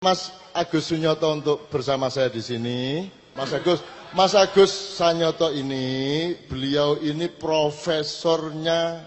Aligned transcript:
Mas 0.00 0.32
Agus 0.56 0.88
Sunyoto 0.88 1.28
untuk 1.28 1.68
bersama 1.68 2.08
saya 2.08 2.32
di 2.32 2.40
sini. 2.40 3.04
Mas 3.36 3.52
Agus, 3.52 3.84
Mas 4.16 4.32
Agus 4.32 4.72
Sanyoto 4.96 5.52
ini, 5.52 6.32
beliau 6.48 6.96
ini 7.04 7.28
profesornya 7.28 9.04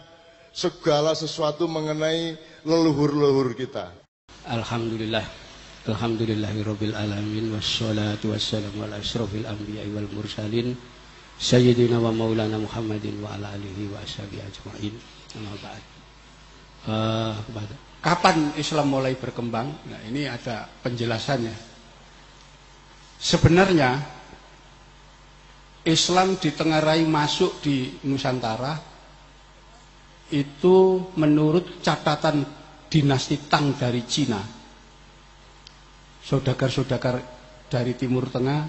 segala 0.54 1.18
sesuatu 1.18 1.66
mengenai 1.66 2.38
leluhur-leluhur 2.62 3.58
kita. 3.58 3.90
Alhamdulillah. 4.46 5.26
Alhamdulillahirabbil 5.90 6.94
alamin 6.94 7.58
wassalatu 7.58 8.30
wassalamu 8.30 8.86
ala 8.86 9.02
asrofil 9.02 9.50
anbiya'i 9.50 9.90
wal 9.98 10.06
mursalin 10.14 10.78
sayyidina 11.42 11.98
wa 11.98 12.14
maulana 12.14 12.62
Muhammadin 12.62 13.18
wa 13.18 13.34
ala 13.34 13.50
alihi 13.58 13.90
wa 13.90 13.98
ashabihi 13.98 14.46
ajmain. 14.46 14.94
Amma 15.42 15.58
ba'd. 15.58 15.84
Uh, 16.86 17.34
Kapan 18.04 18.52
Islam 18.60 18.92
mulai 18.92 19.16
berkembang? 19.16 19.88
Nah, 19.88 20.02
ini 20.04 20.28
ada 20.28 20.68
penjelasannya. 20.68 21.56
Sebenarnya 23.16 23.96
Islam 25.88 26.36
ditengarai 26.36 27.08
masuk 27.08 27.64
di 27.64 28.04
Nusantara 28.04 28.76
itu 30.36 31.08
menurut 31.16 31.80
catatan 31.80 32.44
dinasti 32.92 33.48
Tang 33.48 33.72
dari 33.80 34.04
Cina. 34.04 34.44
Saudagar-saudagar 36.24 37.24
dari 37.72 37.96
Timur 37.96 38.28
Tengah 38.28 38.68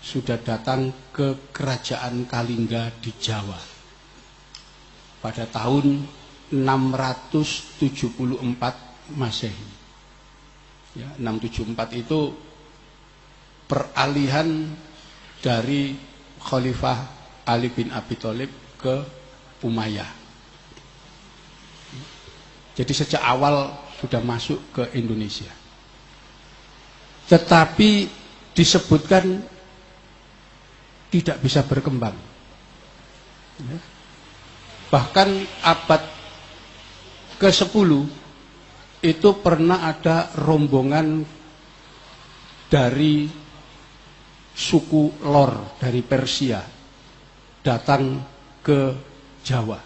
sudah 0.00 0.40
datang 0.40 1.12
ke 1.12 1.52
kerajaan 1.52 2.24
Kalingga 2.24 2.96
di 2.96 3.12
Jawa. 3.20 3.60
Pada 5.20 5.44
tahun 5.48 6.23
674 6.52 9.16
Masehi. 9.16 9.68
Ya, 10.94 11.10
674 11.18 12.00
itu 12.00 12.32
peralihan 13.68 14.48
dari 15.42 15.98
Khalifah 16.40 16.98
Ali 17.44 17.68
bin 17.72 17.92
Abi 17.92 18.16
Thalib 18.16 18.50
ke 18.80 19.04
Umayyah. 19.64 20.24
Jadi 22.74 22.92
sejak 22.92 23.22
awal 23.22 23.70
sudah 24.00 24.20
masuk 24.20 24.58
ke 24.74 24.82
Indonesia. 24.98 25.50
Tetapi 27.30 28.10
disebutkan 28.52 29.40
tidak 31.08 31.38
bisa 31.40 31.62
berkembang. 31.62 32.18
Ya. 33.62 33.78
Bahkan 34.90 35.28
abad 35.62 36.02
ke-10 37.44 37.90
itu 39.04 39.30
pernah 39.44 39.84
ada 39.84 40.32
rombongan 40.40 41.20
dari 42.72 43.28
suku 44.48 45.20
Lor 45.28 45.76
dari 45.76 46.00
Persia 46.00 46.64
datang 47.60 48.16
ke 48.64 48.80
Jawa. 49.44 49.76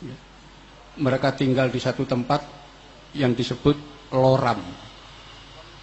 Ya. 0.00 0.16
Mereka 1.04 1.36
tinggal 1.36 1.68
di 1.68 1.76
satu 1.76 2.08
tempat 2.08 2.40
yang 3.12 3.36
disebut 3.36 3.76
Loram, 4.16 4.60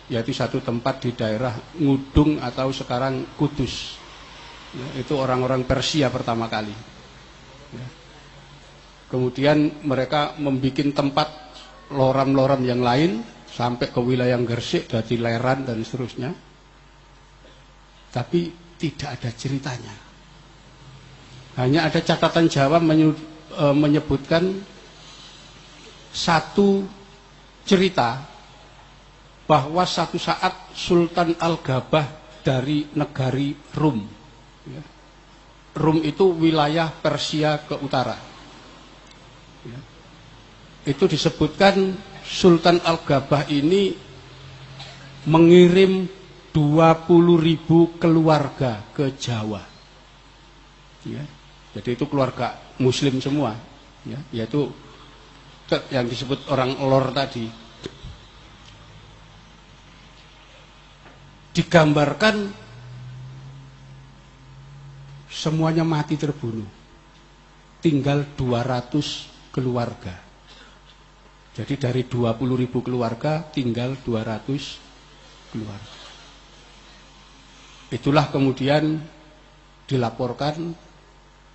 yaitu 0.09 0.33
satu 0.33 0.65
tempat 0.65 1.05
di 1.05 1.13
daerah 1.13 1.53
Ngudung 1.77 2.41
atau 2.41 2.73
sekarang 2.73 3.37
Kudus. 3.37 4.01
Ya, 4.73 5.05
itu 5.05 5.13
orang-orang 5.13 5.61
Persia 5.69 6.09
pertama 6.09 6.49
kali. 6.49 6.73
Kemudian 9.09 9.81
mereka 9.81 10.37
membuat 10.37 10.93
tempat 10.93 11.27
loram-loram 11.89 12.61
yang 12.61 12.85
lain 12.85 13.25
sampai 13.49 13.89
ke 13.89 13.97
wilayah 13.97 14.37
Gersik, 14.45 14.85
dari 14.85 15.17
Leran 15.17 15.65
dan 15.65 15.81
seterusnya. 15.81 16.29
Tapi 18.13 18.53
tidak 18.77 19.19
ada 19.19 19.29
ceritanya. 19.33 19.95
Hanya 21.57 21.89
ada 21.89 21.99
catatan 21.99 22.47
Jawa 22.47 22.77
e, 22.79 23.65
menyebutkan 23.73 24.63
satu 26.13 26.85
cerita 27.65 28.23
bahwa 29.49 29.83
satu 29.83 30.21
saat 30.21 30.69
Sultan 30.77 31.33
Al-Gabah 31.35 32.39
dari 32.45 32.85
negari 32.93 33.57
Rum. 33.73 33.99
Ya. 34.69 34.83
Rum 35.73 36.05
itu 36.05 36.29
wilayah 36.37 36.93
Persia 36.93 37.65
ke 37.65 37.75
utara. 37.81 38.28
Itu 40.89 41.05
disebutkan 41.05 41.93
Sultan 42.25 42.81
Al-Gabah 42.81 43.45
ini 43.53 43.93
mengirim 45.29 46.09
20 46.49 47.37
ribu 47.37 47.93
keluarga 48.01 48.81
ke 48.97 49.13
Jawa. 49.13 49.61
Ya. 51.05 51.21
Jadi 51.77 51.93
itu 51.93 52.09
keluarga 52.09 52.57
muslim 52.81 53.21
semua. 53.21 53.53
Ya. 54.01 54.17
Yaitu 54.33 54.73
yang 55.93 56.09
disebut 56.09 56.49
orang 56.49 56.73
lor 56.81 57.13
tadi. 57.13 57.45
Digambarkan 61.53 62.49
semuanya 65.29 65.85
mati 65.85 66.17
terbunuh. 66.17 66.65
Tinggal 67.77 68.25
200 68.33 69.53
keluarga. 69.53 70.28
Jadi 71.59 71.75
dari 71.75 72.07
20 72.07 72.39
ribu 72.55 72.79
keluarga 72.79 73.43
tinggal 73.51 73.99
200 74.07 75.51
keluarga. 75.51 75.99
Itulah 77.91 78.31
kemudian 78.31 78.95
dilaporkan, 79.83 80.71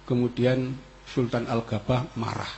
kemudian 0.04 0.76
Sultan 1.08 1.48
Al-Gabah 1.48 2.20
marah. 2.20 2.52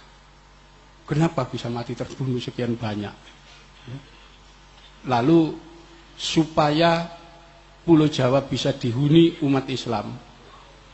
Kenapa 1.06 1.46
bisa 1.46 1.70
mati 1.70 1.94
terbunuh 1.94 2.42
sekian 2.42 2.74
banyak? 2.74 3.14
Ya. 3.86 3.98
Lalu 5.06 5.54
supaya 6.18 7.06
Pulau 7.86 8.10
Jawa 8.10 8.42
bisa 8.42 8.74
dihuni 8.74 9.38
umat 9.46 9.70
Islam, 9.70 10.18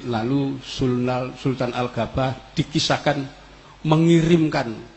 lalu 0.05 0.61
Sultan 1.41 1.73
Al-Gabah 1.73 2.53
dikisahkan 2.53 3.25
mengirimkan 3.89 4.92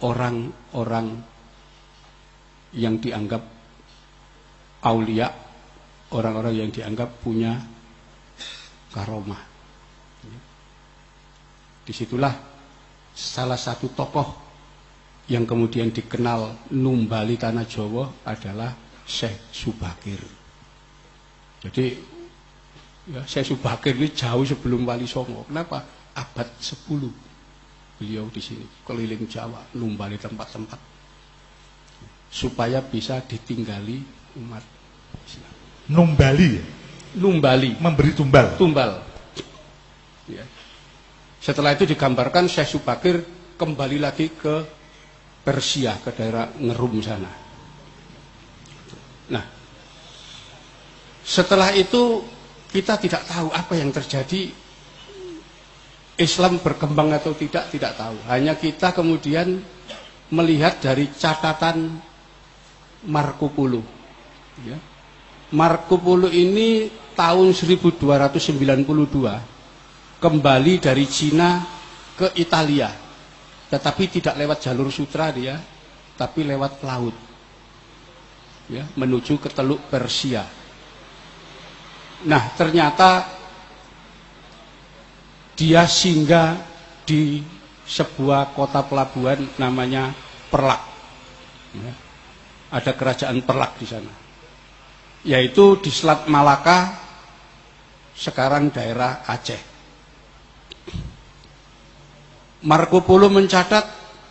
orang-orang 0.00 1.08
yang 2.76 2.96
dianggap 3.02 3.42
aulia, 4.86 5.28
orang-orang 6.14 6.54
yang 6.56 6.70
dianggap 6.72 7.20
punya 7.20 7.58
karomah. 8.94 9.42
Di 11.84 11.92
situlah 11.92 12.34
salah 13.10 13.58
satu 13.58 13.90
tokoh 13.90 14.28
yang 15.30 15.46
kemudian 15.46 15.90
dikenal 15.90 16.70
Numbali 16.74 17.38
Tanah 17.38 17.66
Jawa 17.66 18.26
adalah 18.26 18.74
Syekh 19.06 19.50
Subakir. 19.50 20.22
Jadi 21.60 21.86
ya, 23.10 23.22
Syekh 23.26 23.54
Subakir 23.54 23.98
ini 23.98 24.10
jauh 24.14 24.46
sebelum 24.46 24.86
Wali 24.86 25.06
Songo. 25.06 25.46
Kenapa? 25.46 25.82
Abad 26.14 26.50
10 26.58 27.29
beliau 28.00 28.32
di 28.32 28.40
sini 28.40 28.64
keliling 28.88 29.28
Jawa 29.28 29.76
numbali 29.76 30.16
tempat-tempat 30.16 30.80
supaya 32.32 32.80
bisa 32.80 33.20
ditinggali 33.20 34.00
umat 34.40 34.64
Islam. 35.28 35.54
Numbali 35.92 36.48
ya? 36.56 36.64
Numbali. 37.20 37.74
Memberi 37.76 38.14
tumbal. 38.14 38.54
Tumbal. 38.54 39.02
Ya. 40.30 40.46
Setelah 41.42 41.74
itu 41.74 41.90
digambarkan 41.90 42.46
Syekh 42.46 42.78
Subakir 42.78 43.18
kembali 43.58 43.98
lagi 43.98 44.30
ke 44.30 44.62
Persia, 45.42 45.98
ke 45.98 46.14
daerah 46.14 46.54
Ngerum 46.54 47.02
sana. 47.02 47.32
Nah, 49.34 49.44
setelah 51.26 51.74
itu 51.74 52.22
kita 52.70 52.94
tidak 53.02 53.26
tahu 53.26 53.50
apa 53.50 53.74
yang 53.74 53.90
terjadi 53.90 54.54
Islam 56.20 56.60
berkembang 56.60 57.16
atau 57.16 57.32
tidak 57.32 57.72
tidak 57.72 57.96
tahu. 57.96 58.20
Hanya 58.28 58.60
kita 58.60 58.92
kemudian 58.92 59.64
melihat 60.28 60.76
dari 60.78 61.08
catatan 61.08 61.96
Marco 63.08 63.48
Polo. 63.48 63.80
Ya. 64.62 64.76
Marco 65.56 65.96
Polo 65.96 66.28
ini 66.28 66.92
tahun 67.16 67.56
1292 67.56 70.20
kembali 70.20 70.72
dari 70.78 71.08
Cina 71.08 71.64
ke 72.14 72.36
Italia. 72.36 72.92
Tetapi 73.72 74.20
tidak 74.20 74.36
lewat 74.36 74.60
jalur 74.60 74.92
sutra 74.92 75.32
dia, 75.32 75.56
tapi 76.20 76.44
lewat 76.44 76.84
laut. 76.84 77.16
Ya, 78.70 78.86
menuju 78.94 79.42
ke 79.42 79.50
Teluk 79.50 79.82
Persia. 79.90 80.46
Nah, 82.28 82.52
ternyata 82.54 83.39
dia 85.60 85.84
singgah 85.84 86.56
di 87.04 87.44
sebuah 87.84 88.56
kota 88.56 88.80
pelabuhan 88.80 89.44
namanya 89.60 90.08
Perlak. 90.48 90.82
Ya. 91.76 91.92
ada 92.72 92.96
kerajaan 92.96 93.44
Perlak 93.44 93.76
di 93.76 93.84
sana. 93.84 94.08
Yaitu 95.20 95.76
di 95.84 95.92
Selat 95.92 96.24
Malaka, 96.32 96.96
sekarang 98.16 98.72
daerah 98.72 99.20
Aceh. 99.28 99.60
Marco 102.64 103.04
Polo 103.04 103.28
mencatat 103.28 103.84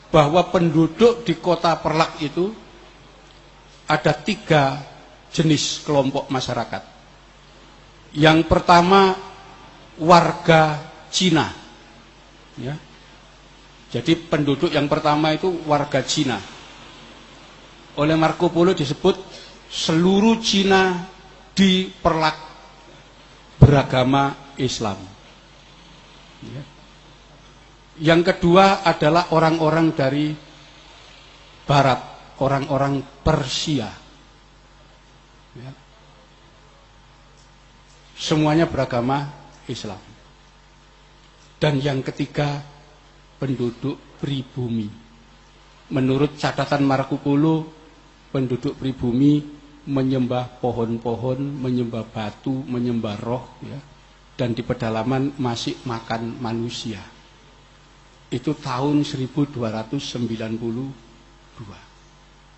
bahwa 0.09 0.49
penduduk 0.49 1.21
di 1.29 1.37
kota 1.37 1.77
Perlak 1.77 2.17
itu 2.25 2.49
ada 3.85 4.17
tiga 4.17 4.81
jenis 5.29 5.85
kelompok 5.85 6.25
masyarakat. 6.33 6.83
Yang 8.17 8.49
pertama 8.49 9.13
warga 10.01 10.88
Cina. 11.09 11.49
Ya. 12.57 12.77
Jadi 13.89 14.13
penduduk 14.15 14.69
yang 14.69 14.85
pertama 14.85 15.33
itu 15.33 15.49
warga 15.65 16.05
Cina. 16.05 16.37
Oleh 17.97 18.13
Marco 18.13 18.53
Polo 18.53 18.77
disebut 18.77 19.17
seluruh 19.69 20.37
Cina 20.39 21.09
di 21.57 21.89
perlak 21.89 22.37
beragama 23.57 24.55
Islam. 24.61 24.97
Ya. 26.45 26.63
Yang 27.99 28.31
kedua 28.31 28.85
adalah 28.87 29.35
orang-orang 29.35 29.91
dari 29.91 30.31
Barat, 31.67 32.01
orang-orang 32.39 33.03
Persia. 33.21 33.91
Ya. 35.53 35.71
Semuanya 38.15 38.65
beragama 38.65 39.27
Islam. 39.69 40.08
Dan 41.59 41.83
yang 41.83 41.99
ketiga 41.99 42.63
penduduk 43.35 43.99
pribumi. 44.23 44.87
Menurut 45.91 46.39
catatan 46.39 46.87
Marco 46.87 47.19
Polo, 47.19 47.67
penduduk 48.31 48.79
pribumi 48.79 49.43
menyembah 49.89 50.61
pohon-pohon, 50.61 51.39
menyembah 51.39 52.05
batu, 52.07 52.63
menyembah 52.63 53.15
roh, 53.19 53.43
ya, 53.65 53.79
dan 54.37 54.53
di 54.55 54.63
pedalaman 54.63 55.35
masih 55.35 55.75
makan 55.83 56.37
manusia. 56.39 57.01
Itu 58.29 58.53
tahun 58.53 59.01
1292. 59.01 59.97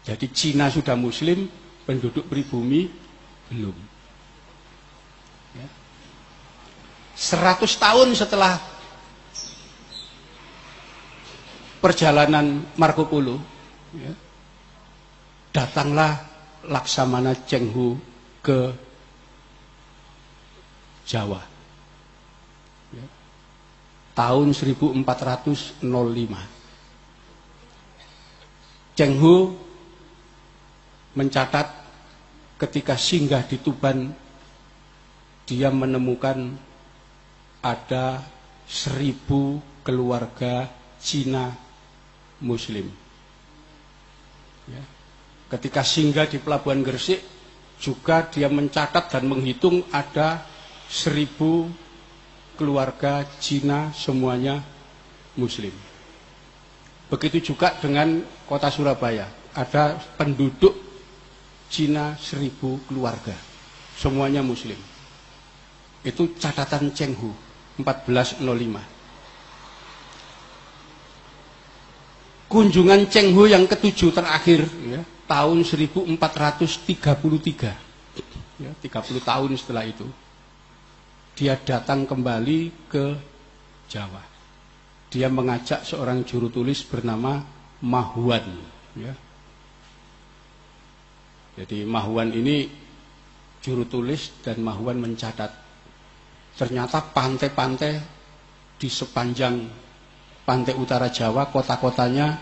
Jadi 0.02 0.26
Cina 0.36 0.68
sudah 0.68 1.00
Muslim, 1.00 1.48
penduduk 1.88 2.28
pribumi 2.28 2.92
belum. 3.48 3.78
Ya. 5.56 5.68
100 7.16 7.64
tahun 7.80 8.08
setelah 8.18 8.60
perjalanan 11.82 12.62
Marco 12.78 13.10
Polo, 13.10 13.42
ya, 13.98 14.14
datanglah 15.50 16.22
Laksamana 16.70 17.34
Chenghu 17.50 17.98
ke 18.46 18.70
Jawa. 21.10 21.42
Ya, 22.94 23.06
tahun 24.14 24.54
1405. 24.54 25.82
Chenghu 28.94 29.58
mencatat 31.18 31.68
ketika 32.62 32.94
singgah 32.94 33.42
di 33.42 33.58
Tuban, 33.58 34.14
dia 35.50 35.74
menemukan 35.74 36.54
ada 37.66 38.22
seribu 38.70 39.58
keluarga 39.82 40.70
Cina 41.02 41.71
Muslim. 42.42 42.90
Ya. 44.68 44.84
Ketika 45.52 45.86
singgah 45.86 46.26
di 46.28 46.42
Pelabuhan 46.42 46.82
Gresik, 46.82 47.22
juga 47.82 48.30
dia 48.30 48.46
mencatat 48.50 49.10
dan 49.10 49.26
menghitung 49.26 49.82
ada 49.90 50.46
seribu 50.86 51.66
keluarga 52.56 53.26
Cina 53.42 53.90
semuanya 53.98 54.62
Muslim. 55.34 55.74
Begitu 57.10 57.52
juga 57.52 57.74
dengan 57.82 58.22
kota 58.46 58.70
Surabaya, 58.72 59.28
ada 59.52 59.98
penduduk 60.16 60.78
Cina 61.68 62.16
seribu 62.22 62.80
keluarga, 62.88 63.36
semuanya 63.98 64.40
Muslim. 64.46 64.78
Itu 66.06 66.38
catatan 66.38 66.94
Chenghu 66.96 67.34
1405. 67.82 69.01
Kunjungan 72.52 73.08
Cheng 73.08 73.32
Ho 73.40 73.48
yang 73.48 73.64
ketujuh 73.64 74.12
terakhir 74.12 74.68
ya, 74.84 75.00
tahun 75.24 75.64
1433 75.64 78.60
ya, 78.60 78.72
30 78.76 78.92
tahun 79.24 79.52
setelah 79.56 79.88
itu 79.88 80.04
dia 81.40 81.56
datang 81.56 82.04
kembali 82.04 82.92
ke 82.92 83.16
Jawa. 83.88 84.20
Dia 85.12 85.28
mengajak 85.32 85.88
seorang 85.88 86.28
juru 86.28 86.52
tulis 86.52 86.84
bernama 86.88 87.44
Mahuan 87.82 88.46
ya. 88.94 89.14
jadi 91.58 91.84
Mahuan 91.84 92.30
ini 92.32 92.70
juru 93.60 93.90
tulis 93.90 94.32
dan 94.46 94.62
Mahuan 94.62 95.02
mencatat 95.02 95.50
ternyata 96.56 97.02
pantai-pantai 97.10 97.98
di 98.78 98.90
sepanjang 98.92 99.56
pantai 100.52 100.76
utara 100.76 101.08
Jawa, 101.08 101.48
kota-kotanya 101.48 102.36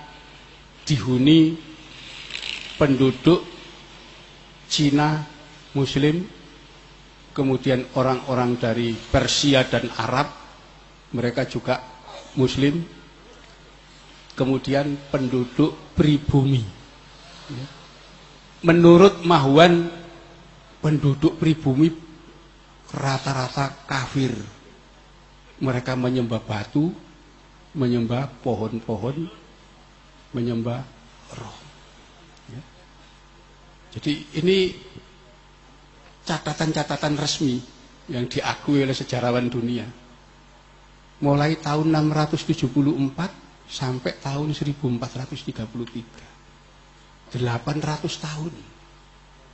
dihuni 0.82 1.54
penduduk 2.74 3.46
Cina 4.66 5.22
Muslim, 5.78 6.26
kemudian 7.38 7.86
orang-orang 7.94 8.58
dari 8.58 8.98
Persia 8.98 9.62
dan 9.70 9.94
Arab, 9.94 10.26
mereka 11.14 11.46
juga 11.46 11.86
Muslim, 12.34 12.82
kemudian 14.34 14.98
penduduk 15.14 15.94
pribumi. 15.94 16.66
Menurut 18.66 19.22
Mahuan, 19.22 19.86
penduduk 20.82 21.38
pribumi 21.38 21.94
rata-rata 22.90 23.86
kafir. 23.86 24.34
Mereka 25.62 25.94
menyembah 25.94 26.42
batu, 26.42 26.90
menyembah 27.77 28.42
pohon-pohon, 28.42 29.30
menyembah 30.33 30.81
roh. 31.38 31.57
Ya. 32.50 32.62
Jadi 33.98 34.25
ini 34.42 34.74
catatan-catatan 36.25 37.17
resmi 37.17 37.62
yang 38.10 38.25
diakui 38.25 38.82
oleh 38.82 38.94
sejarawan 38.94 39.50
dunia. 39.50 39.86
Mulai 41.20 41.60
tahun 41.60 41.91
674 41.91 43.67
sampai 43.70 44.13
tahun 44.17 44.50
1433. 44.55 47.29
800 47.29 48.25
tahun 48.25 48.53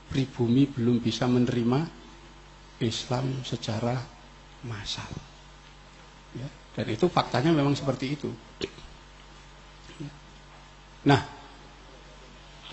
pribumi 0.07 0.63
belum 0.71 1.03
bisa 1.03 1.27
menerima 1.27 1.83
Islam 2.79 3.43
secara 3.43 3.99
massal. 4.63 5.11
Dan 6.75 6.85
itu 6.91 7.07
faktanya 7.07 7.55
memang 7.55 7.71
seperti 7.71 8.19
itu. 8.19 8.29
Nah, 11.07 11.21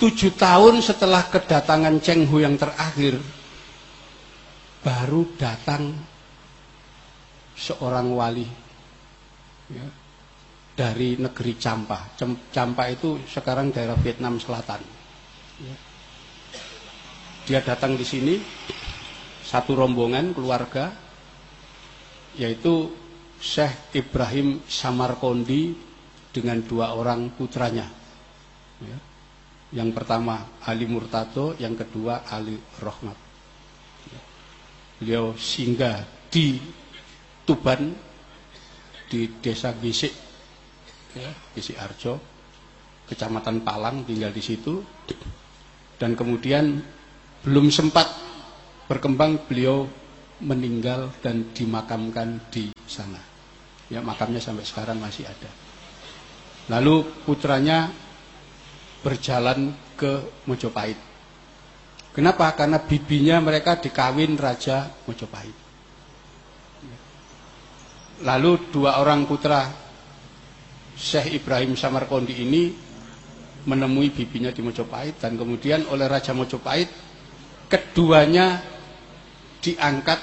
tujuh 0.00 0.34
tahun 0.34 0.82
setelah 0.82 1.30
kedatangan 1.30 2.02
Cheng 2.02 2.26
Hu 2.26 2.42
yang 2.42 2.58
terakhir, 2.58 3.22
baru 4.82 5.22
datang 5.38 5.94
seorang 7.54 8.10
wali 8.10 8.48
ya, 9.70 9.86
dari 10.74 11.14
negeri 11.14 11.54
Campa. 11.54 12.18
Campa 12.50 12.84
itu 12.90 13.22
sekarang 13.30 13.70
daerah 13.70 13.94
Vietnam 14.00 14.42
Selatan. 14.42 14.82
Ya. 15.62 15.76
Dia 17.46 17.60
datang 17.62 17.94
di 17.94 18.02
sini 18.02 18.40
satu 19.46 19.76
rombongan 19.76 20.32
keluarga, 20.32 20.90
yaitu 22.40 23.01
Syekh 23.42 23.98
Ibrahim 23.98 24.62
Samarkondi 24.70 25.74
dengan 26.30 26.62
dua 26.62 26.94
orang 26.94 27.34
putranya. 27.34 27.90
Ya. 28.78 28.98
Yang 29.82 29.98
pertama 29.98 30.62
Ali 30.62 30.86
Murtado, 30.86 31.58
yang 31.58 31.74
kedua 31.74 32.22
Ali 32.30 32.54
Rohmat. 32.78 33.18
Ya. 34.06 34.20
Beliau 35.02 35.34
singgah 35.34 36.06
di 36.30 36.62
Tuban, 37.42 37.90
di 39.10 39.26
desa 39.42 39.74
Gisik, 39.74 40.14
ya, 41.18 41.34
Gisik 41.58 41.82
Arjo, 41.82 42.22
kecamatan 43.10 43.66
Palang, 43.66 44.06
tinggal 44.06 44.30
di 44.30 44.38
situ. 44.38 44.86
Dan 45.98 46.14
kemudian 46.14 46.78
belum 47.42 47.74
sempat 47.74 48.06
berkembang, 48.86 49.50
beliau 49.50 49.90
meninggal 50.38 51.10
dan 51.22 51.50
dimakamkan 51.50 52.38
di 52.54 52.70
sana. 52.86 53.31
Ya 53.92 54.00
makamnya 54.00 54.40
sampai 54.40 54.64
sekarang 54.64 54.96
masih 54.96 55.28
ada. 55.28 55.50
Lalu 56.72 57.04
putranya 57.28 57.92
berjalan 59.04 59.76
ke 59.98 60.42
Mojopahit. 60.48 60.96
Kenapa? 62.16 62.48
Karena 62.56 62.80
bibinya 62.80 63.36
mereka 63.44 63.76
dikawin 63.76 64.40
Raja 64.40 64.88
Mojopahit. 65.04 65.56
Lalu 68.22 68.52
dua 68.70 69.02
orang 69.02 69.28
putra 69.28 69.66
Syekh 70.94 71.42
Ibrahim 71.42 71.74
Samarkondi 71.74 72.36
ini 72.38 72.62
menemui 73.66 74.14
bibinya 74.14 74.54
di 74.54 74.62
Mojopahit 74.62 75.18
dan 75.18 75.34
kemudian 75.34 75.86
oleh 75.90 76.06
Raja 76.06 76.30
Mojopahit 76.30 76.86
keduanya 77.66 78.60
diangkat 79.62 80.20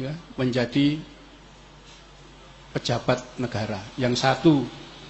ya, 0.00 0.12
menjadi 0.40 0.98
pejabat 2.72 3.40
negara. 3.40 3.80
Yang 3.96 4.14
satu 4.20 4.54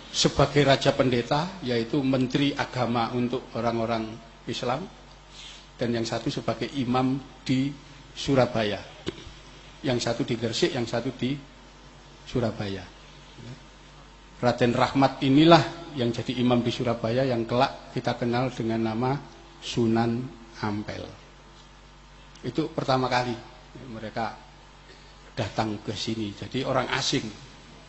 sebagai 0.08 0.64
raja 0.64 0.96
pendeta 0.96 1.60
yaitu 1.60 2.00
menteri 2.00 2.56
agama 2.56 3.12
untuk 3.12 3.52
orang-orang 3.58 4.08
Islam 4.48 4.88
dan 5.78 5.88
yang 5.94 6.06
satu 6.06 6.32
sebagai 6.32 6.66
imam 6.74 7.20
di 7.44 7.70
Surabaya. 8.16 8.82
Yang 9.84 9.98
satu 10.10 10.26
di 10.26 10.34
Gresik, 10.34 10.74
yang 10.74 10.88
satu 10.88 11.14
di 11.14 11.38
Surabaya. 12.26 12.82
Raden 14.38 14.74
Rahmat 14.74 15.22
inilah 15.26 15.94
yang 15.98 16.14
jadi 16.14 16.38
imam 16.38 16.62
di 16.62 16.70
Surabaya 16.70 17.26
yang 17.26 17.42
kelak 17.42 17.90
kita 17.94 18.14
kenal 18.14 18.50
dengan 18.54 18.90
nama 18.90 19.18
Sunan 19.58 20.22
Ampel. 20.62 21.02
Itu 22.42 22.70
pertama 22.70 23.10
kali 23.10 23.34
mereka 23.90 24.34
datang 25.34 25.82
ke 25.82 25.94
sini. 25.94 26.34
Jadi 26.34 26.62
orang 26.62 26.90
asing 26.94 27.47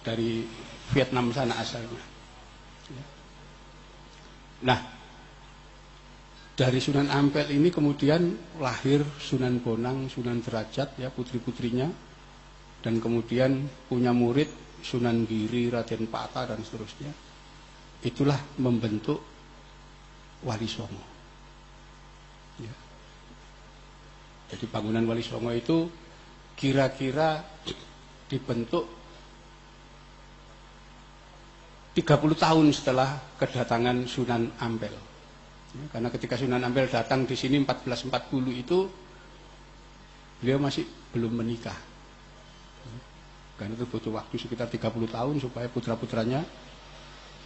dari 0.10 0.42
Vietnam 0.90 1.30
sana 1.30 1.54
asalnya. 1.62 2.02
Nah, 4.66 4.80
dari 6.58 6.82
Sunan 6.82 7.08
Ampel 7.14 7.54
ini 7.54 7.70
kemudian 7.70 8.36
lahir 8.58 9.06
Sunan 9.22 9.62
Bonang, 9.62 10.10
Sunan 10.10 10.42
Derajat, 10.42 10.98
ya 10.98 11.14
putri-putrinya 11.14 11.88
dan 12.82 13.00
kemudian 13.00 13.70
punya 13.88 14.12
murid 14.12 14.50
Sunan 14.84 15.24
Giri, 15.30 15.70
Raden 15.70 16.10
Pata 16.12 16.50
dan 16.50 16.60
seterusnya. 16.66 17.12
Itulah 18.04 18.40
membentuk 18.60 19.20
Wali 20.44 20.68
Songo. 20.68 21.06
Ya. 22.60 22.76
Jadi 24.52 24.66
bangunan 24.68 25.04
Wali 25.08 25.24
Songo 25.24 25.52
itu 25.56 25.88
kira-kira 26.60 27.40
dibentuk 28.28 28.99
30 32.00 32.16
tahun 32.40 32.72
setelah 32.72 33.20
kedatangan 33.36 34.08
Sunan 34.08 34.56
Ampel. 34.64 34.96
Ya, 35.76 35.86
karena 35.92 36.08
ketika 36.08 36.40
Sunan 36.40 36.64
Ampel 36.64 36.88
datang 36.88 37.28
di 37.28 37.36
sini 37.36 37.60
1440 37.60 38.56
itu 38.56 38.88
beliau 40.40 40.64
masih 40.64 40.88
belum 41.12 41.44
menikah. 41.44 41.76
Karena 43.60 43.76
itu 43.76 43.84
butuh 43.84 44.16
waktu 44.16 44.40
sekitar 44.40 44.72
30 44.72 45.12
tahun 45.12 45.36
supaya 45.44 45.68
putra-putranya, 45.68 46.40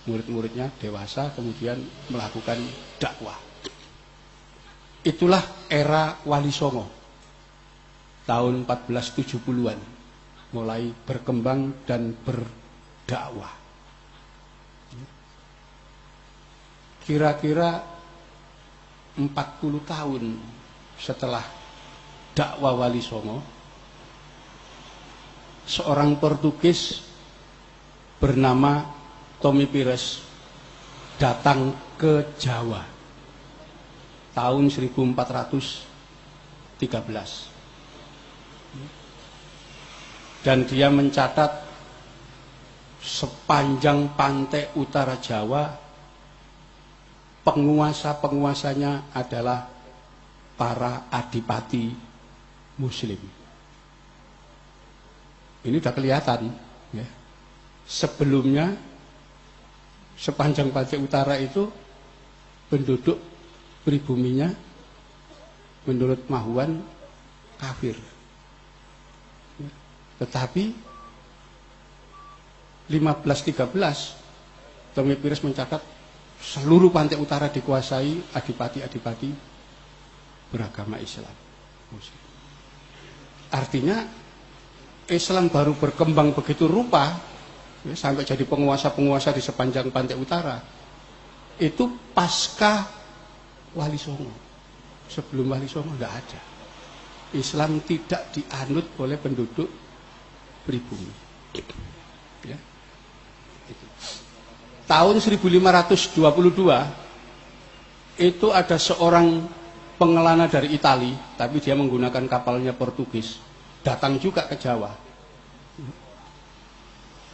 murid-muridnya 0.05 0.69
dewasa 0.77 1.33
kemudian 1.33 1.81
melakukan 2.13 2.62
dakwah. 3.01 3.41
Itulah 5.01 5.41
era 5.65 6.22
Wali 6.29 6.53
Songo. 6.53 6.86
Tahun 8.29 8.69
1470-an 8.69 9.79
mulai 10.53 10.93
berkembang 10.93 11.74
dan 11.89 12.13
berdakwah. 12.22 13.62
Kira-kira 17.03 17.83
40 19.19 19.27
tahun 19.83 20.24
setelah 20.98 21.43
dakwah 22.33 22.74
Wali 22.79 23.03
Songo, 23.03 23.43
seorang 25.67 26.17
Portugis 26.17 27.03
bernama 28.17 28.88
Tommy 29.43 29.67
Pires 29.67 30.24
datang 31.19 31.75
ke 32.00 32.39
Jawa 32.39 32.88
tahun 34.33 34.72
1413 34.72 36.81
dan 40.43 40.67
dia 40.67 40.91
mencatat 40.91 41.63
sepanjang 43.00 44.12
pantai 44.17 44.74
utara 44.75 45.15
Jawa 45.22 45.69
penguasa-penguasanya 47.43 49.12
adalah 49.15 49.67
para 50.55 51.12
adipati 51.12 51.91
muslim 52.79 53.43
ini 55.63 55.79
sudah 55.79 55.95
kelihatan. 55.95 56.51
Ya. 56.91 57.07
Sebelumnya 57.88 58.75
sepanjang 60.19 60.71
Pantai 60.75 61.00
Utara 61.00 61.39
itu 61.39 61.71
penduduk 62.67 63.15
pribuminya 63.88 64.51
menurut 65.88 66.19
Mahuan 66.27 66.83
kafir. 67.55 67.95
Ya. 69.55 69.71
Tetapi 70.19 70.75
1513 72.91 74.19
Tommy 74.91 75.15
Pires 75.15 75.39
mencatat 75.39 75.79
seluruh 76.43 76.91
pantai 76.91 77.15
utara 77.15 77.47
dikuasai 77.47 78.35
adipati-adipati 78.35 79.31
beragama 80.51 81.00
Islam. 81.00 81.31
Artinya 83.53 84.03
Islam 85.07 85.47
baru 85.47 85.79
berkembang 85.79 86.35
begitu 86.35 86.67
rupa 86.67 87.15
ya, 87.88 87.95
sampai 87.95 88.27
jadi 88.27 88.43
penguasa-penguasa 88.43 89.31
di 89.31 89.39
sepanjang 89.39 89.88
pantai 89.88 90.19
utara 90.19 90.59
itu 91.62 92.12
pasca 92.12 92.88
Wali 93.77 93.97
Songo 93.97 94.33
sebelum 95.07 95.53
Wali 95.53 95.69
Songo 95.69 95.93
tidak 95.95 96.13
ada 96.17 96.41
Islam 97.33 97.81
tidak 97.81 98.29
dianut 98.29 98.93
oleh 99.01 99.17
penduduk 99.17 99.69
pribumi. 100.65 101.13
Tahun 104.90 105.20
1522 105.20 106.20
itu 108.20 108.48
ada 108.54 108.78
seorang 108.78 109.42
pengelana 109.98 110.46
dari 110.52 110.75
Itali 110.75 111.16
tapi 111.40 111.58
dia 111.63 111.74
menggunakan 111.74 112.28
kapalnya 112.30 112.75
Portugis 112.75 113.40
datang 113.84 114.18
juga 114.18 114.48
ke 114.48 114.56
Jawa. 114.58 114.90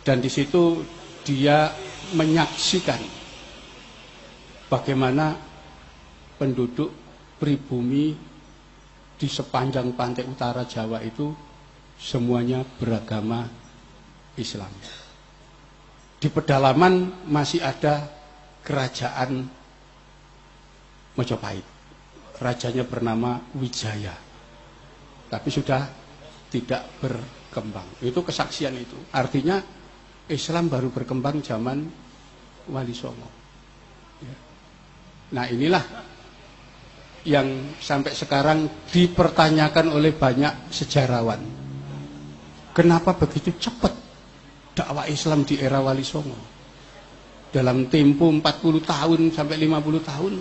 Dan 0.01 0.17
di 0.23 0.31
situ 0.31 0.81
dia 1.21 1.69
menyaksikan 2.17 2.97
bagaimana 4.65 5.37
penduduk 6.41 6.89
pribumi 7.37 8.17
di 9.19 9.27
sepanjang 9.27 9.93
pantai 9.93 10.25
utara 10.25 10.65
Jawa 10.65 11.03
itu 11.05 11.29
semuanya 11.99 12.63
beragama 12.63 13.45
Islam. 14.39 14.71
Di 16.19 16.27
pedalaman 16.27 17.23
masih 17.31 17.63
ada 17.63 18.03
kerajaan 18.67 19.47
Mojopahit. 21.15 21.63
Rajanya 22.39 22.83
bernama 22.87 23.39
Wijaya. 23.55 24.15
Tapi 25.27 25.49
sudah 25.51 25.83
tidak 26.51 26.87
berkembang. 26.99 27.87
Itu 28.03 28.23
kesaksian 28.23 28.75
itu. 28.79 28.95
Artinya 29.15 29.59
Islam 30.27 30.67
baru 30.67 30.91
berkembang 30.91 31.43
zaman 31.43 31.87
Wali 32.69 32.95
Songo. 32.95 33.29
Ya. 34.23 34.35
Nah 35.35 35.45
inilah 35.47 35.83
yang 37.27 37.75
sampai 37.83 38.15
sekarang 38.15 38.87
dipertanyakan 38.87 39.91
oleh 39.91 40.15
banyak 40.15 40.71
sejarawan. 40.71 41.41
Kenapa 42.71 43.17
begitu 43.17 43.51
cepat 43.59 43.91
dakwah 44.79 45.11
Islam 45.11 45.43
di 45.43 45.59
era 45.59 45.83
Wali 45.83 46.07
Songo? 46.07 46.39
Dalam 47.51 47.91
tempo 47.91 48.31
40 48.31 48.39
tahun 48.79 49.19
sampai 49.35 49.59
50 49.59 49.99
tahun 50.07 50.33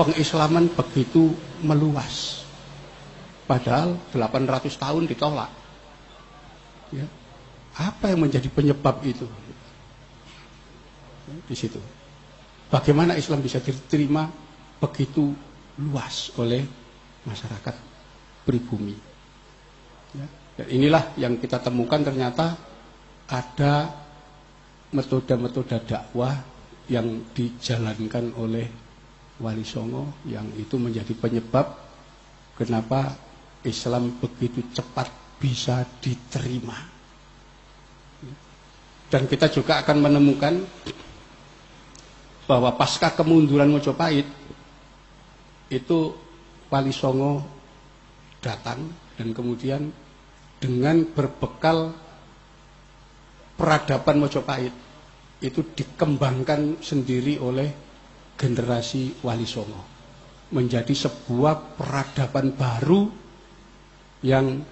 pengislaman 0.00 0.72
begitu 0.72 1.36
meluas. 1.60 2.40
Padahal 3.44 4.00
800 4.16 4.72
tahun 4.72 5.04
ditolak. 5.04 5.52
Ya. 6.94 7.04
Apa 7.76 8.14
yang 8.14 8.24
menjadi 8.24 8.48
penyebab 8.48 9.04
itu? 9.04 9.28
Ya, 11.28 11.36
di 11.44 11.56
situ. 11.58 11.82
Bagaimana 12.70 13.18
Islam 13.18 13.44
bisa 13.44 13.60
diterima 13.60 14.30
begitu 14.80 15.34
luas 15.76 16.32
oleh 16.38 16.64
masyarakat 17.26 17.74
pribumi. 18.46 18.96
Ya. 20.14 20.26
Dan 20.56 20.66
inilah 20.70 21.12
yang 21.18 21.36
kita 21.36 21.60
temukan 21.60 22.00
ternyata 22.00 22.69
ada 23.30 23.94
metode-metode 24.90 25.86
dakwah 25.86 26.34
yang 26.90 27.30
dijalankan 27.30 28.34
oleh 28.34 28.66
Wali 29.38 29.62
Songo 29.62 30.20
yang 30.26 30.50
itu 30.58 30.76
menjadi 30.76 31.14
penyebab 31.16 31.78
kenapa 32.58 33.14
Islam 33.62 34.18
begitu 34.18 34.60
cepat 34.74 35.08
bisa 35.40 35.86
diterima. 36.02 36.76
Dan 39.10 39.26
kita 39.26 39.48
juga 39.48 39.80
akan 39.80 39.96
menemukan 40.06 40.54
bahwa 42.44 42.74
pasca 42.74 43.14
kemunduran 43.14 43.70
Mojopahit 43.70 44.26
itu 45.70 45.98
Wali 46.68 46.90
Songo 46.90 47.46
datang 48.42 48.90
dan 49.14 49.30
kemudian 49.30 49.90
dengan 50.58 51.06
berbekal 51.14 51.94
peradaban 53.60 54.16
Mojopahit 54.24 54.72
itu 55.44 55.60
dikembangkan 55.76 56.80
sendiri 56.80 57.36
oleh 57.36 57.68
generasi 58.40 59.20
Wali 59.20 59.44
Songo. 59.44 59.84
Menjadi 60.56 60.96
sebuah 60.96 61.76
peradaban 61.76 62.56
baru 62.56 63.04
yang 64.24 64.64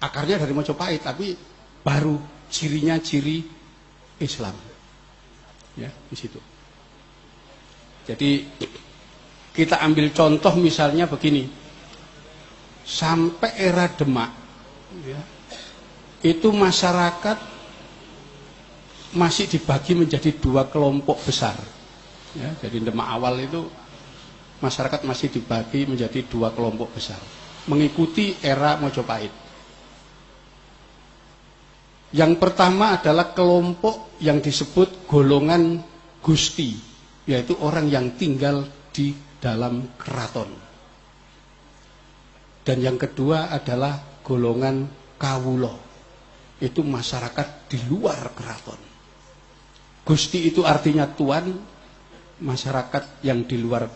akarnya 0.00 0.40
dari 0.40 0.56
Mojopahit 0.56 1.04
tapi 1.04 1.36
baru 1.84 2.16
cirinya 2.48 2.96
ciri 2.96 3.44
Islam. 4.24 4.56
Ya 5.76 5.92
di 5.92 6.16
situ. 6.16 6.40
Jadi 8.08 8.48
kita 9.52 9.78
ambil 9.84 10.10
contoh 10.10 10.56
misalnya 10.56 11.06
begini, 11.06 11.46
sampai 12.82 13.52
era 13.60 13.86
Demak, 13.86 14.32
ya, 15.06 15.20
itu 16.24 16.50
masyarakat 16.50 17.51
masih 19.12 19.48
dibagi 19.48 19.92
menjadi 19.92 20.32
dua 20.40 20.68
kelompok 20.68 21.20
besar. 21.24 21.56
Ya, 22.32 22.48
jadi 22.64 22.80
Demak 22.80 23.08
awal 23.12 23.44
itu 23.44 23.68
masyarakat 24.64 25.04
masih 25.04 25.28
dibagi 25.28 25.84
menjadi 25.84 26.24
dua 26.24 26.54
kelompok 26.56 26.96
besar, 26.96 27.20
mengikuti 27.68 28.38
era 28.40 28.80
Mojopahit. 28.80 29.34
Yang 32.12 32.32
pertama 32.36 33.00
adalah 33.00 33.32
kelompok 33.32 34.20
yang 34.20 34.40
disebut 34.40 35.08
golongan 35.08 35.80
Gusti 36.20 36.76
yaitu 37.24 37.56
orang 37.62 37.88
yang 37.88 38.12
tinggal 38.20 38.68
di 38.92 39.16
dalam 39.40 39.96
keraton. 39.96 40.50
Dan 42.62 42.78
yang 42.78 43.00
kedua 43.00 43.50
adalah 43.50 44.22
golongan 44.22 44.86
kawulo. 45.18 45.74
Itu 46.62 46.86
masyarakat 46.86 47.66
di 47.66 47.78
luar 47.90 48.30
keraton. 48.36 48.91
Gusti 50.02 50.50
itu 50.50 50.66
artinya 50.66 51.06
tuan, 51.06 51.54
masyarakat 52.42 53.22
yang 53.22 53.46
di 53.46 53.56
luar 53.58 53.86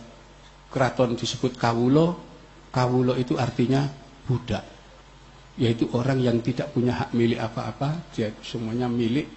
keraton 0.71 1.19
disebut 1.19 1.59
kawulo. 1.59 2.23
Kawulo 2.71 3.15
itu 3.19 3.35
artinya 3.35 3.83
budak. 4.23 4.63
Yaitu 5.57 5.89
orang 5.91 6.21
yang 6.21 6.39
tidak 6.39 6.71
punya 6.71 6.93
hak 6.95 7.11
milik 7.17 7.41
apa-apa, 7.41 8.13
dia 8.13 8.29
semuanya 8.45 8.85
milik 8.85 9.27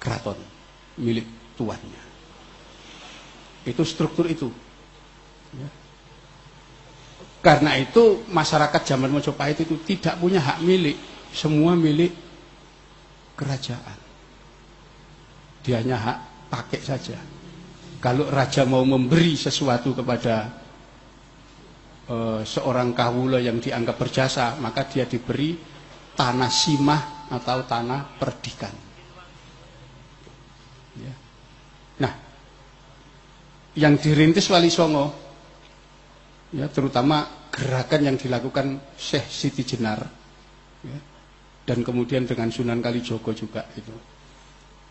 keraton 0.00 0.38
milik 0.96 1.28
tuannya. 1.56 2.02
Itu 3.68 3.84
struktur 3.84 4.24
itu. 4.28 4.48
Ya. 5.56 5.68
Karena 7.40 7.76
itu 7.76 8.24
masyarakat 8.28 8.80
zaman 8.84 9.12
Mojopahit 9.12 9.64
itu 9.64 9.76
tidak 9.84 10.20
punya 10.20 10.40
hak 10.40 10.60
milik, 10.60 10.96
semua 11.32 11.72
milik 11.72 12.12
kerajaan. 13.40 13.98
Dia 15.64 15.80
hanya 15.80 15.96
hak 15.96 16.18
pakai 16.52 16.80
saja. 16.84 17.16
Kalau 18.00 18.28
raja 18.28 18.68
mau 18.68 18.84
memberi 18.84 19.36
sesuatu 19.36 19.96
kepada 19.96 20.52
uh, 22.08 22.40
seorang 22.44 22.92
kawula 22.92 23.40
yang 23.40 23.56
dianggap 23.60 23.96
berjasa, 23.96 24.60
maka 24.60 24.84
dia 24.88 25.08
diberi 25.08 25.56
tanah 26.16 26.52
simah 26.52 27.32
atau 27.32 27.64
tanah 27.64 28.00
perdikan. 28.20 28.74
Ya. 30.96 31.14
Nah, 32.00 32.12
yang 33.76 33.96
dirintis 34.00 34.48
Wali 34.48 34.72
Songo, 34.72 35.12
ya, 36.56 36.66
terutama 36.72 37.48
gerakan 37.52 38.00
yang 38.12 38.16
dilakukan 38.16 38.96
Syekh 38.96 39.28
Siti 39.28 39.62
Jenar, 39.62 40.19
dan 41.70 41.86
kemudian 41.86 42.26
dengan 42.26 42.50
Sunan 42.50 42.82
Kalijogo 42.82 43.30
juga 43.30 43.62
itu, 43.78 43.94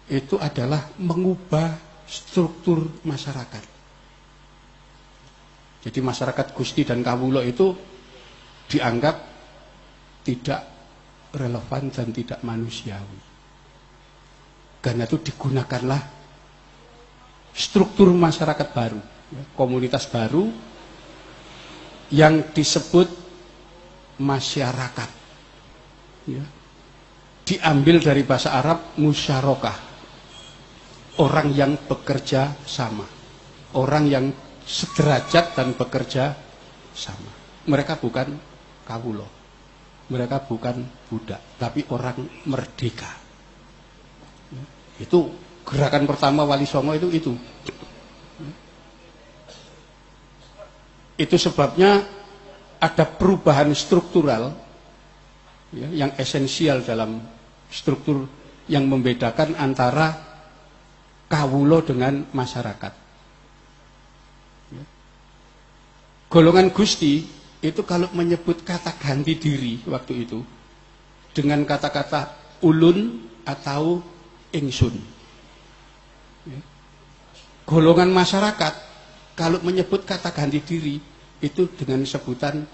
itu 0.08 0.40
adalah 0.40 0.96
mengubah 0.96 1.76
struktur 2.08 3.04
masyarakat. 3.04 3.64
Jadi 5.84 6.00
masyarakat 6.00 6.56
Gusti 6.56 6.88
dan 6.88 7.04
Kawulo 7.04 7.44
itu 7.44 7.76
dianggap 8.72 9.16
tidak 10.24 10.62
relevan 11.36 11.92
dan 11.92 12.16
tidak 12.16 12.40
manusiawi. 12.48 13.20
Karena 14.80 15.04
itu 15.04 15.20
digunakanlah 15.20 16.00
struktur 17.52 18.08
masyarakat 18.16 18.68
baru, 18.72 19.04
ya, 19.36 19.44
komunitas 19.52 20.08
baru 20.08 20.48
yang 22.08 22.56
disebut 22.56 23.12
masyarakat. 24.16 25.10
Ya. 26.24 26.59
Diambil 27.50 27.98
dari 27.98 28.22
bahasa 28.22 28.54
Arab 28.54 28.94
musyarakah. 29.02 29.90
Orang 31.18 31.50
yang 31.58 31.82
bekerja 31.90 32.54
sama. 32.62 33.10
Orang 33.74 34.06
yang 34.06 34.30
sederajat 34.62 35.58
dan 35.58 35.74
bekerja 35.74 36.38
sama. 36.94 37.34
Mereka 37.66 37.98
bukan 37.98 38.38
kawulo. 38.86 39.26
Mereka 40.14 40.46
bukan 40.46 40.86
budak, 41.10 41.42
tapi 41.58 41.86
orang 41.90 42.22
merdeka. 42.50 43.10
Itu 44.98 45.30
gerakan 45.66 46.06
pertama 46.10 46.46
Wali 46.46 46.66
Songo 46.66 46.98
itu 46.98 47.10
itu. 47.14 47.34
Itu 51.18 51.36
sebabnya 51.38 52.02
ada 52.82 53.06
perubahan 53.06 53.70
struktural 53.74 54.54
ya, 55.74 55.90
yang 55.94 56.12
esensial 56.18 56.82
dalam 56.82 57.22
struktur 57.70 58.26
yang 58.70 58.86
membedakan 58.86 59.58
antara 59.58 60.14
kawulo 61.30 61.86
dengan 61.86 62.26
masyarakat. 62.34 62.94
Ya. 64.74 64.84
Golongan 66.30 66.74
Gusti 66.74 67.26
itu 67.62 67.82
kalau 67.86 68.10
menyebut 68.14 68.66
kata 68.66 68.98
ganti 68.98 69.38
diri 69.38 69.82
waktu 69.86 70.26
itu 70.26 70.42
dengan 71.34 71.66
kata-kata 71.66 72.34
ulun 72.66 73.30
atau 73.46 74.02
ingsun. 74.54 74.96
Ya. 76.50 76.60
Golongan 77.70 78.10
masyarakat 78.10 78.74
kalau 79.38 79.62
menyebut 79.62 80.04
kata 80.04 80.34
ganti 80.34 80.60
diri 80.66 80.98
itu 81.40 81.70
dengan 81.78 82.04
sebutan 82.04 82.66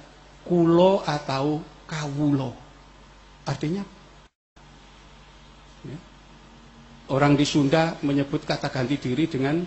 kulo 0.47 1.03
atau 1.05 1.61
kawulo. 1.85 2.55
Artinya 3.45 3.83
ya. 5.85 5.99
Orang 7.11 7.37
di 7.37 7.45
Sunda 7.45 7.99
menyebut 8.01 8.41
kata 8.47 8.71
ganti 8.73 8.97
diri 8.97 9.29
dengan 9.29 9.61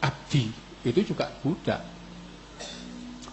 abdi. 0.00 0.44
Itu 0.80 1.00
juga 1.04 1.28
budak. 1.28 1.80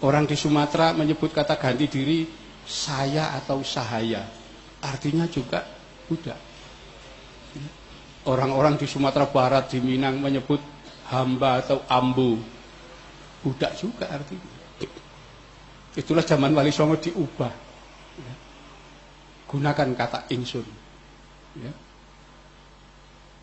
Orang 0.04 0.28
di 0.28 0.36
Sumatera 0.36 0.92
menyebut 0.92 1.32
kata 1.32 1.56
ganti 1.56 1.88
diri 1.88 2.28
saya 2.68 3.32
atau 3.40 3.64
sahaya. 3.64 4.22
Artinya 4.84 5.24
juga 5.26 5.64
budak. 6.06 6.38
Orang-orang 8.28 8.76
di 8.76 8.84
Sumatera 8.84 9.24
Barat, 9.24 9.72
di 9.72 9.80
Minang 9.80 10.20
menyebut 10.20 10.60
hamba 11.08 11.64
atau 11.64 11.80
ambu. 11.88 12.36
Budak 13.40 13.72
juga 13.80 14.12
artinya. 14.12 14.58
Itulah 15.96 16.22
zaman 16.22 16.52
Wali 16.54 16.70
Songo 16.70 17.00
diubah. 17.00 17.50
Ya. 18.20 18.34
Gunakan 19.48 19.88
kata 19.96 20.30
ingsun. 20.30 20.66
Ya. 21.58 21.72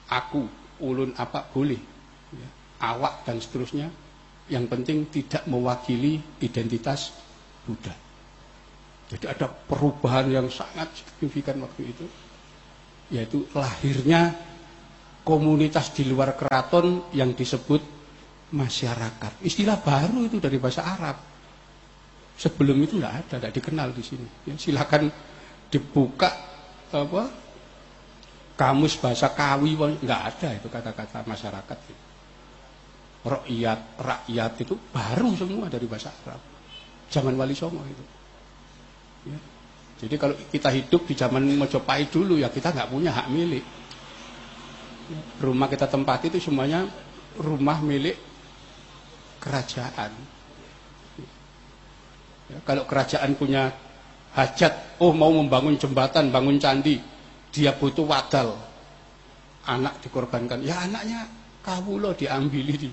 Aku, 0.09 0.45
ulun 0.81 1.13
apa 1.17 1.45
boleh. 1.49 1.79
Ya. 2.33 2.49
Awak 2.93 3.25
dan 3.25 3.37
seterusnya. 3.41 3.87
Yang 4.45 4.65
penting 4.69 4.97
tidak 5.09 5.43
mewakili 5.49 6.21
identitas 6.41 7.09
Buddha. 7.65 7.93
Jadi 9.09 9.25
ada 9.25 9.49
perubahan 9.49 10.29
yang 10.29 10.47
sangat 10.53 10.93
signifikan 10.93 11.57
waktu 11.65 11.81
itu. 11.89 12.05
Yaitu 13.09 13.49
lahirnya 13.53 14.33
komunitas 15.25 15.93
di 15.93 16.05
luar 16.05 16.37
keraton 16.37 17.09
yang 17.13 17.33
disebut 17.33 17.81
masyarakat. 18.53 19.41
Istilah 19.41 19.81
baru 19.81 20.29
itu 20.29 20.37
dari 20.37 20.61
bahasa 20.61 20.85
Arab. 20.85 21.17
Sebelum 22.35 22.77
itu 22.83 23.01
tidak 23.01 23.25
ada, 23.25 23.35
tidak 23.41 23.53
dikenal 23.57 23.89
di 23.95 24.03
sini. 24.05 24.27
Ya, 24.45 24.53
silakan 24.59 25.09
dibuka 25.73 26.29
apa 26.93 27.44
kamus 28.55 28.95
bahasa 28.99 29.31
kawi 29.35 29.75
nggak 29.75 30.21
ada 30.31 30.49
itu 30.55 30.67
kata-kata 30.71 31.27
masyarakat. 31.27 31.77
Rakyat 33.25 33.79
rakyat 33.99 34.51
itu 34.63 34.73
baru 34.89 35.35
semua 35.35 35.67
dari 35.67 35.85
bahasa 35.85 36.13
Arab. 36.23 36.41
Zaman 37.11 37.35
Wali 37.35 37.53
Songo 37.53 37.83
itu. 37.85 38.05
Ya. 39.25 39.39
jadi 40.05 40.21
kalau 40.21 40.37
kita 40.37 40.69
hidup 40.69 41.09
di 41.09 41.17
zaman 41.17 41.41
Mojopahit 41.57 42.13
dulu 42.13 42.37
ya 42.37 42.53
kita 42.53 42.69
nggak 42.69 42.89
punya 42.89 43.11
hak 43.11 43.27
milik. 43.33 43.65
Rumah 45.41 45.67
kita 45.69 45.89
tempat 45.89 46.29
itu 46.29 46.37
semuanya 46.37 46.85
rumah 47.41 47.81
milik 47.81 48.17
kerajaan. 49.41 50.13
Ya, 52.45 52.57
kalau 52.61 52.85
kerajaan 52.85 53.33
punya 53.33 53.73
hajat 54.37 55.01
oh 55.01 55.09
mau 55.09 55.33
membangun 55.33 55.81
jembatan 55.81 56.29
bangun 56.29 56.61
candi 56.61 57.14
dia 57.55 57.71
butuh 57.71 58.03
wadal 58.03 58.59
anak 59.63 60.03
dikorbankan 60.03 60.59
ya 60.59 60.83
anaknya 60.83 61.23
kawulo 61.63 62.11
diambil 62.13 62.67
di 62.75 62.91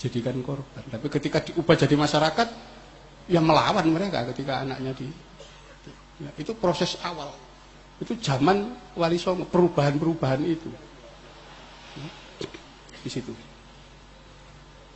jadikan 0.00 0.40
korban. 0.40 0.80
Tapi 0.88 1.06
ketika 1.12 1.44
diubah 1.44 1.76
jadi 1.76 1.92
masyarakat, 1.92 2.48
yang 3.28 3.44
melawan 3.44 3.84
mereka 3.92 4.24
ketika 4.32 4.64
anaknya 4.64 4.96
di 4.96 5.06
ya, 6.24 6.32
itu 6.40 6.56
proses 6.56 6.96
awal. 7.04 7.36
Itu 8.00 8.16
zaman 8.16 8.72
Wali 8.96 9.20
Songo, 9.20 9.44
perubahan-perubahan 9.44 10.40
itu. 10.48 10.72
Di 13.04 13.10
situ. 13.12 13.36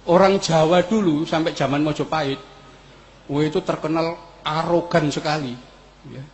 Orang 0.08 0.40
Jawa 0.40 0.80
dulu 0.84 1.28
sampai 1.28 1.52
zaman 1.52 1.84
Mojopahit, 1.84 2.40
itu 3.28 3.58
terkenal 3.60 4.16
arogan 4.40 5.12
sekali. 5.12 5.52
Ya. 6.08 6.24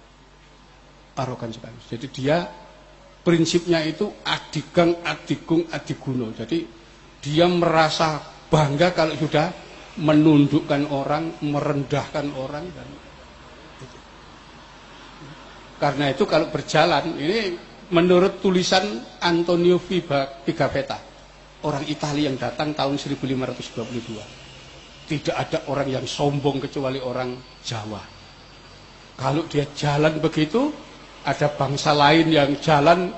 Arogan 1.20 1.52
sekali. 1.52 1.76
Jadi 1.84 2.06
dia 2.08 2.48
prinsipnya 3.20 3.84
itu 3.84 4.08
adigang, 4.24 5.04
adigung, 5.04 5.68
adiguno. 5.68 6.32
Jadi 6.32 6.64
dia 7.20 7.44
merasa 7.44 8.16
bangga 8.48 8.96
kalau 8.96 9.12
sudah 9.14 9.52
menundukkan 10.00 10.88
orang, 10.88 11.36
merendahkan 11.44 12.32
orang 12.32 12.64
dan 12.72 12.88
itu. 13.84 13.98
Karena 15.76 16.08
itu 16.08 16.24
kalau 16.24 16.48
berjalan 16.48 17.20
ini 17.20 17.60
menurut 17.92 18.40
tulisan 18.40 19.04
Antonio 19.20 19.76
Pigafetta, 19.82 20.98
orang 21.68 21.84
Italia 21.90 22.32
yang 22.32 22.40
datang 22.40 22.72
tahun 22.72 22.96
1522. 22.96 24.40
Tidak 25.10 25.34
ada 25.34 25.66
orang 25.66 25.90
yang 25.90 26.06
sombong 26.06 26.62
kecuali 26.62 27.02
orang 27.02 27.34
Jawa. 27.66 27.98
Kalau 29.18 29.42
dia 29.50 29.66
jalan 29.74 30.22
begitu, 30.22 30.70
ada 31.24 31.46
bangsa 31.52 31.92
lain 31.92 32.32
yang 32.32 32.50
jalan 32.60 33.12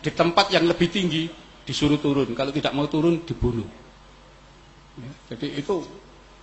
di 0.00 0.10
tempat 0.12 0.48
yang 0.54 0.64
lebih 0.64 0.88
tinggi 0.88 1.28
disuruh 1.66 2.00
turun. 2.00 2.32
Kalau 2.32 2.54
tidak 2.54 2.72
mau 2.72 2.86
turun 2.86 3.20
dibunuh. 3.26 3.66
Ya, 4.96 5.10
jadi 5.34 5.60
itu 5.60 5.84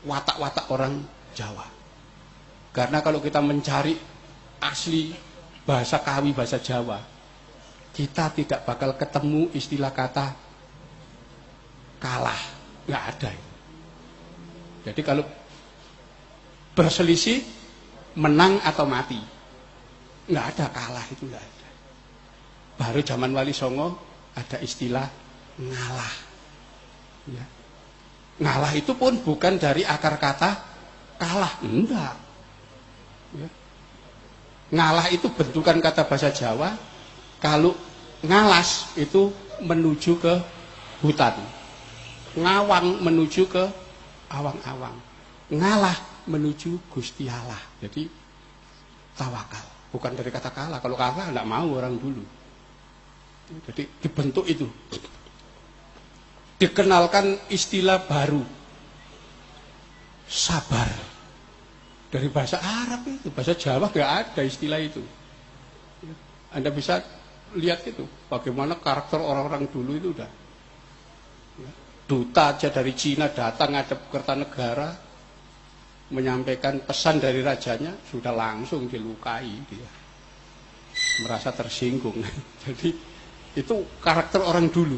watak-watak 0.05 0.69
orang 0.69 1.01
Jawa. 1.33 1.65
Karena 2.73 3.01
kalau 3.01 3.17
kita 3.23 3.41
mencari 3.41 3.97
asli 4.61 5.13
bahasa 5.65 6.01
Kawi, 6.03 6.35
bahasa 6.35 6.61
Jawa, 6.61 7.01
kita 7.93 8.29
tidak 8.33 8.65
bakal 8.65 8.93
ketemu 8.93 9.49
istilah 9.53 9.89
kata 9.89 10.33
kalah. 11.97 12.41
Nggak 12.83 13.03
ada. 13.15 13.31
Jadi 14.83 15.01
kalau 15.01 15.23
berselisih, 16.75 17.39
menang 18.19 18.59
atau 18.61 18.83
mati. 18.83 19.32
Nggak 20.29 20.45
ada 20.55 20.65
kalah 20.71 21.05
itu 21.11 21.23
nggak 21.27 21.43
ada. 21.43 21.69
Baru 22.79 22.99
zaman 23.03 23.31
Wali 23.35 23.51
Songo 23.51 23.99
ada 24.33 24.57
istilah 24.63 25.07
ngalah. 25.59 26.13
Ya. 27.29 27.45
Ngalah 28.41 28.73
itu 28.73 28.91
pun 28.97 29.21
bukan 29.21 29.61
dari 29.61 29.85
akar 29.85 30.17
kata 30.17 30.51
kalah, 31.21 31.53
enggak. 31.61 32.15
Ya. 33.37 33.49
Ngalah 34.73 35.07
itu 35.13 35.29
bentukan 35.29 35.77
kata 35.77 36.07
bahasa 36.09 36.33
Jawa. 36.33 36.73
Kalau 37.37 37.75
ngalas 38.23 38.95
itu 38.95 39.29
menuju 39.61 40.17
ke 40.17 40.33
hutan. 41.03 41.35
Ngawang 42.33 43.03
menuju 43.03 43.45
ke 43.45 43.63
awang-awang. 44.31 44.97
Ngalah 45.53 46.25
menuju 46.25 46.79
Gusti 46.89 47.29
Allah. 47.29 47.59
Jadi 47.83 48.07
tawakal. 49.13 49.72
Bukan 49.93 50.17
dari 50.17 50.33
kata 50.33 50.49
kalah. 50.49 50.81
Kalau 50.81 50.97
kalah 50.97 51.29
enggak 51.29 51.45
mau 51.45 51.69
orang 51.77 51.93
dulu. 52.01 52.25
Jadi 53.69 53.85
dibentuk 54.01 54.49
itu. 54.49 54.65
Dikenalkan 56.57 57.53
istilah 57.53 58.01
baru. 58.01 58.41
Sabar. 60.25 60.89
Dari 62.09 62.29
bahasa 62.29 62.57
Arab 62.61 63.05
itu 63.09 63.29
bahasa 63.33 63.53
Jawa 63.53 63.89
gak 63.89 64.09
ada 64.33 64.41
istilah 64.41 64.81
itu. 64.81 65.01
Anda 66.53 66.69
bisa 66.69 67.01
lihat 67.57 67.85
itu 67.89 68.05
bagaimana 68.29 68.77
karakter 68.77 69.17
orang-orang 69.21 69.69
dulu 69.69 69.97
itu 69.97 70.09
udah. 70.13 70.29
Duta 72.03 72.53
aja 72.53 72.69
dari 72.69 72.93
Cina 72.93 73.33
datang 73.33 73.73
ada 73.73 73.97
Kertanegara 73.97 75.12
menyampaikan 76.11 76.83
pesan 76.83 77.23
dari 77.23 77.39
rajanya 77.39 77.95
sudah 78.11 78.35
langsung 78.35 78.91
dilukai 78.91 79.49
dia 79.71 79.87
merasa 81.23 81.55
tersinggung 81.55 82.19
jadi 82.67 83.13
itu 83.53 83.75
karakter 84.01 84.41
orang 84.41 84.69
dulu. 84.69 84.97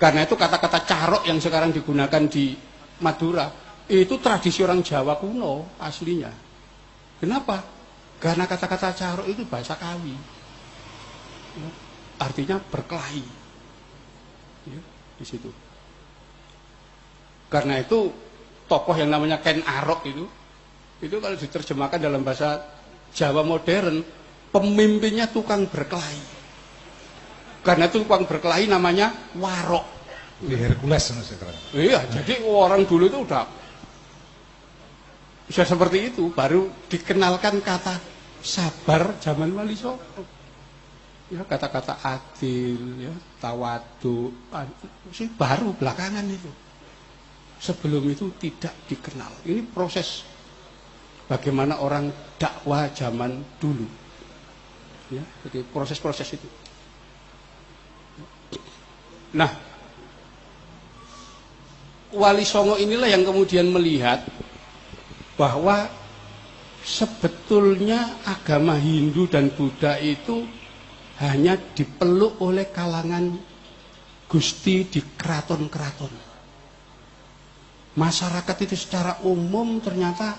Karena 0.00 0.24
itu 0.24 0.34
kata-kata 0.34 0.82
carok 0.82 1.22
yang 1.28 1.38
sekarang 1.38 1.70
digunakan 1.70 2.22
di 2.26 2.56
Madura 3.04 3.46
itu 3.86 4.18
tradisi 4.18 4.64
orang 4.64 4.82
Jawa 4.82 5.14
kuno 5.20 5.76
aslinya. 5.78 6.32
Kenapa? 7.20 7.62
Karena 8.18 8.48
kata-kata 8.48 8.96
carok 8.96 9.26
itu 9.28 9.44
bahasa 9.46 9.76
Kawi. 9.76 10.16
Ya, 11.60 11.68
artinya 12.20 12.56
berkelahi. 12.58 13.24
Ya, 14.68 14.80
di 15.20 15.24
situ. 15.24 15.52
Karena 17.52 17.82
itu 17.82 18.10
tokoh 18.70 18.94
yang 18.94 19.10
namanya 19.10 19.42
Ken 19.42 19.58
Arok 19.66 20.06
itu 20.06 20.24
itu 21.02 21.16
kalau 21.18 21.34
diterjemahkan 21.34 21.98
dalam 21.98 22.22
bahasa 22.22 22.62
Jawa 23.10 23.42
modern 23.42 24.04
pemimpinnya 24.54 25.26
tukang 25.26 25.66
berkelahi. 25.66 26.38
Karena 27.66 27.90
itu 27.90 28.06
uang 28.06 28.24
berkelahi 28.24 28.70
namanya 28.70 29.10
warok. 29.36 29.84
Di 30.40 30.56
Hercules 30.56 31.12
Iya, 31.76 32.00
jadi 32.08 32.40
orang 32.48 32.88
dulu 32.88 33.10
itu 33.10 33.18
udah 33.20 33.44
bisa 35.44 35.66
seperti 35.66 36.14
itu, 36.14 36.30
baru 36.32 36.70
dikenalkan 36.88 37.60
kata 37.60 38.00
sabar 38.40 39.18
zaman 39.20 39.52
Wali 39.52 39.76
Songo. 39.76 40.24
Ya, 41.28 41.44
kata-kata 41.46 42.00
adil, 42.02 43.06
ya, 43.06 43.14
tawadu, 43.38 44.34
sih 45.14 45.30
baru 45.34 45.74
belakangan 45.76 46.26
itu. 46.26 46.50
Sebelum 47.60 48.08
itu 48.08 48.32
tidak 48.40 48.72
dikenal. 48.88 49.44
Ini 49.44 49.60
proses 49.68 50.24
bagaimana 51.28 51.78
orang 51.84 52.08
dakwah 52.40 52.88
zaman 52.90 53.44
dulu. 53.60 53.84
Ya, 55.12 55.20
jadi 55.44 55.60
proses-proses 55.68 56.40
itu. 56.40 56.48
Nah, 59.36 59.50
Wali 62.10 62.42
Songo 62.42 62.74
inilah 62.74 63.06
yang 63.06 63.22
kemudian 63.22 63.70
melihat 63.70 64.26
bahwa 65.38 65.86
sebetulnya 66.82 68.18
agama 68.26 68.74
Hindu 68.74 69.30
dan 69.30 69.52
Buddha 69.54 70.00
itu 70.00 70.42
hanya 71.22 71.54
dipeluk 71.54 72.40
oleh 72.40 72.72
kalangan 72.72 73.36
gusti 74.26 74.88
di 74.88 74.98
keraton-keraton. 75.14 76.29
Masyarakat 77.98 78.56
itu 78.66 78.76
secara 78.78 79.18
umum 79.26 79.82
ternyata 79.82 80.38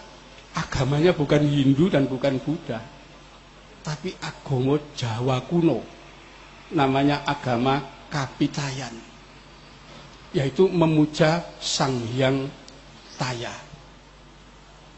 agamanya 0.56 1.12
bukan 1.12 1.44
Hindu 1.44 1.92
dan 1.92 2.08
bukan 2.08 2.40
Buddha, 2.40 2.80
tapi 3.84 4.16
agama 4.24 4.80
Jawa 4.96 5.44
kuno. 5.48 5.84
Namanya 6.72 7.28
agama 7.28 7.84
kapitayan 8.08 9.12
yaitu 10.32 10.68
memuja 10.72 11.44
sang 11.60 11.96
hyang 12.16 12.48
taya 13.20 13.52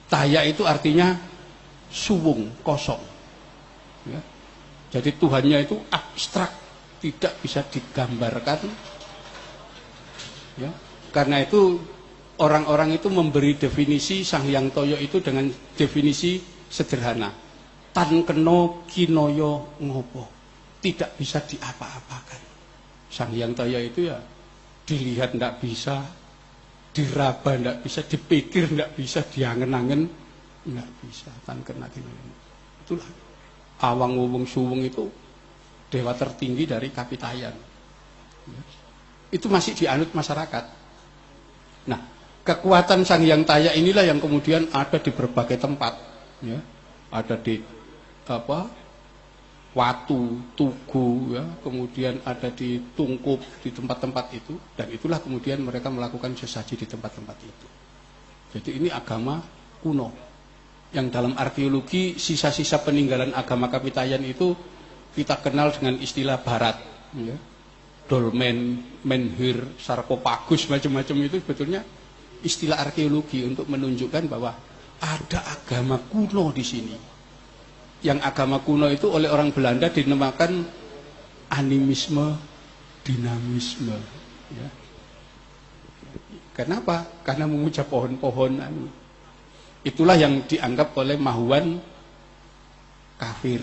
taya 0.09 0.45
itu 0.45 0.61
artinya 0.61 1.17
suwung 1.89 2.53
kosong 2.61 3.01
ya. 4.05 4.21
jadi 4.93 5.09
Tuhannya 5.17 5.57
itu 5.65 5.77
abstrak 5.89 6.53
tidak 7.01 7.33
bisa 7.41 7.65
digambarkan 7.65 8.69
ya 10.61 10.69
karena 11.09 11.41
itu 11.41 11.81
orang-orang 12.41 12.97
itu 12.97 13.11
memberi 13.13 13.59
definisi 13.59 14.25
sang 14.25 14.49
hyang 14.49 14.73
toyo 14.73 14.97
itu 14.97 15.21
dengan 15.21 15.45
definisi 15.77 16.41
sederhana 16.69 17.29
tan 17.93 18.25
keno 18.25 18.87
kinoyo 18.89 19.77
ngopo 19.83 20.33
tidak 20.83 21.15
bisa 21.15 21.39
diapa-apakan. 21.39 22.41
Sang 23.07 23.31
Hyang 23.31 23.55
Taya 23.55 23.79
itu 23.79 24.11
ya 24.11 24.19
dilihat 24.83 25.31
tidak 25.31 25.63
bisa, 25.63 26.03
diraba 26.91 27.55
tidak 27.55 27.77
bisa, 27.79 28.03
dipikir 28.03 28.67
tidak 28.67 28.91
bisa, 28.99 29.23
diangen-angen 29.23 30.11
nggak 30.67 30.89
bisa. 31.07 31.31
Tan 31.47 31.63
kena 31.63 31.87
Itulah 32.83 33.07
awang 33.87 34.19
wung 34.19 34.43
suwung 34.43 34.83
itu 34.83 35.07
dewa 35.87 36.11
tertinggi 36.11 36.67
dari 36.67 36.91
kapitayan. 36.91 37.55
Ya. 38.43 38.61
Itu 39.31 39.47
masih 39.47 39.71
dianut 39.77 40.11
masyarakat. 40.11 40.65
Nah, 41.87 41.99
kekuatan 42.43 43.07
Sang 43.07 43.23
Hyang 43.23 43.47
Taya 43.47 43.71
inilah 43.73 44.03
yang 44.03 44.19
kemudian 44.19 44.67
ada 44.75 44.99
di 44.99 45.11
berbagai 45.11 45.57
tempat. 45.57 45.95
Ya. 46.43 46.59
Ada 47.09 47.39
di 47.39 47.63
apa 48.27 48.83
Watu, 49.73 50.53
Tugu, 50.53 51.33
ya, 51.33 51.41
kemudian 51.65 52.21
ada 52.29 52.53
di 52.53 52.77
Tungkup, 52.93 53.41
di 53.65 53.73
tempat-tempat 53.73 54.29
itu, 54.29 54.53
dan 54.77 54.85
itulah 54.93 55.17
kemudian 55.17 55.65
mereka 55.65 55.89
melakukan 55.89 56.37
sesaji 56.37 56.77
di 56.77 56.85
tempat-tempat 56.85 57.37
itu. 57.41 57.67
Jadi 58.53 58.69
ini 58.77 58.93
agama 58.93 59.41
kuno, 59.81 60.13
yang 60.93 61.09
dalam 61.09 61.33
arkeologi 61.33 62.21
sisa-sisa 62.21 62.85
peninggalan 62.85 63.33
agama 63.33 63.65
Kapitayan 63.65 64.21
itu 64.21 64.53
kita 65.17 65.41
kenal 65.41 65.73
dengan 65.73 65.97
istilah 65.97 66.37
Barat, 66.37 66.77
ya. 67.17 67.33
dolmen, 68.05 68.77
menhir, 69.01 69.73
sarkopagus, 69.81 70.69
macam-macam 70.69 71.17
itu 71.33 71.41
sebetulnya 71.41 71.81
istilah 72.43 72.77
arkeologi 72.83 73.47
untuk 73.47 73.65
menunjukkan 73.71 74.23
bahwa 74.27 74.51
ada 75.03 75.39
agama 75.47 75.99
kuno 75.99 76.51
di 76.51 76.63
sini 76.63 76.95
yang 78.03 78.19
agama 78.19 78.59
kuno 78.59 78.91
itu 78.91 79.07
oleh 79.07 79.31
orang 79.31 79.55
Belanda 79.55 79.87
dinamakan 79.87 80.63
animisme 81.55 82.35
dinamisme 83.03 83.95
ya. 84.51 84.67
Kenapa? 86.53 87.01
Karena 87.25 87.49
memuja 87.49 87.81
pohon-pohon 87.81 88.61
anu. 88.61 88.85
Itulah 89.81 90.13
yang 90.13 90.45
dianggap 90.45 90.93
oleh 90.95 91.17
Mahuan 91.17 91.81
kafir 93.17 93.59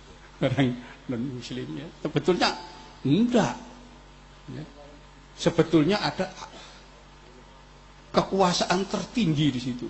orang 0.44 0.72
non 1.10 1.22
muslim 1.36 1.68
ya. 1.76 1.86
Sebetulnya 2.00 2.48
enggak. 3.04 3.54
Ya. 4.56 4.64
Sebetulnya 5.36 6.00
ada 6.00 6.32
kekuasaan 8.10 8.86
tertinggi 8.90 9.46
di 9.54 9.60
situ. 9.60 9.86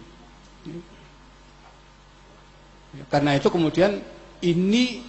Ya. 2.96 3.04
Karena 3.08 3.38
itu 3.38 3.48
kemudian 3.48 4.02
ini 4.44 5.00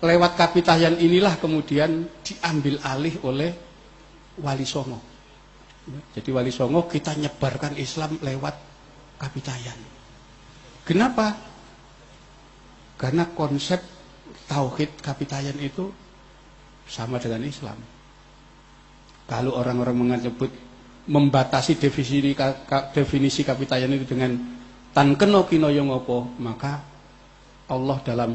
lewat 0.00 0.36
kapitayan 0.36 0.96
inilah 0.96 1.36
kemudian 1.36 2.08
diambil 2.24 2.80
alih 2.84 3.14
oleh 3.22 3.50
Wali 4.40 4.66
Songo. 4.68 5.00
Jadi 5.86 6.28
Wali 6.34 6.50
Songo 6.50 6.90
kita 6.90 7.14
nyebarkan 7.14 7.78
Islam 7.78 8.18
lewat 8.18 8.56
kapitayan. 9.20 9.78
Kenapa? 10.82 11.36
Karena 12.96 13.28
konsep 13.30 13.84
tauhid 14.48 14.98
kapitayan 15.04 15.58
itu 15.60 15.92
sama 16.88 17.20
dengan 17.20 17.44
Islam. 17.44 17.76
Kalau 19.26 19.58
orang-orang 19.58 19.96
menyebut 19.98 20.48
membatasi 21.06 21.78
definisi 21.78 22.34
definisi 22.90 23.46
kapitayan 23.46 23.94
itu 23.94 24.10
dengan 24.10 24.34
tan 24.90 25.14
keno 25.14 25.46
kino 25.46 25.70
opo, 25.70 26.34
maka 26.42 26.82
Allah 27.70 27.98
dalam 28.02 28.34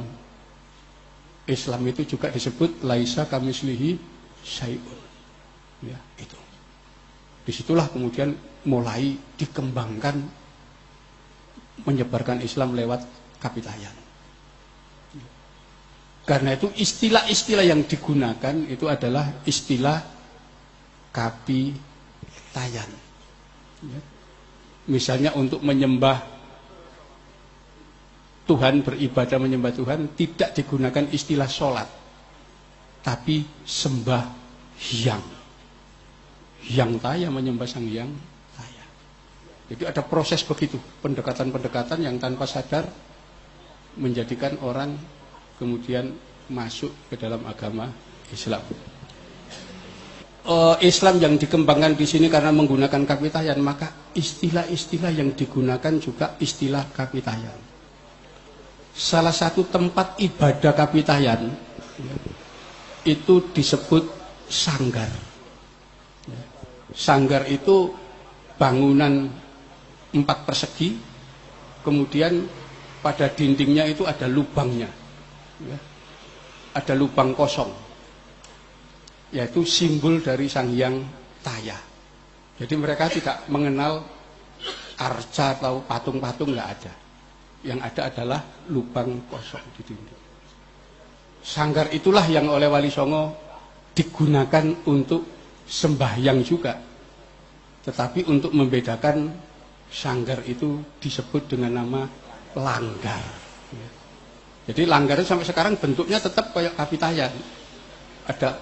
Islam 1.48 1.82
itu 1.88 2.16
juga 2.16 2.32
disebut 2.32 2.84
laisa 2.88 3.28
kamislihi 3.28 4.00
syai'un. 4.46 5.00
Ya, 5.82 5.98
itu. 6.22 6.38
Di 7.42 7.52
situlah 7.52 7.90
kemudian 7.90 8.38
mulai 8.70 9.18
dikembangkan 9.36 10.16
menyebarkan 11.82 12.46
Islam 12.46 12.78
lewat 12.78 13.02
kapitayan. 13.42 13.96
Karena 16.22 16.54
itu 16.54 16.70
istilah-istilah 16.70 17.66
yang 17.66 17.82
digunakan 17.90 18.54
itu 18.70 18.86
adalah 18.86 19.42
istilah 19.50 20.06
kapitayan. 22.52 22.92
Ya. 23.88 24.02
Misalnya 24.92 25.32
untuk 25.40 25.64
menyembah 25.64 26.20
Tuhan 28.44 28.84
beribadah 28.84 29.40
menyembah 29.40 29.72
Tuhan 29.72 30.12
tidak 30.20 30.52
digunakan 30.52 31.08
istilah 31.08 31.48
sholat 31.48 31.88
tapi 33.00 33.48
sembah 33.64 34.26
yang 35.00 35.24
yang 36.68 37.00
taya 37.00 37.32
menyembah 37.32 37.70
sang 37.70 37.88
yang 37.88 38.12
taya 38.58 38.86
jadi 39.72 39.96
ada 39.96 40.02
proses 40.04 40.44
begitu 40.44 40.76
pendekatan-pendekatan 41.00 42.04
yang 42.04 42.20
tanpa 42.20 42.44
sadar 42.44 42.92
menjadikan 43.96 44.60
orang 44.66 45.00
kemudian 45.56 46.12
masuk 46.52 46.92
ke 47.08 47.16
dalam 47.16 47.46
agama 47.48 47.88
Islam 48.34 48.62
uh, 50.46 50.76
Islam 50.82 51.22
yang 51.22 51.34
dikembangkan 51.38 51.94
di 51.94 52.06
sini 52.08 52.32
karena 52.32 52.50
menggunakan 52.54 53.04
kapitayan 53.06 53.60
maka 53.62 54.12
istilah-istilah 54.18 55.12
yang 55.14 55.34
digunakan 55.38 55.94
juga 56.02 56.38
istilah 56.42 56.90
kapitayan. 56.94 57.58
Salah 58.92 59.32
satu 59.32 59.66
tempat 59.72 60.20
ibadah 60.20 60.76
kapitayan 60.76 61.48
itu 63.08 63.50
disebut 63.56 64.04
sanggar. 64.52 65.10
Sanggar 66.92 67.48
itu 67.48 67.96
bangunan 68.60 69.32
empat 70.12 70.44
persegi, 70.44 71.00
kemudian 71.88 72.44
pada 73.00 73.32
dindingnya 73.32 73.88
itu 73.88 74.04
ada 74.04 74.28
lubangnya, 74.28 74.92
ada 76.76 76.94
lubang 76.94 77.32
kosong, 77.32 77.72
yaitu 79.32 79.64
simbol 79.64 80.20
dari 80.20 80.48
Sang 80.52 80.72
Hyang 80.72 81.02
Taya. 81.40 81.80
Jadi 82.60 82.74
mereka 82.78 83.10
tidak 83.10 83.48
mengenal 83.48 84.06
arca 85.02 85.58
atau 85.58 85.82
patung-patung 85.82 86.54
nggak 86.54 86.70
ada 86.78 86.94
yang 87.62 87.80
ada 87.82 88.10
adalah 88.10 88.42
lubang 88.74 89.30
kosong 89.30 89.62
di 89.78 89.82
dinding. 89.86 90.22
Sanggar 91.42 91.90
itulah 91.94 92.26
yang 92.30 92.50
oleh 92.50 92.70
Wali 92.70 92.90
Songo 92.94 93.34
digunakan 93.94 94.66
untuk 94.86 95.26
sembahyang 95.66 96.40
juga. 96.46 96.78
Tetapi 97.82 98.30
untuk 98.30 98.54
membedakan 98.54 99.34
sanggar 99.90 100.46
itu 100.46 100.86
disebut 101.02 101.50
dengan 101.50 101.82
nama 101.82 102.02
langgar. 102.54 103.24
Jadi 104.70 104.86
langgar 104.86 105.18
sampai 105.26 105.50
sekarang 105.50 105.74
bentuknya 105.82 106.22
tetap 106.22 106.54
kayak 106.54 106.78
kapitayan. 106.78 107.34
Ada 108.30 108.62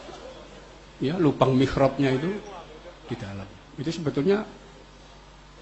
ya 0.99 1.15
lubang 1.15 1.55
mihrabnya 1.55 2.11
itu 2.13 2.29
di 3.07 3.15
dalam. 3.15 3.47
Itu 3.79 3.89
sebetulnya 3.89 4.43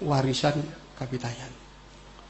warisan 0.02 0.58
kapitayan. 0.98 1.50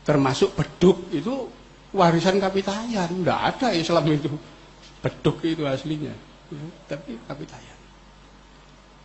Termasuk 0.05 0.57
beduk 0.57 1.09
itu 1.13 1.49
warisan 1.93 2.41
kapitayan. 2.41 3.09
Tidak 3.09 3.41
ada 3.41 3.69
Islam 3.73 4.05
itu 4.13 4.33
beduk 5.01 5.45
itu 5.45 5.65
aslinya. 5.65 6.15
Ya, 6.49 6.65
tapi 6.89 7.17
kapitayan. 7.29 7.79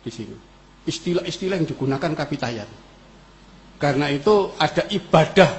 Di 0.04 0.12
sini. 0.12 0.36
Istilah-istilah 0.84 1.56
yang 1.56 1.68
digunakan 1.68 2.12
kapitayan. 2.12 2.68
Karena 3.80 4.12
itu 4.12 4.52
ada 4.60 4.84
ibadah 4.92 5.50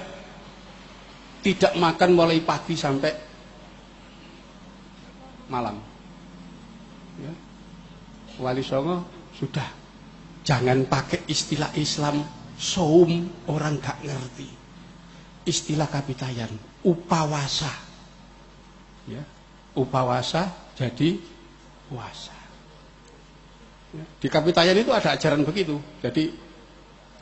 tidak 1.46 1.74
makan 1.78 2.10
mulai 2.14 2.42
pagi 2.42 2.74
sampai 2.74 3.14
malam. 5.50 5.78
Wali 8.40 8.64
Songo 8.64 9.06
sudah 9.36 9.66
jangan 10.44 10.86
pakai 10.88 11.28
istilah 11.28 11.72
Islam 11.80 12.24
saum 12.56 13.28
orang 13.52 13.80
gak 13.80 14.00
ngerti. 14.04 14.50
Istilah 15.46 15.88
kapitayan 15.88 16.50
upawasa. 16.84 17.70
Ya 19.06 19.22
upawasa 19.76 20.50
jadi 20.74 21.20
puasa. 21.92 22.34
Ya. 23.96 24.04
di 24.20 24.28
kapitayan 24.28 24.76
itu 24.76 24.92
ada 24.92 25.14
ajaran 25.16 25.46
begitu. 25.46 25.80
Jadi 26.04 26.34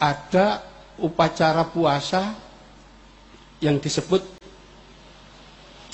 ada 0.01 0.63
upacara 0.97 1.67
puasa 1.67 2.33
yang 3.61 3.77
disebut 3.77 4.21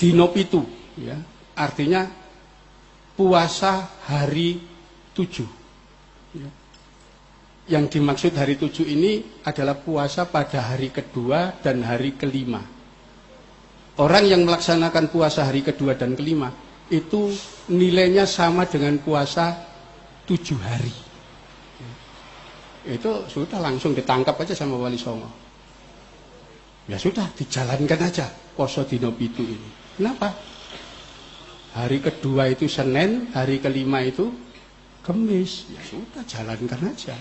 dinopitu 0.00 0.64
ya. 0.96 1.16
Artinya 1.56 2.08
puasa 3.18 3.84
hari 4.08 4.69
tujuh 5.14 5.48
ya. 6.36 6.50
Yang 7.70 7.84
dimaksud 7.98 8.34
hari 8.34 8.58
tujuh 8.58 8.82
ini 8.82 9.42
adalah 9.46 9.78
puasa 9.78 10.26
pada 10.26 10.74
hari 10.74 10.90
kedua 10.90 11.54
dan 11.62 11.86
hari 11.86 12.18
kelima. 12.18 12.58
Orang 14.00 14.26
yang 14.26 14.42
melaksanakan 14.42 15.06
puasa 15.12 15.46
hari 15.46 15.62
kedua 15.62 15.94
dan 15.94 16.18
kelima 16.18 16.50
itu 16.90 17.30
nilainya 17.70 18.26
sama 18.26 18.66
dengan 18.66 18.98
puasa 18.98 19.54
tujuh 20.26 20.58
hari. 20.58 20.94
Itu 22.90 23.30
sudah 23.30 23.62
langsung 23.62 23.94
ditangkap 23.94 24.34
aja 24.34 24.56
sama 24.56 24.74
Wali 24.74 24.98
Songo. 24.98 25.30
Ya 26.90 26.98
sudah, 26.98 27.30
dijalankan 27.38 28.00
aja 28.02 28.26
poso 28.58 28.82
dino 28.82 29.14
pitu 29.14 29.46
ini. 29.46 29.70
Kenapa? 29.94 30.34
Hari 31.78 32.02
kedua 32.02 32.50
itu 32.50 32.66
Senin, 32.66 33.30
hari 33.30 33.62
kelima 33.62 34.02
itu 34.02 34.49
Kemis. 35.00 35.68
Ya 35.72 35.82
sudah, 35.84 36.22
jalankan 36.28 36.80
aja. 36.92 37.16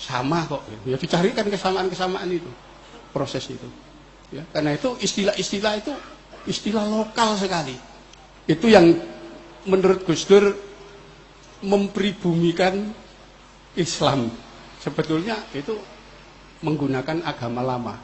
Sama 0.00 0.46
kok. 0.46 0.62
Ya 0.86 0.96
dicarikan 0.96 1.46
kesamaan-kesamaan 1.50 2.30
itu. 2.30 2.50
Proses 3.10 3.44
itu. 3.50 3.68
Ya, 4.30 4.46
karena 4.54 4.78
itu 4.78 4.94
istilah-istilah 5.02 5.74
itu 5.82 5.92
istilah 6.46 6.86
lokal 6.86 7.34
sekali. 7.34 7.74
Itu 8.46 8.70
yang 8.70 8.94
menurut 9.66 10.06
Gus 10.06 10.22
Dur 10.24 10.54
mempribumikan 11.66 12.94
Islam. 13.74 14.30
Sebetulnya 14.80 15.36
itu 15.52 15.76
menggunakan 16.62 17.26
agama 17.26 17.60
lama, 17.60 17.94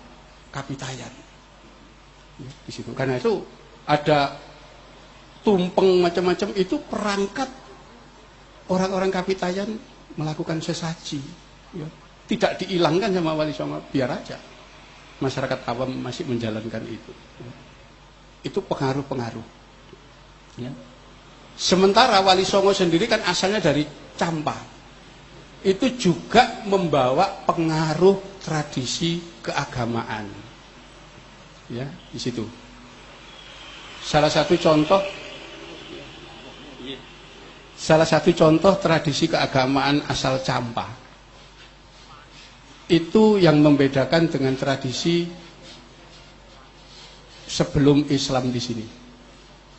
kapitayan. 0.50 1.14
Ya, 2.42 2.52
di 2.66 2.72
situ. 2.74 2.90
Karena 2.92 3.16
itu 3.16 3.40
ada 3.86 4.36
tumpeng 5.46 6.02
macam-macam 6.02 6.50
itu 6.58 6.76
perangkat 6.90 7.48
orang-orang 8.70 9.10
kapitayan 9.10 9.78
melakukan 10.16 10.58
sesaji. 10.58 11.20
Ya. 11.76 11.88
Tidak 12.26 12.58
dihilangkan 12.64 13.14
sama 13.14 13.38
Wali 13.38 13.54
Songo, 13.54 13.78
biar 13.94 14.10
aja. 14.10 14.38
Masyarakat 15.22 15.62
awam 15.70 15.94
masih 16.02 16.26
menjalankan 16.26 16.82
itu. 16.84 17.12
Ya. 17.40 17.52
Itu 18.46 18.58
pengaruh-pengaruh. 18.66 19.46
Ya. 20.58 20.72
Sementara 21.56 22.20
Wali 22.20 22.44
Songo 22.44 22.74
sendiri 22.74 23.06
kan 23.06 23.22
asalnya 23.24 23.62
dari 23.62 23.86
Campa. 24.16 24.56
Itu 25.64 25.90
juga 25.96 26.62
membawa 26.68 27.42
pengaruh 27.48 28.40
tradisi 28.44 29.18
keagamaan. 29.42 30.26
Ya, 31.66 31.90
di 32.14 32.20
situ. 32.22 32.46
Salah 34.06 34.30
satu 34.30 34.54
contoh 34.54 35.02
Salah 37.76 38.08
satu 38.08 38.32
contoh 38.32 38.72
tradisi 38.80 39.28
keagamaan 39.28 40.00
asal 40.08 40.40
Campa. 40.40 40.88
Itu 42.88 43.36
yang 43.36 43.60
membedakan 43.60 44.32
dengan 44.32 44.56
tradisi 44.56 45.28
sebelum 47.44 48.08
Islam 48.08 48.48
di 48.48 48.60
sini. 48.64 48.86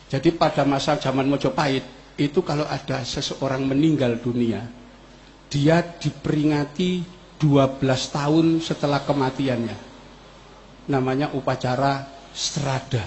Jadi 0.08 0.30
pada 0.32 0.62
masa 0.64 0.96
zaman 0.96 1.26
Mojopahit 1.28 1.84
itu 2.16 2.40
kalau 2.46 2.64
ada 2.64 3.04
seseorang 3.04 3.66
meninggal 3.66 4.16
dunia, 4.22 4.64
dia 5.50 5.82
diperingati 5.82 7.04
12 7.36 7.82
tahun 8.14 8.46
setelah 8.62 9.02
kematiannya. 9.04 9.76
Namanya 10.88 11.34
upacara 11.36 12.08
strada. 12.32 13.04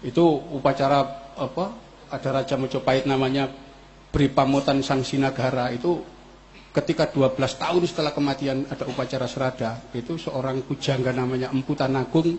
Itu 0.00 0.24
upacara 0.54 1.04
apa? 1.36 1.89
Ada 2.10 2.42
Raja 2.42 2.54
Mojopahit 2.58 3.06
namanya 3.06 3.46
Bripamotan 4.10 4.82
Sang 4.82 5.06
Sinagara 5.06 5.70
itu 5.70 6.02
ketika 6.70 7.10
12 7.10 7.34
tahun 7.38 7.82
setelah 7.86 8.14
kematian 8.14 8.66
ada 8.70 8.86
upacara 8.86 9.26
serada 9.26 9.78
itu 9.94 10.18
seorang 10.18 10.62
pujangga 10.66 11.10
namanya 11.10 11.50
Empu 11.50 11.74
Tanagung 11.74 12.38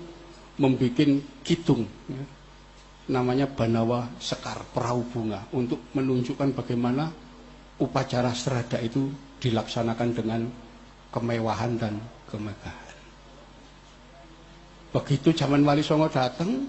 membuat 0.60 1.08
kitung 1.44 1.88
ya. 2.08 2.24
namanya 3.12 3.48
Banawa 3.48 4.08
Sekar 4.20 4.64
Perahu 4.72 5.04
Bunga 5.08 5.48
untuk 5.56 5.80
menunjukkan 5.96 6.56
bagaimana 6.56 7.12
upacara 7.80 8.32
serada 8.32 8.80
itu 8.80 9.12
dilaksanakan 9.42 10.10
dengan 10.14 10.42
kemewahan 11.12 11.72
dan 11.76 11.98
kemegahan. 12.30 12.96
Begitu 14.92 15.32
zaman 15.36 15.64
Wali 15.64 15.84
Songo 15.84 16.12
datang, 16.12 16.68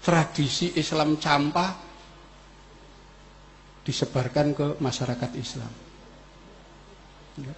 tradisi 0.00 0.74
Islam 0.78 1.18
campa 1.18 1.89
disebarkan 3.86 4.52
ke 4.52 4.66
masyarakat 4.78 5.30
Islam. 5.40 5.72
Ya. 7.40 7.54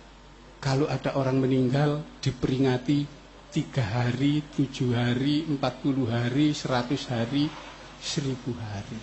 Kalau 0.62 0.86
ada 0.86 1.18
orang 1.18 1.42
meninggal 1.42 2.06
diperingati 2.22 3.04
tiga 3.50 3.82
hari, 3.82 4.46
tujuh 4.54 4.94
hari, 4.94 5.44
empat 5.50 5.82
puluh 5.82 6.06
hari, 6.06 6.54
seratus 6.54 7.10
hari, 7.10 7.50
seribu 7.98 8.54
hari. 8.54 9.00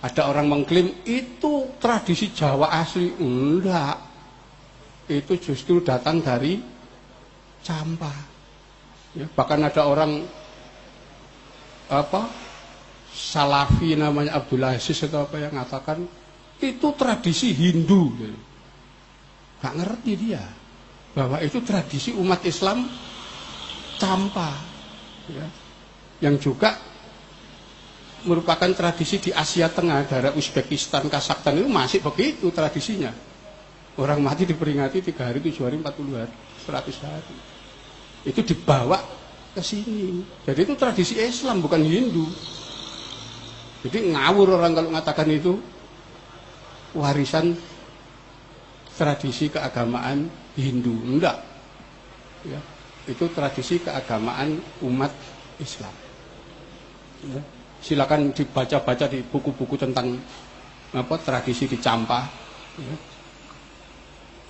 Ada 0.00 0.32
orang 0.32 0.48
mengklaim 0.48 1.04
itu 1.04 1.76
tradisi 1.76 2.32
Jawa 2.32 2.72
asli. 2.72 3.12
Enggak. 3.20 4.00
Itu 5.12 5.36
justru 5.36 5.84
datang 5.84 6.24
dari 6.24 6.56
Campa. 7.60 8.08
Ya, 9.12 9.28
bahkan 9.36 9.60
ada 9.60 9.84
orang 9.84 10.24
apa 11.90 12.30
Salafi 13.10 13.98
namanya 13.98 14.38
Abdullah 14.38 14.78
Aziz 14.78 15.02
atau 15.02 15.26
apa 15.26 15.36
yang 15.42 15.50
mengatakan 15.54 16.06
itu 16.62 16.88
tradisi 16.94 17.50
Hindu. 17.50 18.14
Gak 19.58 19.74
ngerti 19.76 20.12
dia. 20.14 20.44
Bahwa 21.10 21.42
itu 21.42 21.58
tradisi 21.66 22.14
umat 22.14 22.46
Islam 22.46 22.86
campa 23.98 24.54
ya. 25.26 25.46
yang 26.22 26.38
juga 26.38 26.78
merupakan 28.24 28.70
tradisi 28.72 29.18
di 29.18 29.30
Asia 29.34 29.66
Tengah 29.72 30.06
daerah 30.06 30.32
Uzbekistan, 30.36 31.10
Kazakhstan 31.10 31.58
itu 31.58 31.68
masih 31.68 31.98
begitu 32.04 32.52
tradisinya. 32.54 33.10
Orang 33.98 34.22
mati 34.22 34.46
diperingati 34.46 35.02
tiga 35.02 35.28
hari, 35.28 35.42
tujuh 35.42 35.66
hari, 35.66 35.76
empat 35.82 35.94
puluh 35.98 36.14
hari, 36.14 36.32
seratus 36.62 36.96
hari. 37.02 37.36
Itu 38.22 38.46
dibawa 38.46 39.02
ke 39.50 39.60
sini. 39.64 40.22
Jadi 40.46 40.60
itu 40.62 40.74
tradisi 40.78 41.18
Islam 41.18 41.58
bukan 41.58 41.82
Hindu 41.82 42.24
jadi 43.80 44.12
ngawur 44.12 44.60
orang 44.60 44.76
kalau 44.76 44.88
mengatakan 44.92 45.28
itu 45.32 45.56
warisan 46.92 47.56
tradisi 49.00 49.48
keagamaan 49.48 50.28
Hindu, 50.52 50.92
enggak. 51.08 51.40
Ya, 52.44 52.60
itu 53.08 53.24
tradisi 53.32 53.80
keagamaan 53.80 54.60
umat 54.84 55.08
Islam. 55.56 55.94
Ya, 57.24 57.40
silakan 57.80 58.36
dibaca-baca 58.36 59.08
di 59.08 59.24
buku-buku 59.24 59.80
tentang 59.80 60.20
apa 60.92 61.16
tradisi 61.24 61.64
di 61.64 61.80
Campa. 61.80 62.28
Ya. 62.76 62.96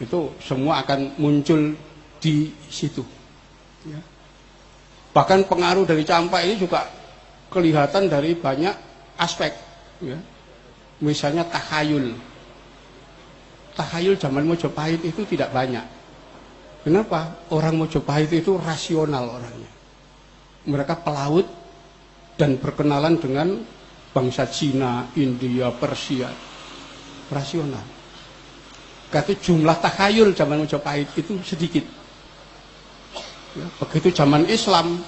Itu 0.03 0.35
semua 0.43 0.83
akan 0.83 1.15
muncul 1.23 1.79
di 2.19 2.51
situ. 2.67 3.07
Ya. 3.87 4.03
Bahkan 5.15 5.47
pengaruh 5.47 5.87
dari 5.87 6.03
Campa 6.03 6.43
ini 6.43 6.59
juga 6.59 6.91
kelihatan 7.51 8.11
dari 8.11 8.35
banyak 8.35 8.90
aspek. 9.21 9.53
Ya. 10.01 10.17
Misalnya 11.05 11.45
tahayul 11.45 12.17
tahayul 13.77 14.17
zaman 14.17 14.45
Mojopahit 14.49 15.01
itu 15.05 15.25
tidak 15.29 15.53
banyak. 15.53 15.85
Kenapa? 16.85 17.37
Orang 17.53 17.77
Mojopahit 17.77 18.33
itu 18.33 18.57
rasional 18.57 19.29
orangnya. 19.29 19.71
Mereka 20.65 21.05
pelaut 21.05 21.45
dan 22.41 22.57
berkenalan 22.57 23.21
dengan 23.21 23.61
bangsa 24.13 24.49
Cina, 24.49 25.09
India, 25.17 25.69
Persia. 25.73 26.29
Rasional. 27.31 27.85
Kata 29.11 29.33
jumlah 29.37 29.77
tahayul 29.81 30.33
zaman 30.33 30.65
Mojopahit 30.65 31.09
itu 31.17 31.37
sedikit. 31.45 31.85
Ya, 33.51 33.67
begitu 33.83 34.15
zaman 34.15 34.47
Islam, 34.47 35.03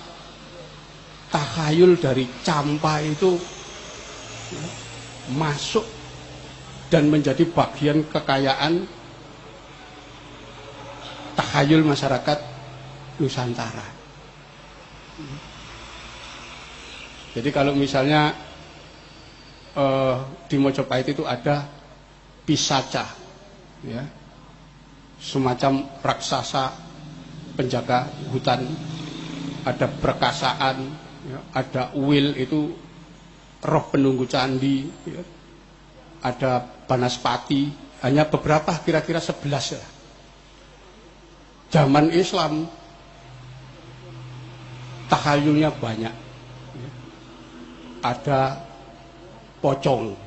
tahayul 1.30 1.94
dari 1.94 2.26
campa 2.42 2.98
itu 2.98 3.38
masuk 5.34 5.86
dan 6.92 7.08
menjadi 7.08 7.48
bagian 7.48 8.04
kekayaan 8.04 8.84
tahayul 11.32 11.84
masyarakat 11.88 12.38
Nusantara. 13.16 13.86
Jadi 17.32 17.48
kalau 17.48 17.72
misalnya 17.72 18.36
uh, 19.72 20.20
di 20.48 20.60
Mojopahit 20.60 21.16
itu 21.16 21.24
ada 21.24 21.64
pisaca, 22.44 23.08
ya, 23.88 24.04
semacam 25.16 25.88
raksasa 26.04 26.76
penjaga 27.56 28.04
hutan, 28.28 28.68
ada 29.64 29.88
perkasaan, 29.88 30.76
ya, 31.24 31.38
ada 31.56 31.82
uil 31.96 32.36
itu 32.36 32.76
roh 33.62 33.84
penunggu 33.90 34.26
candi, 34.26 34.90
ya, 35.06 35.22
ada 36.22 36.66
Banaspati, 36.86 37.70
hanya 38.02 38.26
beberapa 38.26 38.74
kira-kira 38.82 39.22
sebelas 39.22 39.78
ya. 39.78 39.82
Zaman 41.72 42.12
Islam 42.12 42.68
tahayulnya 45.08 45.70
banyak. 45.72 46.14
ada 48.02 48.58
pocong. 49.62 50.18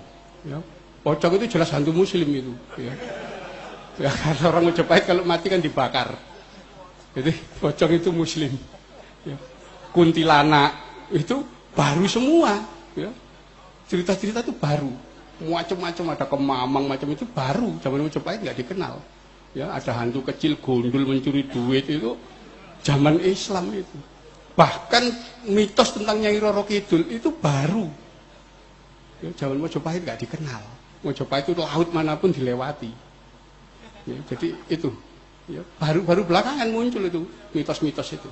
Ya. 0.48 0.64
Pocong 1.04 1.36
itu 1.36 1.60
jelas 1.60 1.76
hantu 1.76 1.92
muslim 1.92 2.24
itu. 2.32 2.54
Ya. 2.80 2.96
Ya, 4.00 4.12
karena 4.24 4.44
orang 4.48 4.72
Majapahit 4.72 5.04
kalau 5.04 5.28
mati 5.28 5.52
kan 5.52 5.60
dibakar. 5.60 6.16
Jadi 7.12 7.36
pocong 7.60 7.92
itu 8.00 8.16
muslim. 8.16 8.56
Ya. 9.28 9.36
Kuntilanak 9.92 10.72
itu 11.12 11.44
baru 11.76 12.08
semua. 12.08 12.64
Ya. 12.96 13.12
Cerita-cerita 13.86 14.42
itu 14.42 14.54
baru. 14.56 14.90
Macam-macam 15.46 16.06
ada 16.16 16.26
kemamang 16.26 16.86
macam 16.90 17.08
itu 17.12 17.28
baru. 17.28 17.78
Zaman 17.84 18.08
Majapahit 18.08 18.42
nggak 18.42 18.58
dikenal. 18.66 18.98
Ya, 19.56 19.72
ada 19.72 19.96
hantu 19.96 20.26
kecil 20.26 20.60
gondol 20.60 21.08
mencuri 21.08 21.48
duit 21.48 21.88
itu 21.88 22.20
zaman 22.84 23.24
Islam 23.24 23.72
itu. 23.72 23.98
Bahkan 24.56 25.04
mitos 25.52 25.96
tentang 25.96 26.20
Nyai 26.24 26.40
Roro 26.40 26.64
Kidul 26.68 27.08
itu 27.12 27.32
baru. 27.32 27.88
Ya, 29.24 29.32
zaman 29.36 29.64
Majapahit 29.64 30.04
nggak 30.04 30.20
dikenal. 30.28 30.64
Majapahit 31.06 31.52
itu 31.52 31.62
laut 31.62 31.90
mana 31.96 32.20
pun 32.20 32.36
dilewati. 32.36 32.92
Ya, 34.06 34.18
jadi 34.28 34.54
itu 34.70 34.90
ya, 35.50 35.62
baru 35.82 36.06
baru 36.06 36.22
belakangan 36.26 36.68
muncul 36.70 37.06
itu 37.06 37.22
mitos-mitos 37.54 38.10
itu. 38.12 38.30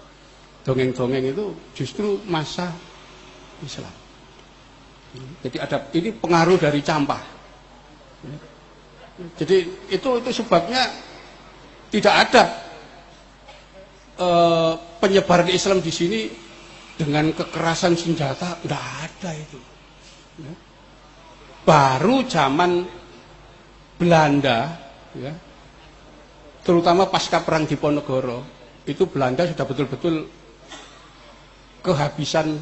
Dongeng-dongeng 0.64 1.24
itu 1.36 1.52
justru 1.76 2.20
masa 2.26 2.72
Islam. 3.60 4.03
Jadi 5.14 5.58
ada 5.62 5.78
ini 5.94 6.10
pengaruh 6.10 6.58
dari 6.58 6.82
campah. 6.82 7.22
Jadi 9.38 9.58
itu 9.94 10.10
itu 10.18 10.30
sebabnya 10.34 10.90
tidak 11.94 12.16
ada 12.30 12.44
e, 14.18 14.28
penyebaran 14.98 15.54
Islam 15.54 15.86
di 15.86 15.94
sini 15.94 16.22
dengan 16.98 17.30
kekerasan 17.30 17.94
senjata, 17.94 18.58
tidak 18.66 18.84
ada 19.06 19.30
itu. 19.38 19.60
Ya. 20.42 20.54
Baru 21.64 22.26
zaman 22.26 22.90
Belanda, 24.02 24.82
ya, 25.14 25.32
terutama 26.66 27.06
pasca 27.06 27.46
perang 27.46 27.70
di 27.70 27.78
Ponegoro, 27.78 28.42
itu 28.90 29.06
Belanda 29.06 29.46
sudah 29.46 29.66
betul-betul 29.70 30.26
kehabisan 31.86 32.58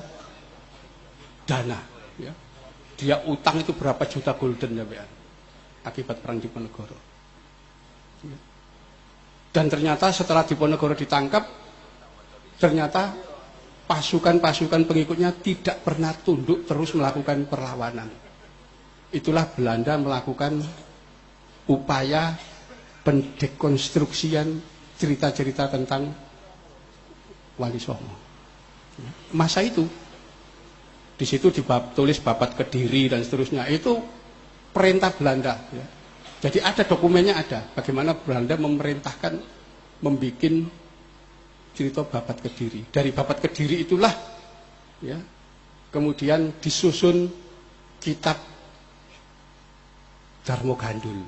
dana. 1.47 1.90
Dia 3.01 3.17
utang 3.25 3.57
itu 3.65 3.73
berapa 3.73 4.05
juta 4.05 4.37
golden 4.37 4.77
ya, 4.77 5.05
akibat 5.81 6.21
perang 6.21 6.37
di 6.37 6.45
Ponegoro. 6.45 6.97
Ya. 8.21 8.37
Dan 9.51 9.67
ternyata 9.67 10.13
setelah 10.13 10.45
Diponegoro 10.45 10.93
ditangkap, 10.93 11.43
ternyata 12.61 13.11
pasukan-pasukan 13.89 14.87
pengikutnya 14.87 15.35
tidak 15.43 15.83
pernah 15.83 16.15
tunduk 16.15 16.63
terus 16.63 16.95
melakukan 16.95 17.49
perlawanan. 17.49 18.07
Itulah 19.11 19.43
Belanda 19.51 19.99
melakukan 19.99 20.63
upaya 21.67 22.31
pendekonstruksian 23.03 24.47
cerita-cerita 24.95 25.67
tentang 25.67 26.15
Wali 27.59 27.81
Songo. 27.81 28.15
Masa 29.35 29.59
itu, 29.65 29.83
di 31.21 31.25
situ 31.29 31.53
ditulis 31.53 32.17
babat 32.25 32.57
kediri 32.57 33.13
dan 33.13 33.21
seterusnya. 33.21 33.69
Itu 33.69 34.01
perintah 34.73 35.13
Belanda. 35.13 35.53
Ya 35.69 36.01
jadi 36.41 36.57
ada 36.65 36.81
dokumennya 36.81 37.37
ada, 37.37 37.69
bagaimana 37.77 38.17
Belanda 38.17 38.57
memerintahkan 38.57 39.37
membuat 40.01 40.65
cerita 41.77 42.01
babat 42.01 42.41
kediri. 42.41 42.89
Dari 42.89 43.13
babat 43.13 43.45
kediri 43.45 43.85
itulah 43.85 44.09
ya, 45.05 45.21
kemudian 45.93 46.57
disusun 46.57 47.29
kitab 48.01 48.41
Darmo 50.41 50.73
Gandul. 50.73 51.21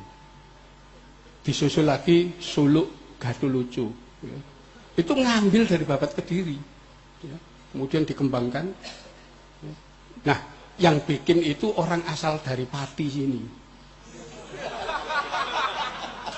Disusun 1.46 1.86
lagi 1.86 2.34
Suluk 2.42 3.22
Gadul 3.22 3.54
Lucu. 3.54 3.86
Ya. 4.26 4.40
Itu 4.98 5.14
ngambil 5.14 5.70
dari 5.70 5.86
babat 5.86 6.18
kediri. 6.18 6.58
Ya. 7.22 7.38
Kemudian 7.70 8.02
dikembangkan. 8.02 8.74
Nah, 10.24 10.38
yang 10.80 11.04
bikin 11.04 11.44
itu 11.44 11.70
orang 11.76 12.02
asal 12.10 12.40
dari 12.42 12.66
Pati 12.66 13.06
sini. 13.08 13.42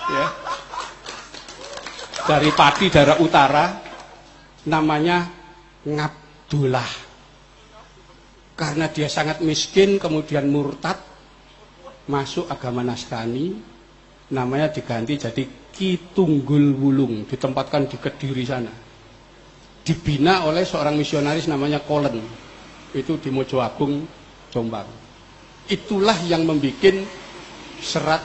Ya. 0.06 0.28
dari 2.26 2.50
Pati 2.54 2.86
daerah 2.94 3.18
utara 3.22 3.66
namanya 4.70 5.30
Ngabdullah. 5.86 6.92
Karena 8.56 8.86
dia 8.90 9.10
sangat 9.10 9.42
miskin 9.46 10.02
kemudian 10.02 10.48
murtad 10.48 10.98
masuk 12.06 12.50
agama 12.50 12.86
Nasrani 12.86 13.58
namanya 14.32 14.74
diganti 14.74 15.22
jadi 15.22 15.44
Kitunggul 15.76 16.72
Wulung 16.72 17.28
ditempatkan 17.28 17.86
di 17.92 17.98
Kediri 18.00 18.46
sana. 18.48 18.72
Dibina 19.86 20.48
oleh 20.48 20.64
seorang 20.66 20.98
misionaris 20.98 21.46
namanya 21.52 21.84
Kolen 21.84 22.45
itu 22.96 23.20
di 23.20 23.30
Mojoagung 23.30 24.08
Jombang 24.50 25.06
itulah 25.70 26.16
yang 26.26 26.46
membuat 26.46 27.06
serat 27.82 28.22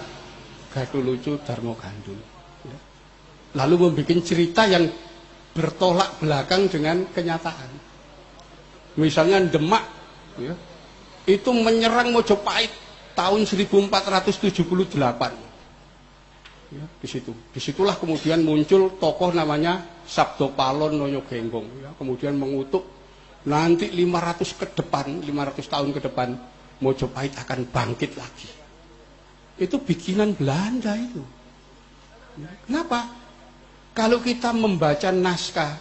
Gaduh 0.71 1.03
lucu 1.03 1.35
Darmo 1.43 1.75
Gandul. 1.75 2.14
Ya. 2.62 2.79
Lalu 3.59 3.91
membuat 3.91 4.23
cerita 4.23 4.62
yang 4.71 4.87
bertolak 5.51 6.23
belakang 6.23 6.71
dengan 6.71 7.11
kenyataan. 7.11 7.91
Misalnya 8.95 9.43
Demak, 9.51 9.83
ya, 10.39 10.55
itu 11.27 11.51
menyerang 11.51 12.14
Mojopahit 12.14 12.71
tahun 13.18 13.51
1478. 13.51 14.95
Ya, 16.71 16.87
di 17.03 17.09
situ. 17.11 17.35
Di 17.51 17.59
situlah 17.59 17.99
kemudian 17.99 18.47
muncul 18.47 18.95
tokoh 18.95 19.35
namanya 19.35 19.83
Sabdo 20.07 20.55
Palon 20.55 21.03
Noyo 21.03 21.27
Genggong. 21.27 21.66
Ya, 21.83 21.91
kemudian 21.99 22.39
mengutuk 22.39 22.87
nanti 23.47 23.88
500 23.88 24.61
ke 24.61 24.66
depan, 24.76 25.07
500 25.24 25.64
tahun 25.64 25.88
ke 25.97 26.01
depan 26.11 26.28
Mojopahit 26.80 27.36
akan 27.36 27.68
bangkit 27.68 28.16
lagi. 28.16 28.49
Itu 29.61 29.84
bikinan 29.84 30.32
Belanda 30.32 30.97
itu. 30.97 31.20
Kenapa? 32.64 33.05
Kalau 33.93 34.24
kita 34.24 34.57
membaca 34.57 35.12
naskah 35.12 35.76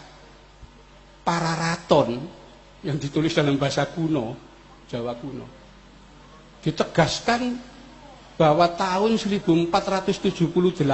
Pararaton 1.24 2.20
yang 2.84 3.00
ditulis 3.00 3.32
dalam 3.32 3.56
bahasa 3.56 3.88
kuno, 3.88 4.36
Jawa 4.92 5.16
kuno, 5.16 5.48
ditegaskan 6.60 7.56
bahwa 8.36 8.68
tahun 8.72 9.16
1478 9.16 10.84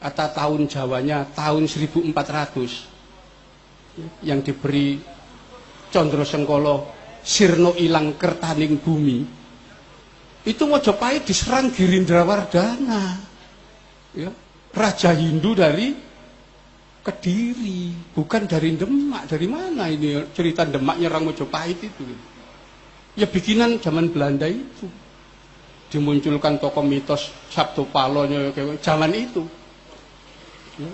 atau 0.00 0.28
tahun 0.30 0.64
Jawanya 0.66 1.28
tahun 1.34 1.66
1400 1.66 2.86
yang 4.22 4.40
diberi 4.40 4.98
Condro 5.90 6.22
Sengkolo 6.24 6.88
Sirno 7.20 7.76
ilang 7.76 8.16
kertaning 8.16 8.80
bumi 8.80 9.40
itu 10.40 10.64
Mojopahit 10.64 11.28
diserang 11.28 11.68
Girindra 11.68 12.24
Wardana. 12.24 13.20
Ya, 14.16 14.32
Raja 14.72 15.12
Hindu 15.12 15.52
dari 15.52 15.92
Kediri, 17.00 18.12
bukan 18.12 18.44
dari 18.44 18.76
Demak. 18.76 19.28
Dari 19.28 19.48
mana 19.48 19.88
ini 19.88 20.20
cerita 20.32 20.64
Demak 20.64 20.96
nyerang 21.00 21.28
Mojopahit 21.28 21.80
itu? 21.80 22.02
Ya 23.16 23.28
bikinan 23.28 23.80
zaman 23.80 24.08
Belanda 24.12 24.48
itu. 24.48 24.88
Dimunculkan 25.90 26.56
tokoh 26.56 26.86
mitos 26.86 27.34
Sabtu 27.50 27.84
Palonya 27.90 28.54
zaman 28.80 29.12
itu. 29.12 29.42
Ya. 30.80 30.92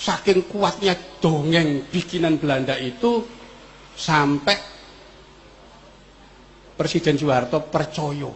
Saking 0.00 0.48
kuatnya 0.48 0.96
dongeng 1.20 1.84
bikinan 1.92 2.40
Belanda 2.40 2.78
itu 2.80 3.26
sampai 4.00 4.56
Presiden 6.80 7.20
Soeharto 7.20 7.60
percaya 7.68 8.32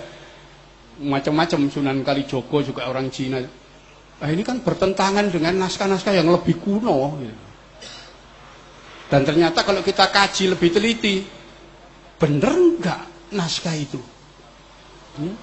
macam-macam 1.03 1.69
Sunan 1.69 2.01
Kalijogo 2.01 2.65
juga 2.65 2.89
orang 2.89 3.13
Cina. 3.13 3.41
Nah, 4.17 4.29
ini 4.33 4.41
kan 4.41 4.65
bertentangan 4.65 5.29
dengan 5.29 5.61
naskah-naskah 5.61 6.17
yang 6.17 6.33
lebih 6.33 6.57
kuno. 6.57 7.21
Gitu. 7.21 7.37
Dan 9.13 9.23
ternyata 9.23 9.61
kalau 9.61 9.85
kita 9.85 10.09
kaji 10.09 10.57
lebih 10.57 10.73
teliti, 10.73 11.21
bener 12.17 12.55
nggak 12.81 13.01
naskah 13.37 13.77
itu? 13.77 14.01
Hmm? 15.21 15.37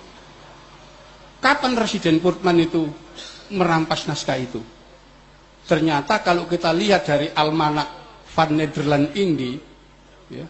Kapan 1.37 1.73
Residen 1.77 2.17
Purtman 2.17 2.57
itu 2.57 2.89
merampas 3.53 4.09
naskah 4.09 4.41
itu? 4.41 4.59
Ternyata 5.63 6.19
kalau 6.25 6.49
kita 6.49 6.73
lihat 6.75 7.07
dari 7.07 7.29
Almanak 7.31 7.87
Van 8.33 8.51
Nederland 8.51 9.13
Indi, 9.15 9.55
ya, 10.31 10.45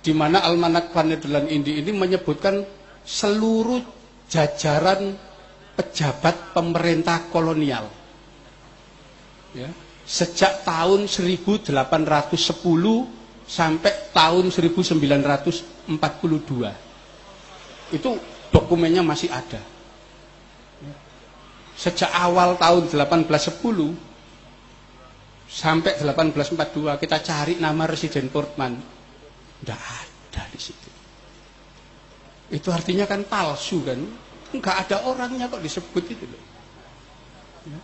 di 0.00 0.12
mana 0.16 0.40
Almanak 0.44 0.92
Van 0.94 1.08
Nederland 1.12 1.48
Indi 1.52 1.76
ini 1.80 1.92
menyebutkan 1.92 2.64
seluruh 3.04 3.80
jajaran 4.30 5.16
pejabat 5.76 6.54
pemerintah 6.56 7.28
kolonial. 7.32 7.88
Ya, 9.56 9.68
sejak 10.06 10.62
tahun 10.62 11.10
1810 11.10 12.38
sampai 13.50 13.92
tahun 14.14 14.54
1942. 14.54 15.90
Itu 17.90 18.10
dokumennya 18.54 19.02
masih 19.02 19.26
ada. 19.32 19.58
Sejak 21.74 22.12
awal 22.12 22.60
tahun 22.60 22.86
1810 22.92 24.09
sampai 25.50 25.98
1842 25.98 27.02
kita 27.02 27.18
cari 27.18 27.58
nama 27.58 27.82
Residen 27.90 28.30
Portman. 28.30 28.78
Tidak 29.60 29.80
ada 29.82 30.42
di 30.46 30.60
situ. 30.62 30.90
Itu 32.54 32.70
artinya 32.70 33.04
kan 33.10 33.26
palsu 33.26 33.82
kan. 33.82 33.98
Enggak 34.50 34.86
ada 34.86 35.06
orangnya 35.06 35.50
kok 35.50 35.62
disebut 35.62 36.04
itu 36.06 36.24
loh. 36.26 36.42
Ya. 37.66 37.80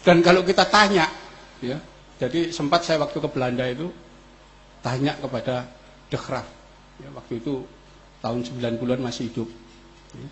Dan 0.00 0.24
kalau 0.24 0.40
kita 0.40 0.64
tanya, 0.68 1.04
ya, 1.60 1.76
jadi 2.16 2.48
sempat 2.48 2.88
saya 2.88 3.04
waktu 3.04 3.20
ke 3.20 3.28
Belanda 3.28 3.68
itu 3.68 3.92
tanya 4.80 5.12
kepada 5.20 5.68
De 6.08 6.16
Graaf, 6.16 6.48
ya, 7.04 7.12
waktu 7.12 7.36
itu 7.36 7.60
tahun 8.24 8.40
90-an 8.48 9.00
masih 9.04 9.28
hidup, 9.28 9.48
ya, 10.16 10.30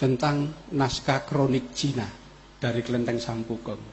tentang 0.00 0.48
naskah 0.72 1.28
kronik 1.28 1.76
Cina 1.76 2.08
dari 2.56 2.80
kelenteng 2.80 3.20
Sampukong. 3.20 3.91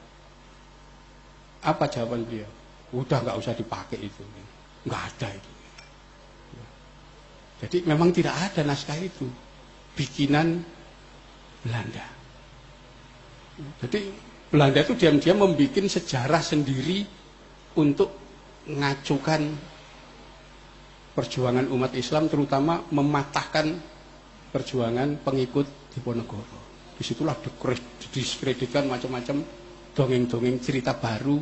Apa 1.60 1.88
jawaban 1.92 2.24
beliau? 2.24 2.48
Udah 2.90 3.22
nggak 3.22 3.36
usah 3.38 3.54
dipakai 3.54 4.00
itu, 4.02 4.22
nggak 4.88 5.02
ada 5.14 5.28
itu. 5.30 5.52
Jadi 7.60 7.76
memang 7.84 8.08
tidak 8.08 8.32
ada 8.32 8.64
naskah 8.64 8.96
itu. 8.96 9.28
Bikinan 9.92 10.64
Belanda. 11.60 12.06
Jadi 13.84 14.00
Belanda 14.48 14.80
itu 14.80 14.96
diam-diam 14.96 15.44
membuat 15.44 15.84
sejarah 15.84 16.40
sendiri 16.40 17.04
untuk 17.76 18.08
mengacukan 18.64 19.40
perjuangan 21.12 21.68
umat 21.68 21.92
Islam 21.92 22.32
terutama 22.32 22.80
mematahkan 22.88 23.76
perjuangan 24.50 25.20
pengikut 25.20 25.68
Diponegoro. 25.92 26.58
Di 26.96 27.02
situlah 27.04 27.36
diskreditkan 28.10 28.88
macam-macam 28.88 29.44
dongeng-dongeng 29.94 30.58
cerita 30.62 30.94
baru 30.94 31.38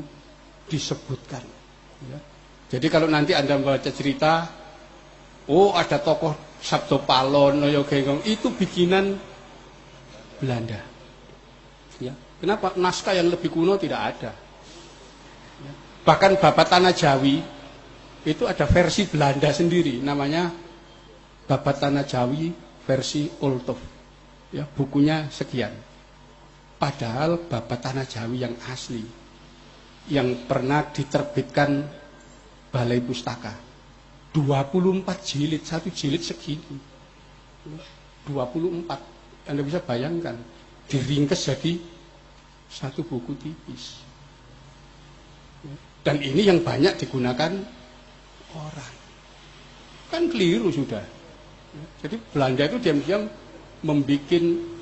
disebutkan. 0.68 1.44
Ya. 2.08 2.18
Jadi 2.68 2.86
kalau 2.92 3.08
nanti 3.08 3.32
Anda 3.32 3.56
membaca 3.56 3.88
cerita 3.88 4.58
Oh 5.48 5.72
ada 5.72 5.96
tokoh 5.96 6.36
Sabdo 6.60 7.00
Palon, 7.08 7.64
Noyo 7.64 7.88
Genggong 7.88 8.20
itu 8.28 8.52
bikinan 8.52 9.16
Belanda. 10.36 10.84
Ya. 11.96 12.12
Kenapa 12.38 12.76
naskah 12.76 13.16
yang 13.16 13.32
lebih 13.32 13.48
kuno 13.48 13.80
tidak 13.80 14.00
ada? 14.14 14.32
Ya. 15.64 15.72
Bahkan 16.04 16.36
Bapak 16.36 16.68
Tanah 16.68 16.92
Jawi 16.92 17.40
itu 18.28 18.44
ada 18.44 18.68
versi 18.68 19.08
Belanda 19.08 19.48
sendiri, 19.48 20.04
namanya 20.04 20.52
Bapak 21.48 21.80
Tanah 21.80 22.04
Jawi 22.04 22.52
versi 22.84 23.32
Oltov. 23.40 23.80
Ya, 24.52 24.68
bukunya 24.68 25.32
sekian. 25.32 25.72
Padahal 26.78 27.42
Bapak 27.50 27.82
Tanah 27.82 28.06
Jawi 28.06 28.46
yang 28.46 28.54
asli, 28.70 29.02
yang 30.08 30.46
pernah 30.46 30.86
diterbitkan 30.94 31.84
Balai 32.70 33.02
Pustaka 33.02 33.68
24 34.32 35.02
jilid, 35.24 35.62
satu 35.64 35.88
jilid 35.88 36.20
segini. 36.20 36.76
24. 38.28 39.48
Anda 39.48 39.62
bisa 39.64 39.80
bayangkan, 39.80 40.36
diringkes 40.86 41.48
jadi 41.48 41.80
satu 42.68 43.02
buku 43.02 43.32
tipis. 43.40 44.04
Dan 46.04 46.20
ini 46.20 46.44
yang 46.44 46.60
banyak 46.60 47.00
digunakan 47.00 47.52
orang. 48.52 48.94
Kan 50.12 50.28
keliru 50.28 50.68
sudah. 50.72 51.04
Jadi 52.04 52.16
Belanda 52.32 52.64
itu 52.64 52.78
diam-diam 52.80 53.28
membuat 53.84 54.32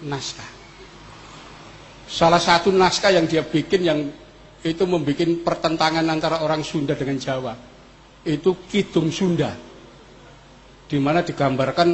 naskah. 0.06 0.55
Salah 2.06 2.38
satu 2.38 2.70
naskah 2.70 3.10
yang 3.10 3.26
dia 3.26 3.42
bikin 3.42 3.82
yang 3.82 4.00
itu 4.62 4.84
membuat 4.86 5.26
pertentangan 5.42 6.06
antara 6.06 6.42
orang 6.42 6.62
Sunda 6.66 6.94
dengan 6.98 7.18
Jawa 7.18 7.54
itu 8.26 8.66
Kidung 8.66 9.14
Sunda 9.14 9.54
di 10.86 10.98
mana 10.98 11.22
digambarkan 11.22 11.88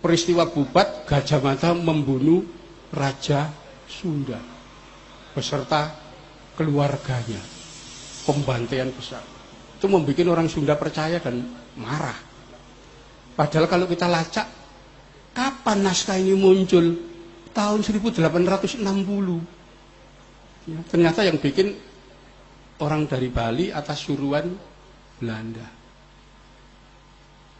peristiwa 0.00 0.48
Bubat 0.48 1.04
Gajah 1.04 1.40
Mada 1.44 1.76
membunuh 1.76 2.44
Raja 2.92 3.52
Sunda 3.88 4.40
beserta 5.32 5.92
keluarganya 6.56 7.40
pembantaian 8.24 8.88
besar. 8.92 9.24
Itu 9.76 9.88
membuat 9.88 10.24
orang 10.28 10.48
Sunda 10.48 10.76
percaya 10.76 11.20
dan 11.20 11.44
marah. 11.76 12.16
Padahal 13.32 13.64
kalau 13.68 13.88
kita 13.88 14.08
lacak 14.08 14.44
kapan 15.32 15.78
naskah 15.80 16.20
ini 16.20 16.36
muncul 16.36 17.11
tahun 17.52 17.84
1860 17.84 18.80
ya, 20.66 20.80
ternyata 20.88 21.20
yang 21.24 21.36
bikin 21.36 21.76
orang 22.82 23.06
dari 23.06 23.28
Bali 23.30 23.70
atas 23.70 24.02
suruhan 24.02 24.50
Belanda. 25.22 25.66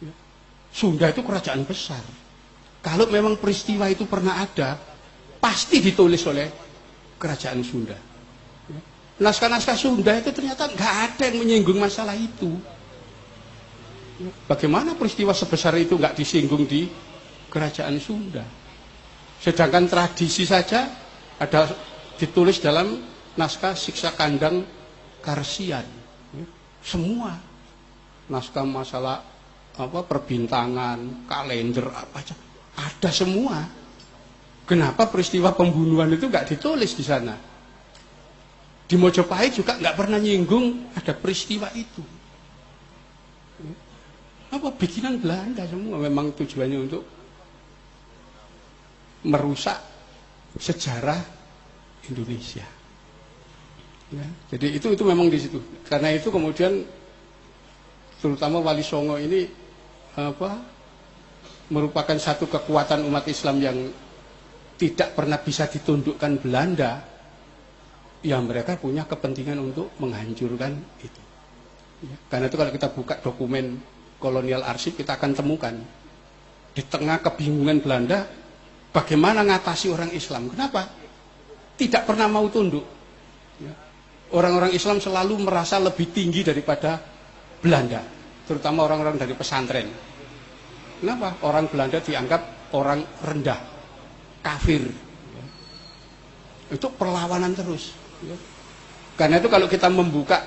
Ya. 0.03 0.11
Sunda 0.73 1.07
itu 1.07 1.23
kerajaan 1.23 1.63
besar. 1.63 2.03
Kalau 2.83 3.07
memang 3.07 3.39
peristiwa 3.39 3.87
itu 3.87 4.03
pernah 4.03 4.43
ada, 4.43 4.75
pasti 5.39 5.79
ditulis 5.79 6.19
oleh 6.27 6.51
kerajaan 7.15 7.63
Sunda. 7.63 7.95
Ya. 8.67 8.81
Naskah-naskah 9.23 9.79
Sunda 9.79 10.19
itu 10.19 10.35
ternyata 10.35 10.67
nggak 10.67 10.93
ada 11.07 11.23
yang 11.31 11.37
menyinggung 11.39 11.79
masalah 11.79 12.19
itu. 12.19 12.51
Ya. 14.19 14.31
Bagaimana 14.51 14.99
peristiwa 14.99 15.31
sebesar 15.31 15.79
itu 15.79 15.95
nggak 15.95 16.19
disinggung 16.19 16.67
di 16.67 16.91
kerajaan 17.47 17.95
Sunda? 18.03 18.43
Sedangkan 19.43 19.91
tradisi 19.91 20.47
saja 20.47 20.87
ada 21.35 21.67
ditulis 22.15 22.63
dalam 22.63 22.95
naskah 23.35 23.75
siksa 23.75 24.15
kandang 24.15 24.63
Karsian. 25.19 25.83
Semua 26.79 27.35
naskah 28.31 28.63
masalah 28.63 29.19
apa 29.75 29.99
perbintangan, 30.07 31.27
kalender 31.27 31.91
apa 31.91 32.23
aja 32.23 32.35
ada 32.79 33.09
semua. 33.11 33.67
Kenapa 34.63 35.11
peristiwa 35.11 35.51
pembunuhan 35.51 36.07
itu 36.15 36.31
nggak 36.31 36.55
ditulis 36.55 36.95
di 36.95 37.03
sana? 37.03 37.35
Di 38.87 38.95
Mojopahit 38.95 39.59
juga 39.59 39.75
nggak 39.75 39.95
pernah 39.99 40.23
nyinggung 40.23 40.95
ada 40.95 41.11
peristiwa 41.11 41.67
itu. 41.75 41.99
apa 44.53 44.69
bikinan 44.69 45.17
Belanda 45.17 45.65
semua 45.65 45.97
memang 45.97 46.29
tujuannya 46.29 46.79
untuk 46.85 47.01
merusak 49.23 49.79
sejarah 50.59 51.19
Indonesia. 52.11 52.65
Ya, 54.13 54.27
jadi 54.53 54.77
itu 54.77 54.87
itu 54.93 55.03
memang 55.07 55.31
di 55.31 55.39
situ. 55.41 55.57
Karena 55.87 56.13
itu 56.13 56.29
kemudian 56.29 56.85
terutama 58.21 58.61
Wali 58.61 58.85
Songo 58.85 59.17
ini 59.17 59.49
apa 60.13 60.61
merupakan 61.73 62.13
satu 62.13 62.45
kekuatan 62.45 63.01
umat 63.09 63.25
Islam 63.25 63.57
yang 63.57 63.77
tidak 64.77 65.17
pernah 65.17 65.41
bisa 65.41 65.65
ditundukkan 65.65 66.43
Belanda. 66.43 67.01
Ya 68.23 68.39
mereka 68.39 68.79
punya 68.79 69.03
kepentingan 69.03 69.59
untuk 69.59 69.91
menghancurkan 69.99 70.79
itu. 71.01 71.21
Ya, 72.03 72.15
karena 72.31 72.47
itu 72.47 72.55
kalau 72.55 72.71
kita 72.71 72.87
buka 72.91 73.15
dokumen 73.19 73.79
kolonial 74.19 74.63
arsip 74.63 74.95
kita 74.95 75.19
akan 75.19 75.35
temukan 75.35 75.75
di 76.71 76.83
tengah 76.87 77.19
kebingungan 77.19 77.83
Belanda 77.83 78.42
bagaimana 78.93 79.41
ngatasi 79.41 79.89
orang 79.89 80.13
Islam. 80.13 80.53
Kenapa? 80.53 80.87
Tidak 81.73 82.05
pernah 82.05 82.29
mau 82.29 82.45
tunduk. 82.47 82.85
Ya. 83.57 83.73
Orang-orang 84.33 84.71
Islam 84.71 85.01
selalu 85.01 85.41
merasa 85.41 85.81
lebih 85.81 86.13
tinggi 86.13 86.45
daripada 86.45 87.01
Belanda, 87.59 88.05
terutama 88.45 88.85
orang-orang 88.85 89.17
dari 89.17 89.33
pesantren. 89.33 89.89
Kenapa? 91.01 91.41
Orang 91.43 91.67
Belanda 91.67 91.99
dianggap 91.99 92.71
orang 92.77 93.01
rendah, 93.25 93.59
kafir. 94.45 94.85
Ya. 95.33 95.45
Itu 96.77 96.93
perlawanan 96.93 97.57
terus. 97.57 97.97
Ya. 98.21 98.37
Karena 99.17 99.41
itu 99.41 99.49
kalau 99.49 99.65
kita 99.69 99.89
membuka 99.89 100.41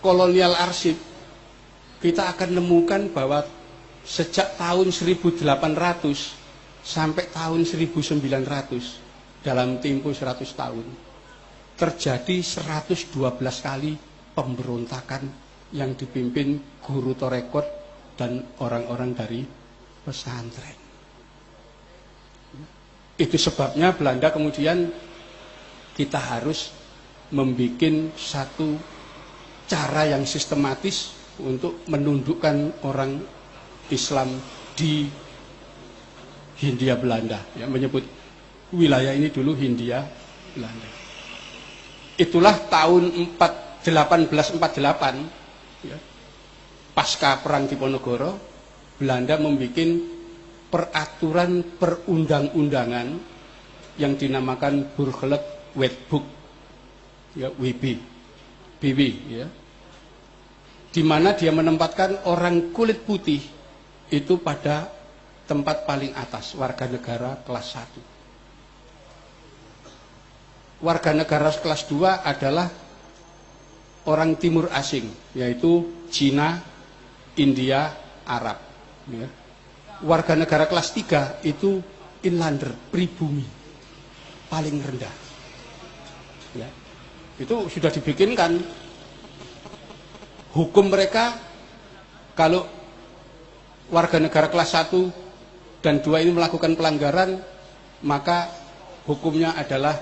kolonial 0.00 0.56
arsip, 0.56 0.96
kita 2.00 2.34
akan 2.34 2.58
menemukan 2.58 3.08
bahwa 3.12 3.46
sejak 4.02 4.58
tahun 4.58 4.90
1800 4.90 6.41
sampai 6.82 7.30
tahun 7.30 7.62
1900 7.62 9.42
dalam 9.42 9.78
tempo 9.78 10.10
100 10.10 10.42
tahun 10.54 10.86
terjadi 11.78 12.36
112 12.42 13.10
kali 13.62 13.92
pemberontakan 14.34 15.22
yang 15.72 15.96
dipimpin 15.96 16.60
guru 16.84 17.16
torekot 17.16 17.64
dan 18.14 18.44
orang-orang 18.60 19.16
dari 19.16 19.40
pesantren. 20.04 20.78
Itu 23.16 23.36
sebabnya 23.38 23.94
Belanda 23.96 24.30
kemudian 24.34 24.90
kita 25.96 26.18
harus 26.18 26.72
membuat 27.32 28.12
satu 28.16 28.76
cara 29.68 30.04
yang 30.12 30.28
sistematis 30.28 31.16
untuk 31.40 31.80
menundukkan 31.88 32.84
orang 32.84 33.24
Islam 33.88 34.36
di 34.76 35.08
Hindia 36.62 36.94
Belanda. 36.94 37.42
Ya 37.58 37.66
menyebut 37.66 38.06
wilayah 38.70 39.10
ini 39.10 39.34
dulu 39.34 39.58
Hindia 39.58 40.06
Belanda. 40.54 40.86
Itulah 42.14 42.54
tahun 42.70 43.34
4, 43.34 43.82
1848 43.82 45.90
ya, 45.90 45.98
pasca 46.94 47.42
perang 47.42 47.66
Diponegoro 47.66 48.38
Belanda 49.02 49.34
membuat 49.42 49.90
peraturan 50.70 51.66
perundang-undangan 51.76 53.08
yang 53.98 54.14
dinamakan 54.14 54.94
Burgerlijk 54.94 55.74
Wetboek 55.74 56.24
ya 57.36 57.50
WB 57.52 57.84
BW 58.80 59.00
ya. 59.34 59.46
Di 60.92 61.00
mana 61.00 61.32
dia 61.32 61.50
menempatkan 61.50 62.28
orang 62.28 62.72
kulit 62.76 63.08
putih 63.08 63.40
itu 64.12 64.34
pada 64.44 64.92
tempat 65.46 65.86
paling 65.86 66.14
atas, 66.14 66.54
warga 66.54 66.86
negara 66.86 67.36
kelas 67.42 67.66
1. 70.80 70.82
Warga 70.82 71.10
negara 71.14 71.50
kelas 71.50 71.86
2 71.86 72.26
adalah 72.26 72.66
orang 74.06 74.34
timur 74.38 74.66
asing, 74.74 75.06
yaitu 75.34 75.86
Cina, 76.10 76.58
India, 77.38 77.94
Arab. 78.26 78.58
Ya. 79.10 79.28
Warga 80.02 80.34
negara 80.34 80.66
kelas 80.66 80.90
3 80.94 81.46
itu 81.46 81.78
inlander, 82.26 82.74
pribumi, 82.90 83.46
paling 84.50 84.76
rendah. 84.82 85.14
Ya. 86.58 86.68
Itu 87.38 87.70
sudah 87.70 87.90
dibikinkan 87.94 88.58
hukum 90.52 90.90
mereka 90.92 91.38
kalau 92.36 92.66
warga 93.88 94.18
negara 94.20 94.48
kelas 94.48 94.72
1 94.76 95.31
dan 95.82 96.00
2 96.00 96.22
ini 96.24 96.32
melakukan 96.32 96.78
pelanggaran 96.78 97.42
maka 98.06 98.48
hukumnya 99.04 99.58
adalah 99.58 99.98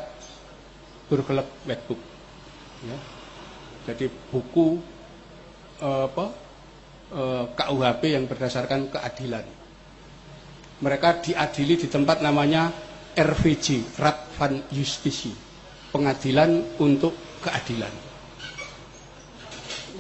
bergelap 1.08 1.48
wetbook. 1.66 1.98
Ya. 2.80 2.96
jadi 3.92 4.08
buku 4.32 4.80
eh, 5.84 6.04
apa 6.08 6.26
eh, 7.12 7.44
KUHP 7.56 8.02
yang 8.12 8.24
berdasarkan 8.28 8.92
keadilan. 8.92 9.44
Mereka 10.80 11.20
diadili 11.20 11.76
di 11.76 11.88
tempat 11.92 12.24
namanya 12.24 12.72
RVJ 13.12 14.00
Rat 14.00 14.32
van 14.40 14.64
Justisi 14.72 15.28
pengadilan 15.92 16.80
untuk 16.80 17.12
keadilan. 17.44 17.92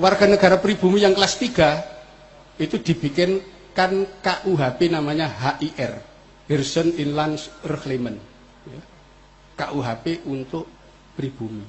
Warga 0.00 0.24
negara 0.24 0.56
pribumi 0.56 1.04
yang 1.04 1.12
kelas 1.12 1.36
3 1.36 2.62
itu 2.62 2.76
dibikinkan 3.70 4.22
KUHP 4.22 4.90
namanya 4.90 5.30
HIR 5.30 5.92
Person 6.50 6.90
Inland 6.98 7.38
Reclaimment 7.62 8.18
ya. 8.66 8.82
KUHP 9.54 10.26
untuk 10.26 10.66
pribumi 11.14 11.62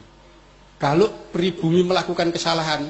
kalau 0.82 1.14
pribumi 1.30 1.86
melakukan 1.86 2.34
kesalahan 2.34 2.90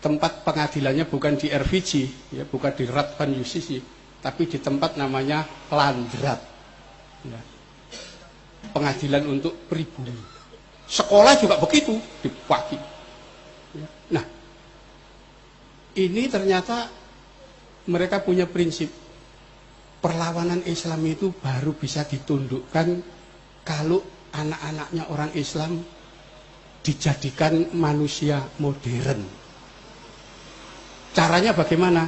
tempat 0.00 0.46
pengadilannya 0.46 1.04
bukan 1.04 1.36
di 1.36 1.52
RVG 1.52 1.90
ya, 2.32 2.48
bukan 2.48 2.72
di 2.72 2.88
Ratvan 2.88 3.36
Justisi 3.36 3.76
tapi 4.18 4.48
di 4.48 4.56
tempat 4.58 4.96
namanya 4.96 5.44
Landrat 5.68 6.40
ya. 7.28 7.40
pengadilan 8.72 9.28
untuk 9.28 9.68
pribumi 9.68 10.16
sekolah 10.88 11.36
juga 11.36 11.60
begitu 11.60 12.00
di 12.24 12.32
pagi 12.48 12.80
ya. 13.76 13.88
nah 14.16 14.24
ini 16.00 16.22
ternyata 16.32 16.88
mereka 17.88 18.20
punya 18.20 18.44
prinsip 18.44 18.92
perlawanan 19.98 20.62
Islam 20.68 21.00
itu 21.08 21.32
baru 21.34 21.74
bisa 21.74 22.04
ditundukkan 22.06 23.02
kalau 23.64 24.04
anak-anaknya 24.32 25.04
orang 25.10 25.32
Islam 25.34 25.82
dijadikan 26.84 27.72
manusia 27.74 28.44
modern. 28.60 29.20
Caranya 31.16 31.50
bagaimana? 31.56 32.06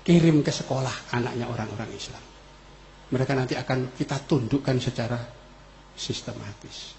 Kirim 0.00 0.40
ke 0.40 0.50
sekolah 0.50 1.12
anaknya 1.14 1.46
orang-orang 1.46 1.92
Islam. 1.94 2.24
Mereka 3.12 3.32
nanti 3.36 3.54
akan 3.54 3.94
kita 3.94 4.16
tundukkan 4.24 4.80
secara 4.80 5.20
sistematis. 5.94 6.96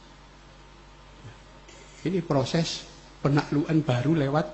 Ini 2.02 2.22
proses 2.26 2.86
penaklukan 3.22 3.78
baru 3.82 4.14
lewat 4.18 4.48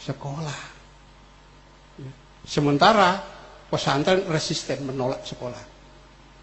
sekolah. 0.00 0.79
Sementara 2.44 3.20
pesantren 3.70 4.26
resisten 4.26 4.88
menolak 4.88 5.22
sekolah. 5.22 5.62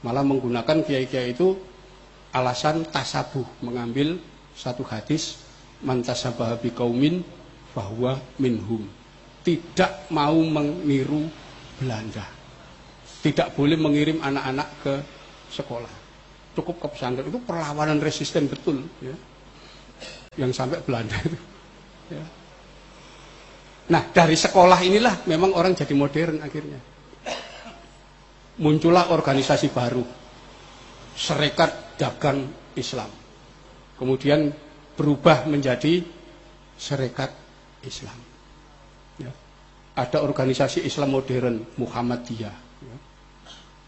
Malah 0.06 0.24
menggunakan 0.24 0.86
kiai-kiai 0.86 1.34
itu 1.34 1.58
alasan 2.32 2.86
tasabuh, 2.88 3.46
mengambil 3.66 4.22
satu 4.54 4.86
hadis 4.86 5.42
mantasabah 5.82 6.58
kaumin 6.74 7.22
bahwa 7.74 8.18
minhum. 8.42 8.86
Tidak 9.46 10.12
mau 10.12 10.36
meniru 10.42 11.30
Belanda. 11.78 12.26
Tidak 13.24 13.54
boleh 13.56 13.78
mengirim 13.80 14.20
anak-anak 14.20 14.70
ke 14.84 14.94
sekolah. 15.54 15.96
Cukup 16.58 16.82
ke 16.82 16.88
pesantren 16.90 17.30
itu 17.30 17.40
perlawanan 17.46 18.02
resisten 18.02 18.50
betul 18.50 18.82
ya. 19.00 19.16
Yang 20.38 20.52
sampai 20.58 20.82
Belanda 20.84 21.16
itu. 21.22 21.40
Ya. 22.12 22.24
Nah 23.88 24.04
dari 24.12 24.36
sekolah 24.36 24.84
inilah 24.84 25.24
memang 25.32 25.56
orang 25.56 25.72
jadi 25.72 25.96
modern 25.96 26.44
akhirnya. 26.44 26.80
Muncullah 28.58 29.14
organisasi 29.14 29.70
baru, 29.70 30.02
Serikat 31.14 31.96
Dagang 31.96 32.74
Islam. 32.74 33.08
Kemudian 33.96 34.50
berubah 34.98 35.46
menjadi 35.46 36.02
Serikat 36.78 37.32
Islam. 37.86 38.18
Ya. 39.22 39.32
Ada 39.98 40.22
organisasi 40.26 40.86
Islam 40.86 41.14
modern 41.14 41.66
Muhammadiyah. 41.78 42.56
Ya. 42.82 42.98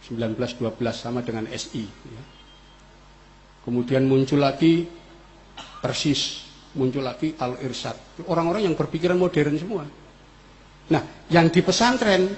1912 0.09 0.73
sama 0.93 1.21
dengan 1.21 1.45
SI. 1.49 1.85
Ya. 1.85 2.23
Kemudian 3.65 4.09
muncul 4.09 4.41
lagi 4.41 4.89
Persis 5.79 6.48
muncul 6.78 7.01
lagi 7.01 7.34
al-irsyad. 7.34 8.22
Orang-orang 8.30 8.70
yang 8.70 8.76
berpikiran 8.78 9.17
modern 9.17 9.55
semua. 9.57 9.84
Nah, 10.89 11.01
yang 11.30 11.49
di 11.49 11.61
pesantren 11.61 12.30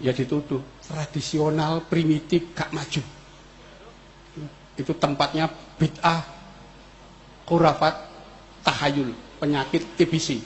ya 0.00 0.12
dituduh 0.12 0.60
tradisional, 0.84 1.84
primitif, 1.84 2.56
gak 2.56 2.72
maju. 2.72 3.02
Itu 4.78 4.92
tempatnya 4.96 5.50
bid'ah, 5.76 6.22
kurafat, 7.44 7.94
tahayul, 8.64 9.12
penyakit 9.42 9.84
TBC. 9.98 10.40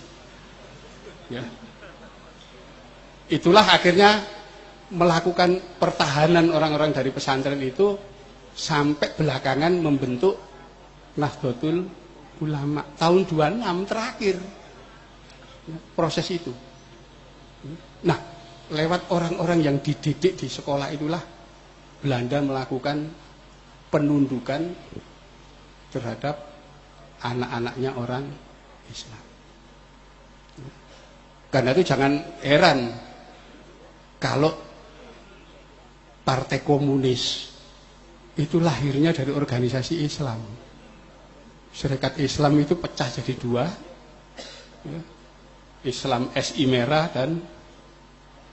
Ya. 1.30 1.44
Itulah 3.30 3.64
akhirnya 3.64 4.24
melakukan 4.92 5.80
pertahanan 5.80 6.52
orang-orang 6.52 6.92
dari 6.92 7.08
pesantren 7.08 7.60
itu 7.62 7.96
sampai 8.52 9.16
belakangan 9.16 9.72
membentuk 9.80 10.36
Nahdlatul 11.12 12.01
Ulama 12.42 12.82
tahun 12.98 13.22
26 13.30 13.90
terakhir 13.90 14.36
proses 15.94 16.26
itu. 16.26 16.50
Nah, 18.02 18.18
lewat 18.74 19.14
orang-orang 19.14 19.62
yang 19.62 19.76
dididik 19.78 20.34
di 20.34 20.50
sekolah 20.50 20.90
itulah 20.90 21.22
Belanda 22.02 22.42
melakukan 22.42 22.98
penundukan 23.94 24.62
terhadap 25.94 26.34
anak-anaknya 27.22 27.90
orang 27.94 28.24
Islam. 28.90 29.22
Karena 31.52 31.70
itu 31.76 31.82
jangan 31.84 32.12
heran 32.42 32.78
kalau 34.18 34.50
partai 36.24 36.64
komunis 36.64 37.52
itu 38.40 38.56
lahirnya 38.56 39.12
dari 39.12 39.30
organisasi 39.30 40.00
Islam. 40.00 40.61
Serikat 41.72 42.20
Islam 42.20 42.60
itu 42.60 42.76
pecah 42.76 43.08
jadi 43.08 43.32
dua, 43.40 43.64
ya. 44.84 45.00
Islam 45.82 46.30
SI 46.36 46.68
merah 46.68 47.08
dan 47.10 47.40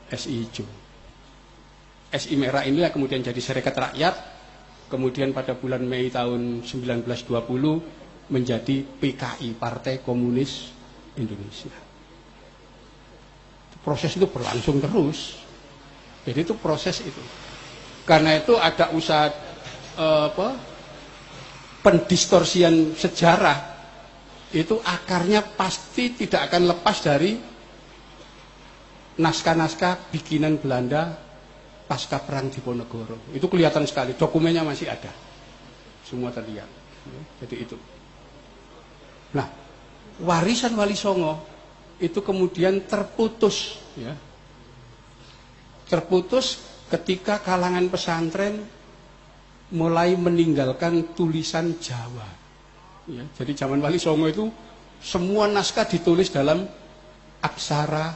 SI 0.10 0.48
hijau. 0.48 0.66
SI 2.10 2.34
merah 2.40 2.66
inilah 2.66 2.90
kemudian 2.90 3.22
jadi 3.22 3.38
Serikat 3.38 3.76
Rakyat, 3.78 4.16
kemudian 4.90 5.30
pada 5.36 5.54
bulan 5.54 5.86
Mei 5.86 6.10
tahun 6.10 6.66
1920 6.66 8.34
menjadi 8.34 8.82
PKI 8.82 9.54
Partai 9.58 10.02
Komunis 10.02 10.74
Indonesia. 11.18 11.74
Proses 13.80 14.12
itu 14.18 14.28
berlangsung 14.28 14.82
terus. 14.84 15.40
Jadi 16.28 16.40
itu 16.46 16.54
proses 16.58 17.00
itu. 17.02 17.24
Karena 18.04 18.38
itu 18.38 18.58
ada 18.58 18.92
usaha 18.92 19.30
eh, 19.98 20.24
apa, 20.30 20.69
pendistorsian 21.80 22.94
sejarah 22.96 23.58
itu 24.52 24.82
akarnya 24.82 25.46
pasti 25.54 26.18
tidak 26.18 26.50
akan 26.50 26.74
lepas 26.74 26.98
dari 27.06 27.32
naskah-naskah 29.20 30.10
bikinan 30.10 30.58
Belanda 30.58 31.14
pasca 31.86 32.22
perang 32.22 32.50
Diponegoro. 32.50 33.34
Itu 33.34 33.50
kelihatan 33.50 33.86
sekali, 33.86 34.14
dokumennya 34.14 34.62
masih 34.62 34.90
ada. 34.90 35.10
Semua 36.06 36.34
terlihat. 36.34 36.70
Jadi 37.42 37.56
itu. 37.58 37.78
Nah, 39.34 39.46
warisan 40.22 40.74
Wali 40.74 40.98
Songo 40.98 41.46
itu 42.02 42.22
kemudian 42.22 42.86
terputus 42.86 43.78
ya. 43.98 44.14
Terputus 45.90 46.62
ketika 46.90 47.42
kalangan 47.42 47.86
pesantren 47.90 48.62
mulai 49.70 50.18
meninggalkan 50.18 51.14
tulisan 51.14 51.78
Jawa. 51.78 52.26
Ya, 53.10 53.26
jadi 53.38 53.66
zaman 53.66 53.82
Wali 53.82 54.02
Songo 54.02 54.30
itu 54.30 54.50
semua 55.02 55.50
naskah 55.50 55.86
ditulis 55.86 56.30
dalam 56.30 56.66
aksara 57.42 58.14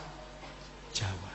Jawa. 0.93 1.31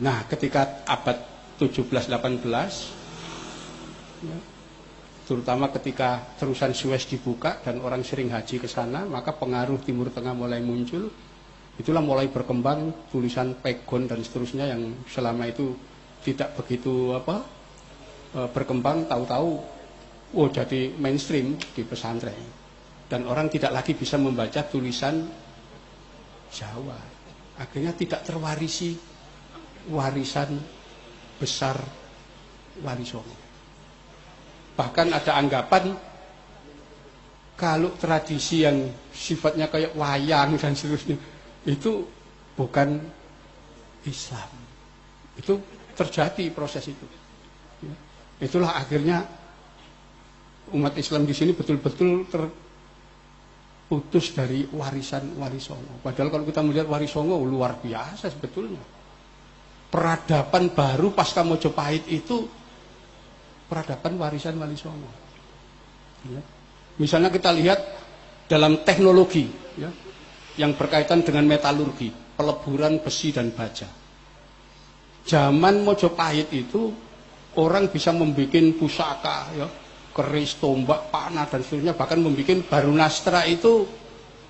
Nah, 0.00 0.26
ketika 0.26 0.84
abad 0.84 1.16
17-18, 1.60 4.26
ya, 4.26 4.38
terutama 5.24 5.70
ketika 5.70 6.34
terusan 6.36 6.74
Suez 6.74 7.06
dibuka 7.06 7.62
dan 7.62 7.80
orang 7.80 8.02
sering 8.02 8.28
haji 8.28 8.58
ke 8.58 8.68
sana, 8.68 9.06
maka 9.06 9.32
pengaruh 9.32 9.78
Timur 9.80 10.10
Tengah 10.10 10.34
mulai 10.34 10.60
muncul. 10.60 11.08
Itulah 11.74 12.02
mulai 12.02 12.30
berkembang 12.30 13.10
tulisan 13.10 13.54
pegon 13.58 14.06
dan 14.06 14.22
seterusnya 14.22 14.70
yang 14.70 14.94
selama 15.10 15.50
itu 15.50 15.74
tidak 16.22 16.54
begitu 16.54 17.10
apa 17.18 17.42
berkembang 18.34 19.06
tahu-tahu 19.06 19.50
oh 20.34 20.48
jadi 20.50 20.90
mainstream 20.98 21.54
di 21.54 21.82
pesantren 21.86 22.34
dan 23.06 23.24
orang 23.30 23.46
tidak 23.46 23.70
lagi 23.70 23.94
bisa 23.94 24.18
membaca 24.18 24.66
tulisan 24.66 25.22
Jawa 26.50 26.98
akhirnya 27.62 27.94
tidak 27.94 28.26
terwarisi 28.26 28.98
warisan 29.90 30.58
besar 31.38 31.78
Wali 32.82 33.06
Songo 33.06 33.38
bahkan 34.74 35.14
ada 35.14 35.38
anggapan 35.38 35.94
kalau 37.54 37.94
tradisi 37.94 38.66
yang 38.66 38.90
sifatnya 39.14 39.70
kayak 39.70 39.94
wayang 39.94 40.58
dan 40.58 40.74
seterusnya 40.74 41.14
itu 41.64 42.02
bukan 42.58 42.98
Islam. 44.04 44.50
Itu 45.38 45.58
terjadi 45.94 46.50
proses 46.50 46.84
itu. 46.90 47.06
Ya. 47.82 47.94
Itulah 48.44 48.76
akhirnya 48.76 49.24
umat 50.76 50.92
Islam 51.00 51.24
di 51.24 51.32
sini 51.32 51.56
betul-betul 51.56 52.28
terputus 52.28 54.36
dari 54.36 54.68
warisan 54.68 55.40
Warisongo. 55.40 56.04
Padahal 56.04 56.28
kalau 56.28 56.44
kita 56.44 56.60
melihat 56.60 56.84
Warisongo 56.84 57.40
luar 57.40 57.80
biasa 57.80 58.28
sebetulnya. 58.28 58.84
Peradaban 59.88 60.76
baru 60.76 61.16
pasca 61.16 61.40
Mojopahit 61.40 62.04
itu 62.12 62.44
peradaban 63.64 64.20
warisan 64.20 64.60
Warisongo. 64.60 65.08
Ya. 66.28 66.42
Misalnya 67.00 67.32
kita 67.32 67.48
lihat 67.54 67.80
dalam 68.44 68.84
teknologi, 68.84 69.48
ya, 69.80 69.88
yang 70.60 70.76
berkaitan 70.76 71.24
dengan 71.24 71.48
metalurgi, 71.48 72.12
peleburan 72.36 73.00
besi 73.00 73.32
dan 73.32 73.54
baja. 73.54 73.88
Zaman 75.24 75.80
Mojopahit 75.86 76.52
itu 76.52 76.92
orang 77.60 77.90
bisa 77.90 78.10
membuat 78.10 78.54
pusaka, 78.78 79.50
ya, 79.54 79.66
keris, 80.14 80.56
tombak, 80.62 81.10
panah 81.10 81.50
dan 81.50 81.60
seterusnya, 81.60 81.98
bahkan 81.98 82.22
membuat 82.22 82.66
barunastra 82.70 83.44
itu 83.50 83.86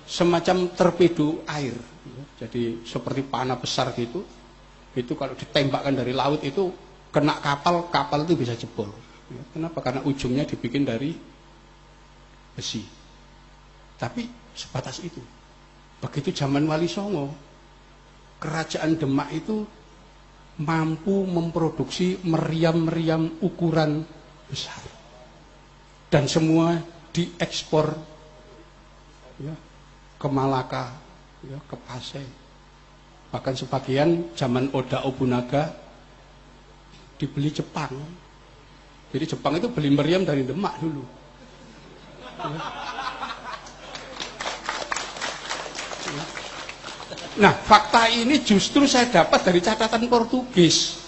semacam 0.05 0.69
torpedo 0.77 1.41
air. 1.49 1.73
Ya. 2.05 2.23
Jadi 2.45 2.85
seperti 2.85 3.25
panah 3.25 3.57
besar 3.57 3.89
gitu, 3.97 4.21
itu 4.93 5.13
kalau 5.17 5.33
ditembakkan 5.33 5.97
dari 5.97 6.13
laut 6.13 6.45
itu 6.45 6.69
kena 7.09 7.41
kapal, 7.41 7.89
kapal 7.89 8.23
itu 8.23 8.37
bisa 8.37 8.53
jebol. 8.53 8.93
Ya. 9.33 9.41
Kenapa? 9.57 9.81
Karena 9.81 10.05
ujungnya 10.05 10.45
dibikin 10.45 10.85
dari 10.85 11.17
besi. 12.53 12.85
Tapi 13.97 14.29
sebatas 14.53 15.01
itu. 15.01 15.19
Begitu 15.99 16.29
zaman 16.35 16.63
Wali 16.69 16.85
Songo, 16.85 17.33
kerajaan 18.37 18.99
Demak 18.99 19.33
itu 19.33 19.65
mampu 20.55 21.27
memproduksi 21.27 22.23
meriam-meriam 22.23 23.27
ukuran 23.43 24.07
besar. 24.47 24.79
Dan 26.07 26.31
semua 26.31 26.79
diekspor 27.11 27.91
ya, 29.41 29.55
ke 30.15 30.27
Malaka, 30.31 30.95
ya, 31.43 31.59
ke 31.67 31.75
Pasai. 31.75 32.27
Bahkan 33.35 33.55
sebagian 33.57 34.31
zaman 34.31 34.71
Oda 34.71 35.03
Obunaga 35.03 35.75
dibeli 37.19 37.51
Jepang. 37.51 37.91
Jadi 39.11 39.25
Jepang 39.27 39.59
itu 39.59 39.67
beli 39.67 39.91
meriam 39.91 40.23
dari 40.23 40.47
Demak 40.47 40.79
dulu. 40.79 41.03
Ya. 42.35 42.59
Nah, 47.35 47.51
fakta 47.51 48.07
ini 48.07 48.39
justru 48.39 48.87
saya 48.87 49.11
dapat 49.11 49.43
dari 49.43 49.59
catatan 49.59 50.07
Portugis. 50.07 51.03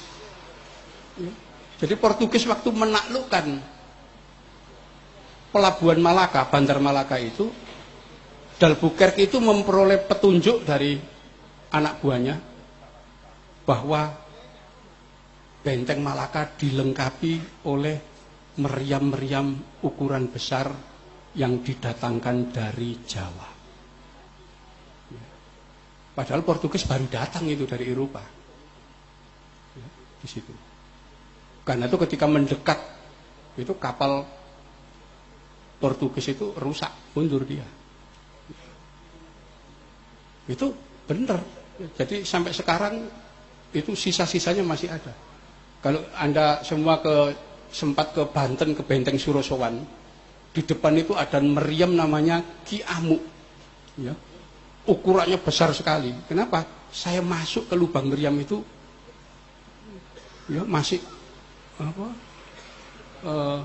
Jadi 1.77 1.93
Portugis 1.95 2.43
waktu 2.43 2.67
menaklukkan 2.73 3.45
pelabuhan 5.55 5.99
Malaka, 6.03 6.43
Bandar 6.51 6.83
Malaka 6.83 7.15
itu, 7.15 7.47
Dalbuquerque 8.57 9.29
itu 9.29 9.37
memperoleh 9.37 10.01
petunjuk 10.03 10.65
dari 10.65 10.97
anak 11.71 12.01
buahnya 12.01 12.35
bahwa 13.63 14.09
benteng 15.61 16.01
Malaka 16.01 16.57
dilengkapi 16.57 17.63
oleh 17.69 17.95
meriam-meriam 18.57 19.53
ukuran 19.85 20.27
besar 20.33 20.73
yang 21.37 21.61
didatangkan 21.61 22.49
dari 22.49 22.97
Jawa. 23.05 23.56
Padahal 26.17 26.41
Portugis 26.41 26.81
baru 26.89 27.05
datang 27.05 27.45
itu 27.45 27.69
dari 27.69 27.93
Eropa. 27.93 28.25
Ya, 29.77 29.87
di 30.17 30.27
situ. 30.27 30.49
Karena 31.61 31.85
itu 31.85 31.97
ketika 32.01 32.25
mendekat 32.25 32.79
itu 33.53 33.77
kapal 33.77 34.25
Portugis 35.77 36.33
itu 36.33 36.57
rusak, 36.57 36.89
mundur 37.13 37.45
dia. 37.45 37.65
Itu 40.49 40.73
Bener. 41.07 41.39
Jadi 41.95 42.27
sampai 42.27 42.51
sekarang 42.51 43.07
itu 43.71 43.95
sisa-sisanya 43.95 44.61
masih 44.67 44.91
ada. 44.91 45.15
Kalau 45.79 46.03
Anda 46.19 46.59
semua 46.67 46.99
ke 46.99 47.31
sempat 47.71 48.11
ke 48.11 48.27
Banten 48.27 48.75
ke 48.75 48.83
Benteng 48.83 49.15
Surosowan, 49.15 49.79
di 50.51 50.61
depan 50.67 50.99
itu 50.99 51.15
ada 51.15 51.39
meriam 51.39 51.95
namanya 51.95 52.43
Ki 52.67 52.83
Amuk. 52.83 53.23
Ya. 53.95 54.11
Ukurannya 54.87 55.35
besar 55.43 55.75
sekali. 55.75 56.15
Kenapa? 56.25 56.63
Saya 56.87 57.19
masuk 57.19 57.67
ke 57.67 57.75
lubang 57.75 58.07
meriam 58.07 58.33
itu 58.39 58.63
ya 60.47 60.63
masih 60.63 61.03
apa? 61.75 62.07
Uh, 63.27 63.59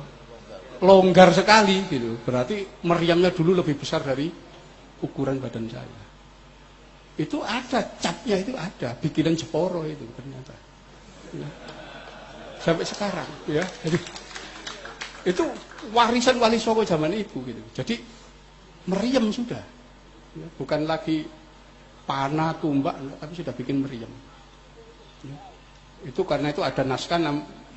longgar 0.82 1.30
sekali 1.30 1.86
gitu. 1.86 2.18
Berarti 2.26 2.66
meriamnya 2.82 3.30
dulu 3.30 3.62
lebih 3.62 3.78
besar 3.78 4.02
dari 4.02 4.26
ukuran 5.02 5.38
badan 5.38 5.70
saya. 5.70 6.02
Itu 7.14 7.44
ada, 7.44 7.86
capnya 8.02 8.40
itu 8.40 8.56
ada, 8.56 8.98
bikinan 8.98 9.38
Jeporo 9.38 9.86
itu 9.86 10.02
ternyata. 10.18 10.54
Ya. 11.38 11.48
Sampai 12.58 12.82
sekarang 12.82 13.28
ya. 13.46 13.62
Jadi 13.86 13.98
itu 15.22 15.44
warisan 15.94 16.42
wali 16.42 16.58
songo 16.58 16.82
zaman 16.82 17.14
itu 17.14 17.38
gitu. 17.46 17.62
Jadi 17.78 17.94
meriam 18.90 19.30
sudah. 19.30 19.81
Ya, 20.32 20.48
bukan 20.56 20.88
lagi 20.88 21.28
panah, 22.08 22.56
tumbak, 22.56 22.96
tapi 23.20 23.32
sudah 23.36 23.52
bikin 23.52 23.84
meriam. 23.84 24.08
Ya. 25.22 25.36
Itu 26.08 26.24
karena 26.24 26.50
itu 26.50 26.64
ada 26.64 26.82
naskah 26.82 27.20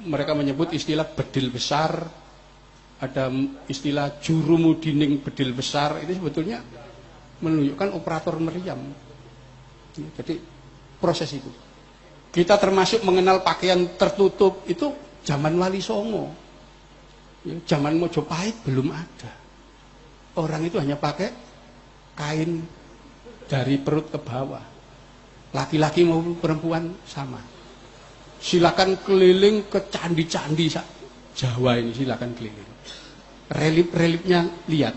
mereka 0.08 0.32
menyebut 0.34 0.72
istilah 0.72 1.04
bedil 1.04 1.52
besar, 1.52 2.08
ada 3.04 3.28
istilah 3.68 4.18
jurumudining 4.24 5.20
bedil 5.20 5.52
besar, 5.52 6.00
itu 6.00 6.16
sebetulnya 6.16 6.64
menunjukkan 7.44 7.92
operator 7.92 8.40
meriam. 8.40 8.80
Ya, 10.00 10.08
jadi 10.24 10.40
proses 11.00 11.32
itu. 11.36 11.52
Kita 12.32 12.56
termasuk 12.60 13.04
mengenal 13.04 13.44
pakaian 13.44 13.96
tertutup 13.96 14.64
itu 14.68 14.92
zaman 15.28 15.56
Wali 15.60 15.84
Songo. 15.84 16.32
Ya, 17.44 17.56
zaman 17.68 18.00
Mojopahit 18.00 18.64
belum 18.64 18.96
ada. 18.96 19.32
Orang 20.36 20.68
itu 20.68 20.80
hanya 20.80 21.00
pakai 21.00 21.45
kain 22.16 22.64
dari 23.46 23.76
perut 23.78 24.10
ke 24.10 24.20
bawah. 24.20 24.64
Laki-laki 25.56 26.04
maupun 26.04 26.36
perempuan 26.40 26.92
sama. 27.08 27.40
Silakan 28.40 29.00
keliling 29.00 29.72
ke 29.72 29.88
candi-candi 29.88 30.68
Jawa 31.36 31.80
ini 31.80 31.92
silakan 31.92 32.32
keliling. 32.36 32.72
Relip-relipnya 33.52 34.68
lihat. 34.72 34.96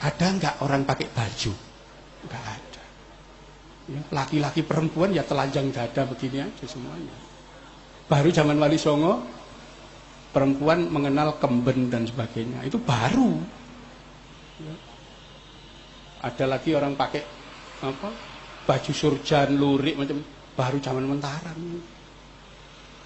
Ada 0.00 0.26
nggak 0.36 0.54
orang 0.64 0.88
pakai 0.88 1.08
baju? 1.12 1.52
Nggak 2.24 2.44
ada. 2.44 2.84
Ya, 3.90 4.00
laki-laki 4.16 4.64
perempuan 4.64 5.12
ya 5.12 5.20
telanjang 5.24 5.68
dada 5.68 6.08
begini 6.08 6.40
aja 6.40 6.64
semuanya. 6.64 7.12
Baru 8.08 8.32
zaman 8.32 8.56
Wali 8.56 8.80
Songo, 8.80 9.20
perempuan 10.32 10.88
mengenal 10.88 11.36
kemben 11.36 11.92
dan 11.92 12.08
sebagainya. 12.08 12.64
Itu 12.64 12.80
baru. 12.80 13.36
Ada 16.20 16.44
lagi 16.44 16.76
orang 16.76 16.92
pakai 16.96 17.22
apa? 17.80 18.08
Baju 18.68 18.92
surjan, 18.92 19.56
lurik 19.56 19.96
macam 19.96 20.20
baru 20.52 20.76
zaman 20.78 21.04
mentaran. 21.08 21.58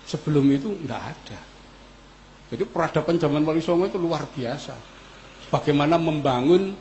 Sebelum 0.04 0.44
itu 0.50 0.74
enggak 0.74 1.02
ada. 1.14 1.40
Jadi 2.50 2.64
peradaban 2.68 3.16
zaman 3.16 3.46
Wali 3.46 3.62
Songo 3.62 3.86
itu 3.86 3.96
luar 3.96 4.26
biasa. 4.28 4.74
Bagaimana 5.48 5.94
membangun 5.96 6.74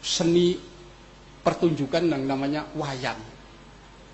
seni 0.00 0.54
pertunjukan 1.42 2.06
yang 2.06 2.22
namanya 2.24 2.62
wayang. 2.78 3.18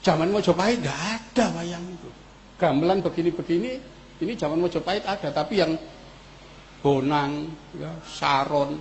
Zaman 0.00 0.32
Mojopahit 0.32 0.80
enggak 0.80 1.00
ada 1.20 1.44
wayang 1.60 1.84
itu. 1.92 2.10
Gamelan 2.56 3.04
begini-begini, 3.04 3.70
ini 4.24 4.32
zaman 4.34 4.58
Mojopahit 4.64 5.04
ada, 5.04 5.28
tapi 5.28 5.60
yang 5.60 5.76
bonang, 6.82 7.46
ya, 7.78 7.92
saron, 8.02 8.80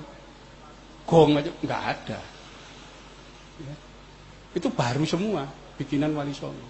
gong 1.06 1.38
aja 1.38 1.52
nggak 1.52 1.84
ada. 1.84 2.20
Ya. 3.62 3.76
Itu 4.58 4.68
baru 4.72 5.04
semua 5.08 5.48
bikinan 5.80 6.14
Wali 6.14 6.36
Songo. 6.36 6.68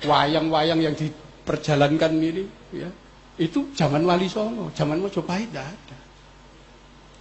Wayang-wayang 0.00 0.80
yang 0.80 0.96
diperjalankan 0.96 2.12
ini, 2.16 2.44
ya, 2.72 2.88
itu 3.36 3.68
zaman 3.76 4.02
Wali 4.08 4.26
Songo, 4.32 4.72
zaman 4.72 4.96
Mojopahit 4.96 5.52
tidak 5.52 5.68
ada. 5.68 5.98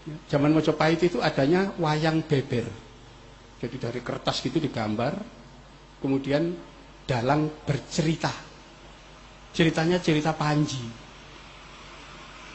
Ya, 0.07 0.15
zaman 0.31 0.55
Mojopahit 0.55 1.03
itu 1.03 1.19
adanya 1.19 1.75
wayang 1.75 2.23
beber. 2.23 2.63
Jadi 3.59 3.75
dari 3.75 3.99
kertas 3.99 4.39
gitu 4.39 4.63
digambar, 4.63 5.19
kemudian 5.99 6.55
dalang 7.03 7.51
bercerita. 7.67 8.31
Ceritanya 9.51 9.99
cerita 9.99 10.31
Panji. 10.31 10.85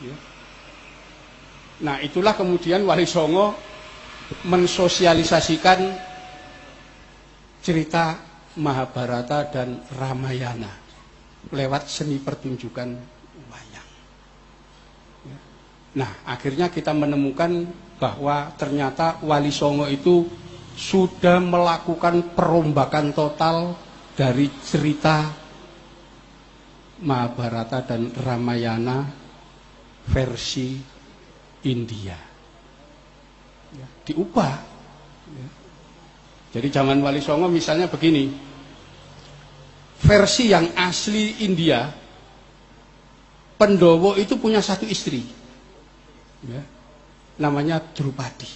Ya. 0.01 0.17
Nah 1.85 2.01
itulah 2.01 2.33
kemudian 2.33 2.83
Wali 2.89 3.05
Songo 3.05 3.53
mensosialisasikan 4.49 5.81
cerita 7.61 8.17
Mahabharata 8.57 9.53
dan 9.53 9.85
Ramayana 9.93 10.73
lewat 11.53 11.87
seni 11.93 12.17
pertunjukan 12.19 13.15
Nah, 15.95 16.11
akhirnya 16.27 16.75
kita 16.75 16.91
menemukan 16.91 17.71
bahwa 18.03 18.51
ternyata 18.59 19.23
Wali 19.23 19.55
Songo 19.55 19.87
itu 19.87 20.27
sudah 20.75 21.39
melakukan 21.39 22.35
perombakan 22.35 23.15
total 23.15 23.79
dari 24.19 24.51
cerita 24.67 25.31
Mahabharata 26.99 27.87
dan 27.87 28.11
Ramayana 28.11 29.07
versi 30.11 30.94
India. 31.65 32.17
Ya, 33.75 33.87
diubah. 34.07 34.55
Ya. 35.35 35.49
Jadi 36.55 36.69
zaman 36.71 37.03
Wali 37.03 37.19
Songo 37.19 37.51
misalnya 37.51 37.91
begini, 37.91 38.31
versi 39.99 40.55
yang 40.55 40.71
asli 40.79 41.43
India, 41.43 41.91
Pendowo 43.55 44.19
itu 44.19 44.35
punya 44.35 44.59
satu 44.59 44.83
istri 44.83 45.23
ya, 46.43 46.63
namanya 47.39 47.79
Drupadi. 47.81 48.51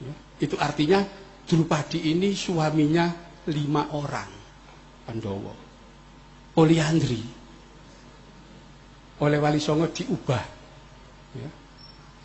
Ya, 0.00 0.14
itu 0.40 0.56
artinya 0.56 1.04
Drupadi 1.44 2.08
ini 2.08 2.32
suaminya 2.32 3.08
lima 3.52 3.92
orang, 3.92 4.30
Pandowo. 5.04 5.54
Poliandri. 6.56 7.20
Oleh 9.20 9.38
Wali 9.38 9.60
Songo 9.60 9.90
diubah. 9.90 10.44
Ya. 11.34 11.50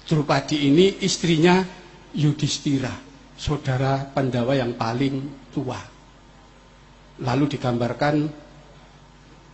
Drupadi 0.10 0.66
ini 0.66 1.06
istrinya 1.06 1.62
Yudhistira, 2.18 2.90
saudara 3.38 4.10
Pandawa 4.10 4.58
yang 4.58 4.74
paling 4.74 5.46
tua. 5.54 5.78
Lalu 7.22 7.46
digambarkan 7.46 8.16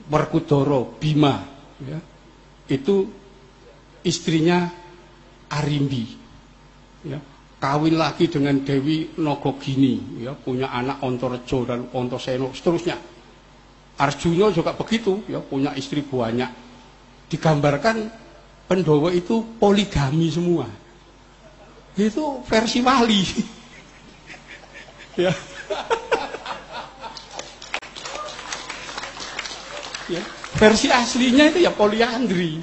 Werkudara, 0.07 0.79
Bima, 0.95 1.43
ya. 1.83 1.99
itu 2.71 3.03
istrinya 4.07 4.71
Arimbi. 5.51 6.05
Ya, 7.03 7.19
kawin 7.59 7.99
lagi 7.99 8.31
dengan 8.31 8.63
Dewi 8.63 9.11
Nogogini, 9.19 10.23
ya, 10.23 10.39
punya 10.39 10.71
anak 10.71 11.03
Ontorejo 11.03 11.67
dan 11.67 11.91
Ontoseno, 11.91 12.55
seterusnya. 12.55 12.95
Arjuna 13.99 14.55
juga 14.55 14.71
begitu, 14.71 15.19
ya, 15.27 15.43
punya 15.43 15.75
istri 15.75 15.99
banyak. 15.99 16.47
Digambarkan 17.27 18.23
Pendowo 18.65 19.13
itu 19.13 19.45
poligami 19.61 20.33
semua. 20.33 20.65
Itu 21.93 22.41
versi 22.49 22.81
wali. 22.81 23.21
ya. 25.21 25.31
ya. 30.09 30.21
Versi 30.57 30.87
aslinya 30.89 31.53
itu 31.53 31.61
ya 31.61 31.71
poliandri. 31.71 32.59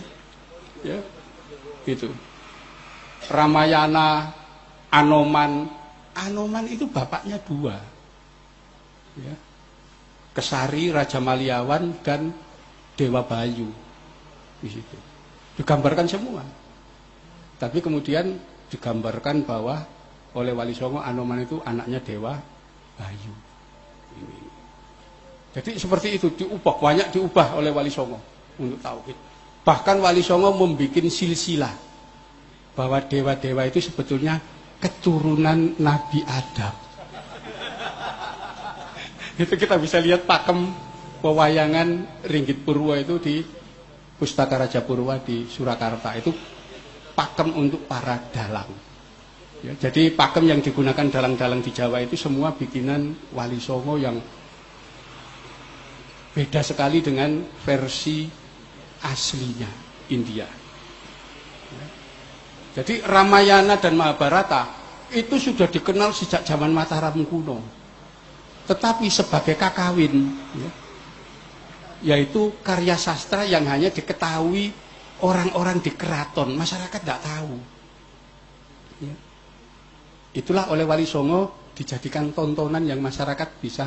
Ya. 0.83 0.99
Gitu. 1.87 2.11
Ramayana, 3.31 4.35
Anoman. 4.91 5.71
Anoman 6.19 6.67
itu 6.67 6.91
bapaknya 6.91 7.39
dua. 7.47 7.79
Ya. 9.17 9.35
Kesari, 10.35 10.91
Raja 10.91 11.23
Maliawan, 11.23 11.95
dan 12.03 12.35
Dewa 12.99 13.23
Bayu. 13.23 13.71
Di 14.59 14.69
situ. 14.69 15.12
Digambarkan 15.59 16.07
semua. 16.09 16.43
Tapi 17.61 17.79
kemudian 17.79 18.37
digambarkan 18.73 19.45
bahwa 19.45 19.85
oleh 20.33 20.53
Wali 20.57 20.73
Songo 20.73 20.99
Anoman 21.05 21.45
itu 21.45 21.61
anaknya 21.61 22.01
Dewa 22.01 22.35
Bayu. 22.97 23.35
Ini. 24.17 24.39
Jadi 25.53 25.71
seperti 25.77 26.09
itu 26.17 26.33
diubah, 26.33 26.81
banyak 26.81 27.13
diubah 27.13 27.61
oleh 27.61 27.69
Wali 27.69 27.93
Songo 27.93 28.17
untuk 28.57 28.81
tauhid. 28.81 29.17
Bahkan 29.63 29.97
Wali 30.01 30.25
Songo 30.25 30.57
membuat 30.57 31.07
silsilah 31.13 31.75
bahwa 32.73 32.99
dewa-dewa 33.05 33.69
itu 33.69 33.85
sebetulnya 33.85 34.41
keturunan 34.81 35.77
Nabi 35.79 36.25
Adam. 36.25 36.75
itu 39.43 39.55
kita 39.57 39.77
bisa 39.77 40.01
lihat 40.01 40.25
pakem 40.25 40.73
pewayangan 41.21 42.05
Ringgit 42.27 42.65
Purwa 42.65 42.97
itu 42.97 43.17
di 43.21 43.37
Pustaka 44.23 44.55
Raja 44.55 44.87
Purwa 44.87 45.19
di 45.19 45.51
Surakarta 45.51 46.15
itu 46.15 46.31
pakem 47.11 47.59
untuk 47.59 47.91
para 47.91 48.23
dalang. 48.31 48.71
Ya, 49.67 49.75
jadi 49.75 50.15
pakem 50.15 50.47
yang 50.47 50.63
digunakan 50.63 51.11
dalang-dalang 51.11 51.59
di 51.59 51.75
Jawa 51.75 51.99
itu 52.07 52.15
semua 52.15 52.55
bikinan 52.55 53.35
Wali 53.35 53.59
Songo 53.59 53.99
yang 53.99 54.23
beda 56.39 56.63
sekali 56.63 57.03
dengan 57.03 57.43
versi 57.67 58.31
aslinya 59.03 59.71
India. 60.15 60.47
Ya. 61.67 61.87
Jadi 62.79 63.03
Ramayana 63.03 63.75
dan 63.83 63.99
Mahabharata 63.99 64.71
itu 65.11 65.35
sudah 65.51 65.67
dikenal 65.67 66.15
sejak 66.15 66.47
zaman 66.47 66.71
Mataram 66.71 67.27
kuno. 67.27 67.59
Tetapi 68.71 69.11
sebagai 69.11 69.59
kakawin, 69.59 70.31
ya, 70.55 70.71
yaitu 72.03 72.59
karya 72.67 72.99
sastra 72.99 73.47
yang 73.47 73.67
hanya 73.71 73.89
diketahui 73.89 74.75
orang-orang 75.23 75.79
di 75.79 75.95
keraton, 75.95 76.53
masyarakat 76.59 76.99
tidak 76.99 77.23
tahu. 77.23 77.55
Ya. 79.07 79.15
Itulah 80.35 80.67
oleh 80.75 80.83
Wali 80.83 81.07
Songo 81.07 81.71
dijadikan 81.79 82.35
tontonan 82.35 82.83
yang 82.83 82.99
masyarakat 82.99 83.49
bisa 83.63 83.87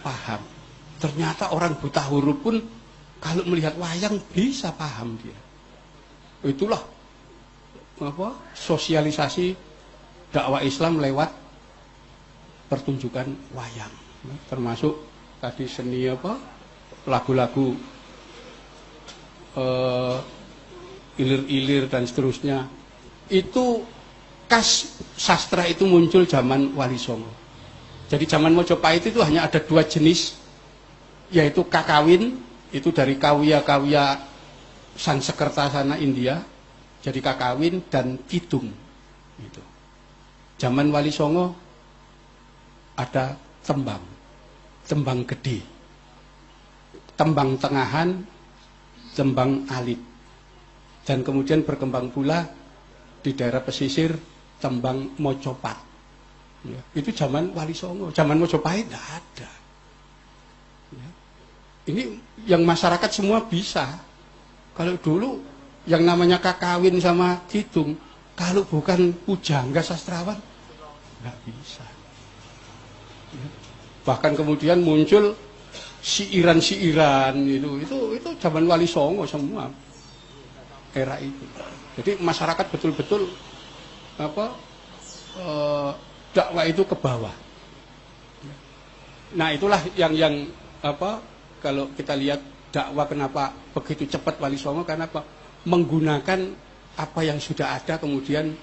paham. 0.00 0.40
Ternyata 0.96 1.52
orang 1.52 1.76
buta 1.76 2.06
huruf 2.08 2.38
pun 2.40 2.56
kalau 3.18 3.42
melihat 3.50 3.74
wayang 3.76 4.22
bisa 4.30 4.70
paham 4.72 5.18
dia. 5.20 5.36
Itulah 6.46 6.80
apa 7.96 8.28
sosialisasi 8.54 9.56
dakwah 10.30 10.62
Islam 10.62 11.00
lewat 11.00 11.32
pertunjukan 12.68 13.26
wayang, 13.56 13.94
termasuk 14.52 14.94
tadi 15.40 15.64
seni 15.64 16.04
apa 16.06 16.55
lagu-lagu 17.06 17.78
uh, 19.54 20.18
ilir-ilir 21.16 21.86
dan 21.88 22.04
seterusnya 22.04 22.66
itu 23.30 23.82
kas 24.46 24.98
sastra 25.18 25.66
itu 25.66 25.86
muncul 25.88 26.22
zaman 26.28 26.74
Wali 26.74 26.98
Songo. 27.00 27.30
Jadi 28.06 28.22
zaman 28.30 28.54
Mojopahit 28.54 29.10
itu 29.10 29.18
hanya 29.22 29.46
ada 29.50 29.58
dua 29.58 29.82
jenis 29.82 30.38
yaitu 31.34 31.66
kakawin 31.66 32.38
itu 32.70 32.94
dari 32.94 33.18
kawia-kawia 33.18 34.34
Sansekerta 34.96 35.68
sana 35.68 35.98
India 35.98 36.40
jadi 37.02 37.18
kakawin 37.18 37.82
dan 37.90 38.18
kidung 38.30 38.70
itu. 39.42 39.62
Zaman 40.56 40.88
Wali 40.94 41.10
Songo 41.10 41.52
ada 42.96 43.34
tembang, 43.66 44.00
tembang 44.88 45.26
gede 45.26 45.75
tembang 47.16 47.56
tengahan, 47.56 48.22
tembang 49.16 49.64
alit. 49.72 49.98
Dan 51.02 51.24
kemudian 51.24 51.64
berkembang 51.64 52.12
pula 52.12 52.44
di 53.24 53.32
daerah 53.32 53.64
pesisir 53.64 54.14
tembang 54.60 55.16
mocopat. 55.18 55.76
Ya, 56.66 56.80
itu 56.98 57.14
zaman 57.14 57.54
Wali 57.54 57.72
Songo, 57.76 58.10
zaman 58.10 58.42
Mojopahit 58.42 58.90
tidak 58.90 59.06
ada. 59.06 59.50
Ya. 60.90 61.08
Ini 61.86 62.02
yang 62.50 62.66
masyarakat 62.66 63.10
semua 63.10 63.46
bisa. 63.46 63.86
Kalau 64.74 64.98
dulu 64.98 65.40
yang 65.86 66.02
namanya 66.02 66.42
kakawin 66.42 66.98
sama 66.98 67.46
kidung, 67.46 67.94
kalau 68.34 68.66
bukan 68.66 69.14
pujangga 69.24 69.78
sastrawan, 69.78 70.36
nggak 71.22 71.38
bisa. 71.46 71.86
Ya. 73.30 73.48
Bahkan 74.02 74.32
kemudian 74.34 74.82
muncul 74.82 75.38
siiran-siiran 76.06 77.34
itu 77.50 77.82
itu 77.82 77.98
itu 78.14 78.28
zaman 78.38 78.62
Wali 78.70 78.86
Songo 78.86 79.26
semua 79.26 79.66
era 80.94 81.18
itu. 81.18 81.42
Jadi 81.98 82.22
masyarakat 82.22 82.66
betul-betul 82.70 83.26
apa 84.16 84.54
e, 85.34 85.46
dakwah 86.30 86.64
itu 86.64 86.86
ke 86.86 86.94
bawah. 86.94 87.34
Nah 89.34 89.50
itulah 89.50 89.82
yang 89.98 90.14
yang 90.14 90.34
apa 90.78 91.18
kalau 91.58 91.90
kita 91.98 92.14
lihat 92.14 92.38
dakwah 92.70 93.10
kenapa 93.10 93.50
begitu 93.74 94.06
cepat 94.06 94.38
Wali 94.38 94.54
Songo 94.54 94.86
karena 94.86 95.10
apa 95.10 95.26
menggunakan 95.66 96.40
apa 96.96 97.20
yang 97.26 97.42
sudah 97.42 97.82
ada 97.82 97.98
kemudian 97.98 98.54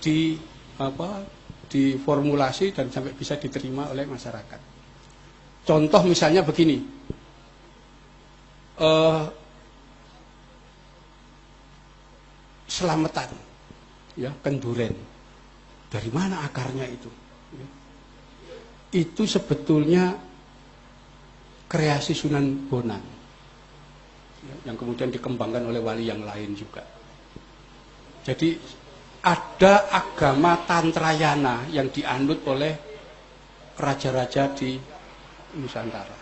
di 0.00 0.40
apa 0.80 1.28
diformulasi 1.68 2.72
dan 2.72 2.88
sampai 2.88 3.12
bisa 3.12 3.36
diterima 3.36 3.92
oleh 3.92 4.08
masyarakat. 4.08 4.69
Contoh 5.70 6.02
misalnya 6.02 6.42
begini. 6.42 6.82
Uh, 8.74 9.22
selamatan, 12.66 13.30
ya 14.18 14.34
kenduren. 14.42 14.98
Dari 15.86 16.10
mana 16.10 16.42
akarnya 16.42 16.90
itu? 16.90 17.06
Ya. 17.54 17.68
Itu 18.98 19.30
sebetulnya 19.30 20.18
kreasi 21.70 22.18
Sunan 22.18 22.66
Bonang, 22.66 23.04
ya, 24.42 24.56
yang 24.66 24.74
kemudian 24.74 25.14
dikembangkan 25.14 25.70
oleh 25.70 25.78
wali 25.78 26.10
yang 26.10 26.26
lain 26.26 26.58
juga. 26.58 26.82
Jadi 28.26 28.58
ada 29.22 29.86
agama 29.86 30.66
Tantrayana 30.66 31.70
yang 31.70 31.94
dianut 31.94 32.42
oleh 32.50 32.74
raja-raja 33.78 34.50
di 34.50 34.89
Nusantara. 35.58 36.18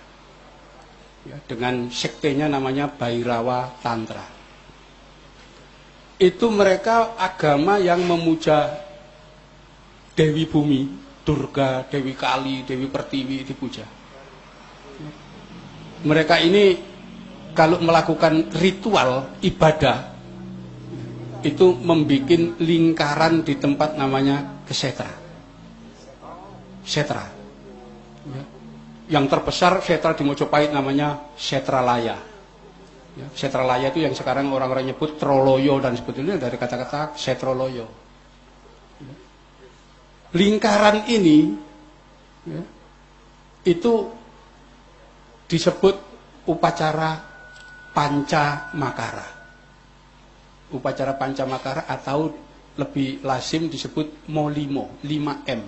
Ya, 1.28 1.36
dengan 1.44 1.90
sektenya 1.92 2.48
namanya 2.48 2.88
Bairawa 2.88 3.68
Tantra. 3.82 4.24
Itu 6.18 6.48
mereka 6.50 7.18
agama 7.18 7.76
yang 7.76 8.00
memuja 8.06 8.70
Dewi 10.16 10.48
Bumi, 10.48 10.88
Durga, 11.22 11.84
Dewi 11.86 12.14
Kali, 12.16 12.64
Dewi 12.64 12.86
Pertiwi 12.88 13.44
dipuja. 13.44 13.86
Mereka 16.06 16.38
ini 16.42 16.78
kalau 17.52 17.82
melakukan 17.82 18.54
ritual 18.56 19.34
ibadah 19.42 20.14
itu 21.42 21.74
membuat 21.76 22.58
lingkaran 22.62 23.42
di 23.42 23.58
tempat 23.58 23.94
namanya 23.98 24.64
kesetra. 24.66 25.10
Setra. 26.82 27.26
Ya 28.32 28.57
yang 29.08 29.24
terbesar 29.24 29.80
setra 29.80 30.12
di 30.12 30.22
Mojopahit 30.22 30.68
namanya 30.68 31.32
setra 31.34 31.80
laya. 31.80 32.20
Ya, 33.16 33.26
setra 33.34 33.64
laya 33.64 33.88
itu 33.88 34.04
yang 34.04 34.14
sekarang 34.14 34.52
orang-orang 34.52 34.92
nyebut 34.92 35.16
troloyo 35.16 35.80
dan 35.80 35.96
sebetulnya 35.96 36.36
dari 36.36 36.60
kata-kata 36.60 37.16
setroloyo. 37.16 37.88
Lingkaran 40.36 41.08
ini 41.08 41.56
ya, 42.44 42.62
itu 43.64 44.12
disebut 45.48 45.96
upacara 46.44 47.16
panca 47.96 48.68
makara. 48.76 49.28
Upacara 50.68 51.16
panca 51.16 51.48
makara 51.48 51.88
atau 51.88 52.28
lebih 52.76 53.24
lazim 53.24 53.72
disebut 53.72 54.28
molimo, 54.28 55.00
5M. 55.00 55.60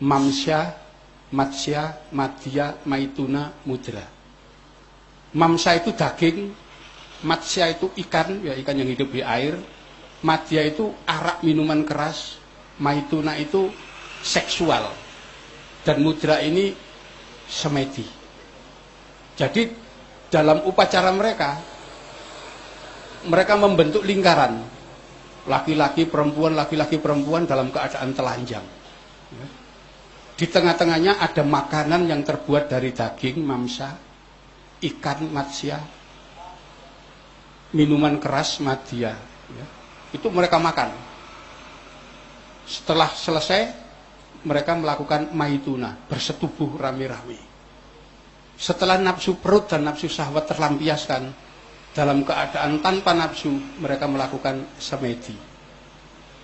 Mamsya, 0.00 0.85
matsya, 1.34 2.10
madya, 2.14 2.78
maituna, 2.86 3.50
mudra. 3.66 4.04
Mamsa 5.34 5.74
itu 5.74 5.90
daging, 5.90 6.54
matsya 7.26 7.74
itu 7.74 7.90
ikan, 8.06 8.46
ya 8.46 8.54
ikan 8.54 8.76
yang 8.78 8.90
hidup 8.90 9.10
di 9.10 9.22
air. 9.24 9.58
Madya 10.22 10.64
itu 10.64 10.90
arak 11.04 11.44
minuman 11.44 11.84
keras, 11.84 12.40
maituna 12.80 13.36
itu 13.36 13.68
seksual. 14.22 14.90
Dan 15.86 16.02
mudra 16.02 16.42
ini 16.42 16.74
semedi. 17.46 18.02
Jadi 19.36 19.70
dalam 20.32 20.64
upacara 20.66 21.12
mereka, 21.12 21.60
mereka 23.28 23.54
membentuk 23.54 24.02
lingkaran. 24.02 24.62
Laki-laki 25.46 26.10
perempuan, 26.10 26.58
laki-laki 26.58 26.98
perempuan 26.98 27.46
dalam 27.46 27.70
keadaan 27.70 28.10
telanjang. 28.18 28.66
Di 30.36 30.44
tengah-tengahnya 30.52 31.16
ada 31.16 31.40
makanan 31.40 32.12
yang 32.12 32.20
terbuat 32.20 32.68
dari 32.68 32.92
daging, 32.92 33.40
mamsa, 33.40 33.96
ikan, 34.84 35.32
matsya, 35.32 35.80
minuman 37.72 38.20
keras, 38.20 38.60
madya. 38.60 39.16
Ya. 39.48 39.66
Itu 40.12 40.28
mereka 40.28 40.60
makan. 40.60 40.92
Setelah 42.68 43.08
selesai, 43.08 43.62
mereka 44.44 44.76
melakukan 44.76 45.32
maituna, 45.32 45.96
bersetubuh 46.04 46.76
rame-rame. 46.76 47.40
Setelah 48.60 49.00
nafsu 49.00 49.40
perut 49.40 49.72
dan 49.72 49.88
nafsu 49.88 50.08
syahwat 50.08 50.52
terlampiaskan, 50.52 51.32
dalam 51.96 52.28
keadaan 52.28 52.84
tanpa 52.84 53.16
nafsu, 53.16 53.48
mereka 53.80 54.04
melakukan 54.04 54.68
semedi. 54.76 55.32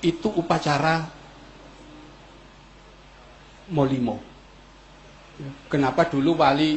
Itu 0.00 0.32
upacara 0.32 1.21
molimo. 3.72 4.20
Ya, 5.40 5.50
Kenapa 5.72 6.06
dulu 6.06 6.38
wali 6.38 6.76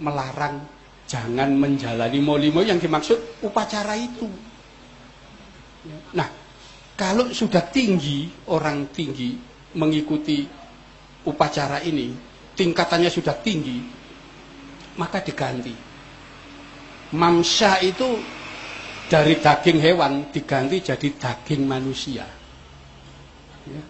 melarang 0.00 0.64
jangan 1.06 1.54
menjalani 1.54 2.18
molimo 2.18 2.64
yang 2.64 2.80
dimaksud 2.80 3.44
upacara 3.44 3.94
itu. 3.94 4.26
Ya, 5.86 5.98
Nah, 6.18 6.28
kalau 6.98 7.30
sudah 7.30 7.62
tinggi 7.68 8.26
orang 8.50 8.90
tinggi 8.90 9.36
mengikuti 9.76 10.48
upacara 11.28 11.84
ini, 11.84 12.10
tingkatannya 12.56 13.12
sudah 13.12 13.36
tinggi, 13.38 13.78
maka 14.96 15.20
diganti. 15.20 15.74
Mamsya 17.12 17.86
itu 17.86 18.18
dari 19.06 19.38
daging 19.38 19.78
hewan 19.78 20.12
diganti 20.34 20.82
jadi 20.82 21.08
daging 21.14 21.62
manusia. 21.62 22.26
Ya. 23.66 23.82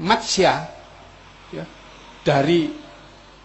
Matsya 0.00 0.52
ya, 1.52 1.64
dari 2.24 2.72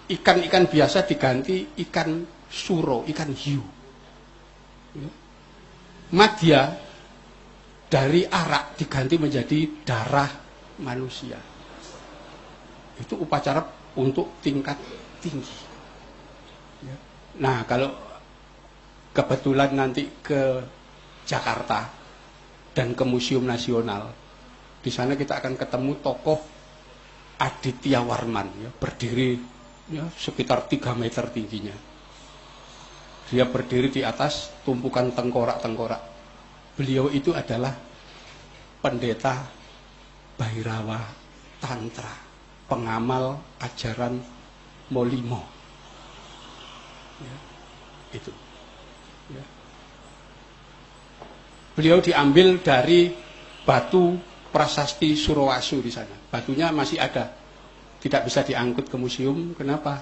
ikan-ikan 0.08 0.72
biasa 0.72 1.04
diganti 1.04 1.76
ikan 1.88 2.24
suro, 2.48 3.04
ikan 3.04 3.32
hiu. 3.36 3.64
Ya. 4.96 5.10
Madya 6.16 6.62
dari 7.92 8.24
arak 8.24 8.80
diganti 8.80 9.20
menjadi 9.20 9.84
darah 9.84 10.32
manusia. 10.80 11.36
Itu 12.96 13.20
upacara 13.20 13.60
untuk 14.00 14.40
tingkat 14.40 14.80
tinggi. 15.20 15.58
Ya. 16.88 16.96
Nah, 17.44 17.68
kalau 17.68 17.92
kebetulan 19.12 19.76
nanti 19.76 20.08
ke 20.24 20.64
Jakarta 21.28 21.92
dan 22.72 22.96
ke 22.96 23.04
Museum 23.04 23.44
Nasional, 23.44 24.14
di 24.88 24.92
sana 24.96 25.20
kita 25.20 25.44
akan 25.44 25.60
ketemu 25.60 26.00
tokoh 26.00 26.40
Aditya 27.44 28.00
Warman, 28.00 28.48
ya, 28.64 28.72
berdiri 28.72 29.36
ya, 29.92 30.08
sekitar 30.16 30.64
3 30.64 30.96
meter 30.96 31.28
tingginya. 31.28 31.76
Dia 33.28 33.44
berdiri 33.44 33.92
di 33.92 34.00
atas 34.08 34.64
tumpukan 34.64 35.12
tengkorak-tengkorak. 35.12 36.00
Beliau 36.80 37.12
itu 37.12 37.36
adalah 37.36 37.76
pendeta 38.80 39.44
Bhairawa 40.40 41.04
Tantra, 41.60 42.16
pengamal 42.72 43.44
ajaran 43.60 44.24
Molimo. 44.88 45.44
Ya, 47.20 47.38
itu. 48.16 48.32
Ya. 49.36 49.44
Beliau 51.76 52.00
diambil 52.00 52.64
dari 52.64 53.12
batu 53.68 54.37
prasasti 54.58 55.14
Surawasu 55.14 55.86
di 55.86 55.94
sana. 55.94 56.18
Batunya 56.34 56.74
masih 56.74 56.98
ada, 56.98 57.30
tidak 58.02 58.26
bisa 58.26 58.42
diangkut 58.42 58.90
ke 58.90 58.98
museum. 58.98 59.54
Kenapa? 59.54 60.02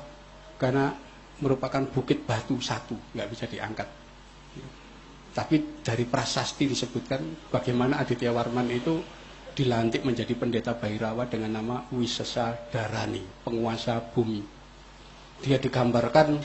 Karena 0.55 0.95
merupakan 1.43 1.83
bukit 1.91 2.23
batu 2.23 2.55
satu, 2.63 2.95
nggak 3.11 3.27
bisa 3.27 3.51
diangkat. 3.51 3.83
Tapi 5.35 5.83
dari 5.83 6.07
prasasti 6.07 6.71
disebutkan 6.71 7.51
bagaimana 7.51 7.99
Aditya 7.99 8.31
Warman 8.31 8.71
itu 8.71 9.03
dilantik 9.51 10.07
menjadi 10.07 10.31
pendeta 10.39 10.71
Bhairawa 10.79 11.27
dengan 11.27 11.59
nama 11.59 11.83
Wisesa 11.91 12.55
Darani, 12.71 13.43
penguasa 13.43 13.99
bumi. 13.99 14.39
Dia 15.43 15.59
digambarkan 15.59 16.39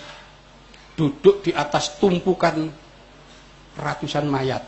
duduk 0.99 1.47
di 1.47 1.55
atas 1.55 2.03
tumpukan 2.03 2.67
ratusan 3.79 4.27
mayat, 4.27 4.67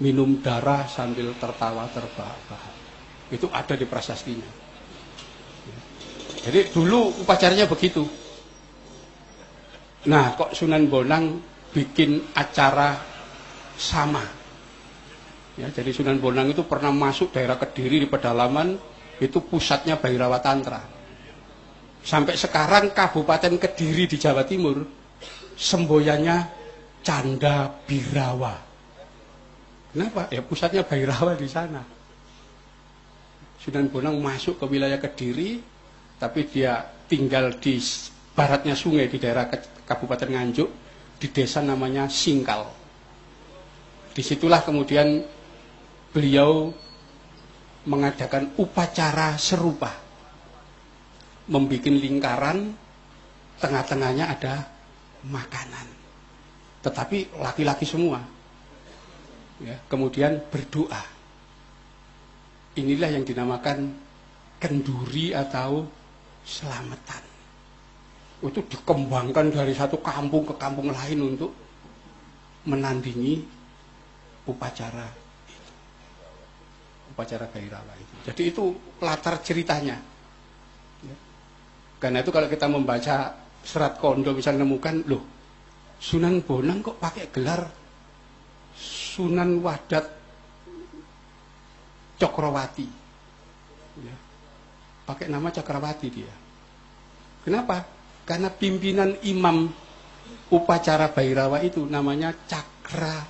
minum 0.00 0.40
darah 0.40 0.88
sambil 0.88 1.36
tertawa 1.36 1.86
terbahak-bahak. 1.92 2.74
Itu 3.30 3.46
ada 3.52 3.76
di 3.76 3.86
prasastinya. 3.86 4.48
Jadi 6.40 6.72
dulu 6.72 7.20
upacaranya 7.20 7.68
begitu. 7.68 8.02
Nah, 10.08 10.32
kok 10.32 10.56
Sunan 10.56 10.88
Bonang 10.88 11.36
bikin 11.76 12.32
acara 12.32 12.96
sama. 13.76 14.24
Ya, 15.60 15.68
jadi 15.68 15.92
Sunan 15.92 16.16
Bonang 16.16 16.48
itu 16.48 16.64
pernah 16.64 16.88
masuk 16.88 17.36
daerah 17.36 17.60
Kediri 17.60 18.00
di 18.00 18.08
pedalaman, 18.08 18.80
itu 19.20 19.38
pusatnya 19.44 20.00
Bhairawa 20.00 20.40
Tantra. 20.40 20.80
Sampai 22.00 22.40
sekarang 22.40 22.96
Kabupaten 22.96 23.60
Kediri 23.60 24.08
di 24.08 24.16
Jawa 24.16 24.48
Timur, 24.48 24.80
semboyannya 25.52 26.48
Canda 27.04 27.68
Birawa. 27.84 28.69
Kenapa? 29.90 30.30
Ya 30.30 30.42
pusatnya 30.42 30.86
Bhairawa 30.86 31.34
di 31.34 31.50
sana. 31.50 31.82
Sunan 33.60 33.90
Bonang 33.90 34.16
masuk 34.22 34.56
ke 34.56 34.64
wilayah 34.64 34.96
Kediri, 34.96 35.60
tapi 36.16 36.46
dia 36.48 36.80
tinggal 37.10 37.58
di 37.58 37.76
baratnya 38.32 38.78
sungai 38.78 39.10
di 39.10 39.18
daerah 39.18 39.50
Kabupaten 39.84 40.30
Nganjuk, 40.30 40.70
di 41.18 41.28
desa 41.28 41.60
namanya 41.60 42.06
Singkal. 42.06 42.64
Di 44.14 44.22
situlah 44.22 44.62
kemudian 44.62 45.26
beliau 46.14 46.70
mengadakan 47.84 48.54
upacara 48.56 49.34
serupa. 49.36 49.90
Membuat 51.50 51.90
lingkaran, 51.90 52.58
tengah-tengahnya 53.58 54.24
ada 54.30 54.54
makanan. 55.26 55.86
Tetapi 56.80 57.42
laki-laki 57.42 57.82
semua. 57.82 58.22
Ya, 59.60 59.76
kemudian 59.92 60.40
berdoa. 60.48 61.04
Inilah 62.80 63.12
yang 63.12 63.24
dinamakan 63.26 63.92
kenduri 64.60 65.36
atau 65.36 65.84
selamatan 66.44 67.30
itu 68.40 68.60
dikembangkan 68.64 69.52
dari 69.52 69.76
satu 69.76 70.00
kampung 70.00 70.48
ke 70.48 70.56
kampung 70.56 70.88
lain 70.88 71.36
untuk 71.36 71.52
menandingi 72.64 73.44
upacara 74.48 75.04
itu. 75.44 75.72
Upacara 77.12 77.44
Gairawa 77.52 77.92
itu. 78.00 78.14
Jadi 78.32 78.42
itu 78.48 78.64
latar 79.04 79.44
ceritanya. 79.44 80.00
Ya. 81.04 81.16
Karena 82.00 82.24
itu 82.24 82.32
kalau 82.32 82.48
kita 82.48 82.64
membaca 82.64 83.36
serat 83.60 84.00
kondo 84.00 84.32
misalnya 84.32 84.64
menemukan, 84.64 85.04
loh 85.04 85.24
Sunan 86.00 86.40
Bonang 86.40 86.80
kok 86.80 86.96
pakai 86.96 87.28
gelar 87.28 87.60
Sunan 89.20 89.60
Wadat 89.60 90.06
Cokrawati. 92.16 92.88
Ya. 94.00 94.16
Pakai 95.04 95.28
nama 95.28 95.52
Cakrawati 95.52 96.08
dia. 96.08 96.32
Kenapa? 97.44 97.84
Karena 98.24 98.48
pimpinan 98.48 99.20
imam 99.28 99.68
upacara 100.48 101.12
Bairawa 101.12 101.60
itu 101.60 101.84
namanya 101.84 102.32
Cakra 102.48 103.28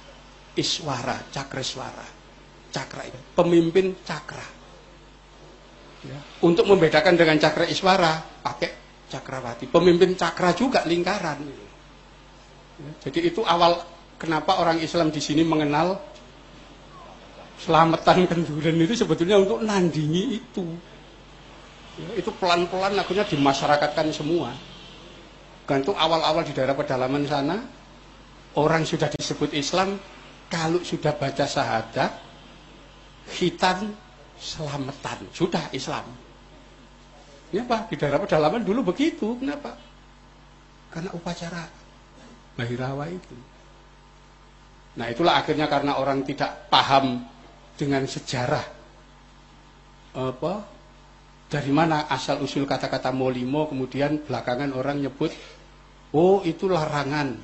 Iswara, 0.55 1.27
Cakreswara. 1.35 2.07
Cakra 2.71 3.03
itu, 3.11 3.19
pemimpin 3.35 3.99
cakra. 4.07 4.47
Ya. 6.07 6.19
Untuk 6.47 6.71
membedakan 6.71 7.19
dengan 7.19 7.35
Cakra 7.43 7.67
Iswara, 7.67 8.23
pakai 8.47 8.71
Cakrawati. 9.11 9.67
Pemimpin 9.67 10.15
cakra 10.15 10.55
juga 10.55 10.87
lingkaran. 10.87 11.43
Ya. 11.51 12.91
Jadi 13.11 13.27
itu 13.35 13.43
awal 13.43 14.00
kenapa 14.21 14.61
orang 14.61 14.77
Islam 14.85 15.09
di 15.09 15.19
sini 15.19 15.41
mengenal 15.41 15.97
selamatan 17.57 18.29
kenduran 18.29 18.77
itu 18.77 19.01
sebetulnya 19.01 19.41
untuk 19.41 19.65
nandingi 19.65 20.37
itu. 20.37 20.65
Ya, 21.97 22.21
itu 22.21 22.29
pelan-pelan 22.37 23.01
akhirnya 23.01 23.25
dimasyarakatkan 23.25 24.13
semua. 24.13 24.53
Itu 25.71 25.95
awal-awal 25.95 26.43
di 26.43 26.51
daerah 26.51 26.75
pedalaman 26.75 27.31
sana, 27.31 27.63
orang 28.59 28.83
sudah 28.83 29.07
disebut 29.07 29.55
Islam, 29.55 30.03
kalau 30.51 30.83
sudah 30.83 31.15
baca 31.15 31.47
syahadat, 31.47 32.11
khitan 33.31 33.95
selamatan, 34.35 35.31
sudah 35.31 35.71
Islam. 35.71 36.03
Pak, 37.55 37.87
di 37.87 37.95
daerah 37.95 38.19
pedalaman 38.19 38.67
dulu 38.67 38.91
begitu, 38.91 39.39
kenapa? 39.39 39.79
Karena 40.91 41.15
upacara 41.15 41.71
Bahirawa 42.59 43.07
itu. 43.07 43.37
Nah 44.99 45.07
itulah 45.07 45.39
akhirnya 45.39 45.71
karena 45.71 45.99
orang 46.01 46.27
tidak 46.27 46.67
paham 46.67 47.23
dengan 47.79 48.03
sejarah 48.05 48.83
apa 50.11 50.55
dari 51.47 51.71
mana 51.71 52.11
asal 52.11 52.43
usul 52.43 52.67
kata-kata 52.67 53.15
molimo 53.15 53.71
kemudian 53.71 54.27
belakangan 54.27 54.75
orang 54.75 54.99
nyebut 54.99 55.31
Oh 56.11 56.43
itu 56.43 56.67
larangan 56.67 57.39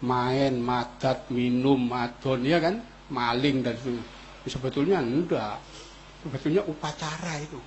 main, 0.00 0.54
madat, 0.56 1.28
minum, 1.28 1.76
madon 1.76 2.40
ya 2.40 2.56
kan, 2.56 2.80
maling 3.12 3.60
dan 3.60 3.76
sebagainya. 3.76 4.04
Sebetulnya 4.48 4.98
enggak, 4.98 5.60
sebetulnya 6.24 6.64
upacara 6.64 7.36
itu. 7.38 7.60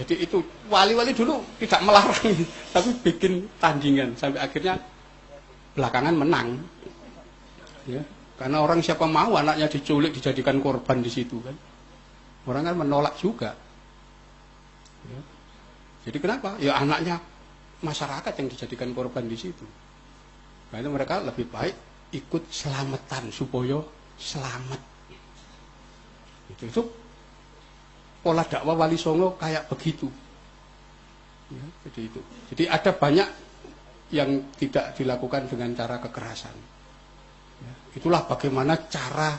Jadi 0.00 0.28
itu 0.28 0.40
wali-wali 0.68 1.12
dulu 1.12 1.40
tidak 1.60 1.80
melarang, 1.84 2.36
tapi 2.74 2.90
bikin 3.04 3.48
tandingan 3.60 4.16
sampai 4.16 4.40
akhirnya 4.40 4.80
belakangan 5.76 6.16
menang. 6.16 6.48
Ya, 7.88 8.02
karena 8.36 8.60
orang 8.60 8.84
siapa 8.84 9.08
mau 9.08 9.36
anaknya 9.36 9.68
diculik 9.68 10.16
dijadikan 10.16 10.60
korban 10.60 11.00
di 11.00 11.08
situ 11.08 11.40
kan, 11.40 11.56
orang 12.48 12.62
kan 12.68 12.76
menolak 12.76 13.16
juga. 13.16 13.56
Ya. 15.08 15.20
Jadi 16.08 16.18
kenapa? 16.20 16.56
Ya 16.60 16.76
anaknya 16.76 17.20
masyarakat 17.80 18.32
yang 18.36 18.48
dijadikan 18.48 18.92
korban 18.92 19.24
di 19.28 19.36
situ. 19.36 19.64
Karena 20.70 20.88
mereka 20.92 21.20
lebih 21.20 21.50
baik 21.50 21.74
ikut 22.14 22.48
selamatan 22.52 23.32
supaya 23.34 23.80
selamat. 24.20 24.80
Itu, 26.54 26.62
itu 26.66 26.82
pola 28.20 28.44
dakwah 28.44 28.76
Wali 28.76 28.98
Songo 29.00 29.34
kayak 29.34 29.66
begitu. 29.72 30.06
Ya, 31.50 31.66
jadi 31.90 32.00
itu. 32.06 32.20
Jadi 32.54 32.62
ada 32.70 32.90
banyak 32.94 33.28
yang 34.14 34.54
tidak 34.54 34.94
dilakukan 34.94 35.50
dengan 35.50 35.74
cara 35.74 35.98
kekerasan. 35.98 36.54
Itulah 37.96 38.26
bagaimana 38.26 38.86
cara 38.86 39.34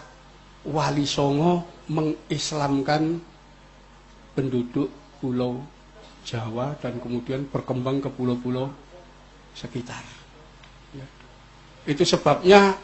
Wali 0.68 1.08
Songo 1.08 1.84
mengislamkan 1.90 3.18
penduduk 4.38 4.88
pulau 5.20 5.60
Jawa 6.22 6.78
dan 6.78 7.02
kemudian 7.02 7.50
berkembang 7.50 7.98
ke 7.98 8.10
pulau-pulau 8.14 8.70
sekitar. 9.58 10.04
Ya. 10.94 11.08
Itu 11.90 12.06
sebabnya 12.06 12.78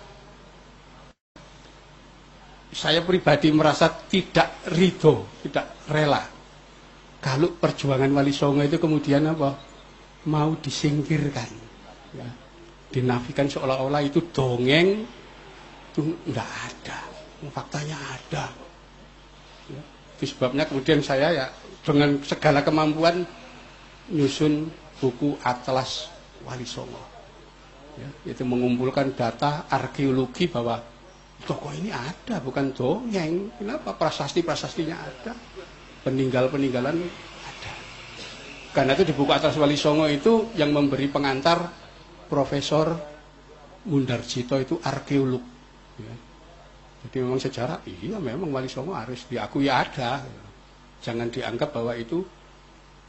saya 2.73 3.05
pribadi 3.05 3.53
merasa 3.53 3.93
tidak 4.09 4.65
ridho, 4.73 5.29
tidak 5.45 5.85
rela 5.87 6.37
kalau 7.17 7.57
perjuangan 7.57 8.13
Wali 8.13 8.31
Songo 8.31 8.61
itu 8.61 8.77
kemudian 8.77 9.25
apa? 9.25 9.57
Mau 10.29 10.55
disingkirkan. 10.61 11.49
Ya. 12.13 12.29
Dinafikan 12.93 13.49
seolah-olah 13.49 13.99
itu 14.05 14.31
dongeng, 14.31 15.03
itu 15.97 16.13
enggak 16.29 16.45
ada. 16.45 16.97
Faktanya 17.49 17.97
ada. 17.97 18.53
Ya. 19.65 19.81
Itu 20.21 20.29
sebabnya 20.29 20.69
kemudian 20.69 21.01
saya 21.01 21.33
ya 21.33 21.49
dengan 21.81 22.21
segala 22.21 22.61
kemampuan 22.61 23.25
nyusun 24.13 24.69
buku 25.01 25.41
Atlas 25.41 26.13
Wali 26.45 26.69
Songo. 26.69 27.01
Ya, 27.97 28.29
itu 28.29 28.45
mengumpulkan 28.45 29.17
data 29.17 29.65
arkeologi 29.73 30.45
bahwa 30.45 30.77
toko 31.49 31.73
ini 31.73 31.89
ada, 31.89 32.37
bukan 32.45 32.69
dongeng. 32.77 33.57
Kenapa 33.57 33.97
prasasti-prasastinya 33.97 34.93
ada? 34.93 35.33
peninggal-peninggalan 36.07 37.03
ada. 37.43 37.73
Karena 38.71 38.95
itu 38.95 39.11
di 39.11 39.13
buku 39.17 39.27
Atlas 39.33 39.59
Wali 39.59 39.75
Songo 39.75 40.07
itu 40.07 40.55
yang 40.55 40.71
memberi 40.71 41.11
pengantar 41.11 41.67
Profesor 42.31 42.95
Mundarjito 43.91 44.55
itu 44.55 44.79
arkeolog. 44.79 45.56
Ya. 45.97 46.15
Jadi 47.07 47.15
memang 47.21 47.39
sejarah, 47.39 47.79
iya 47.85 48.17
memang 48.17 48.49
Wali 48.49 48.69
Songo 48.69 48.97
harus 48.97 49.25
diakui 49.29 49.69
ada. 49.69 50.21
Jangan 51.01 51.29
dianggap 51.29 51.69
bahwa 51.73 51.93
itu 51.93 52.25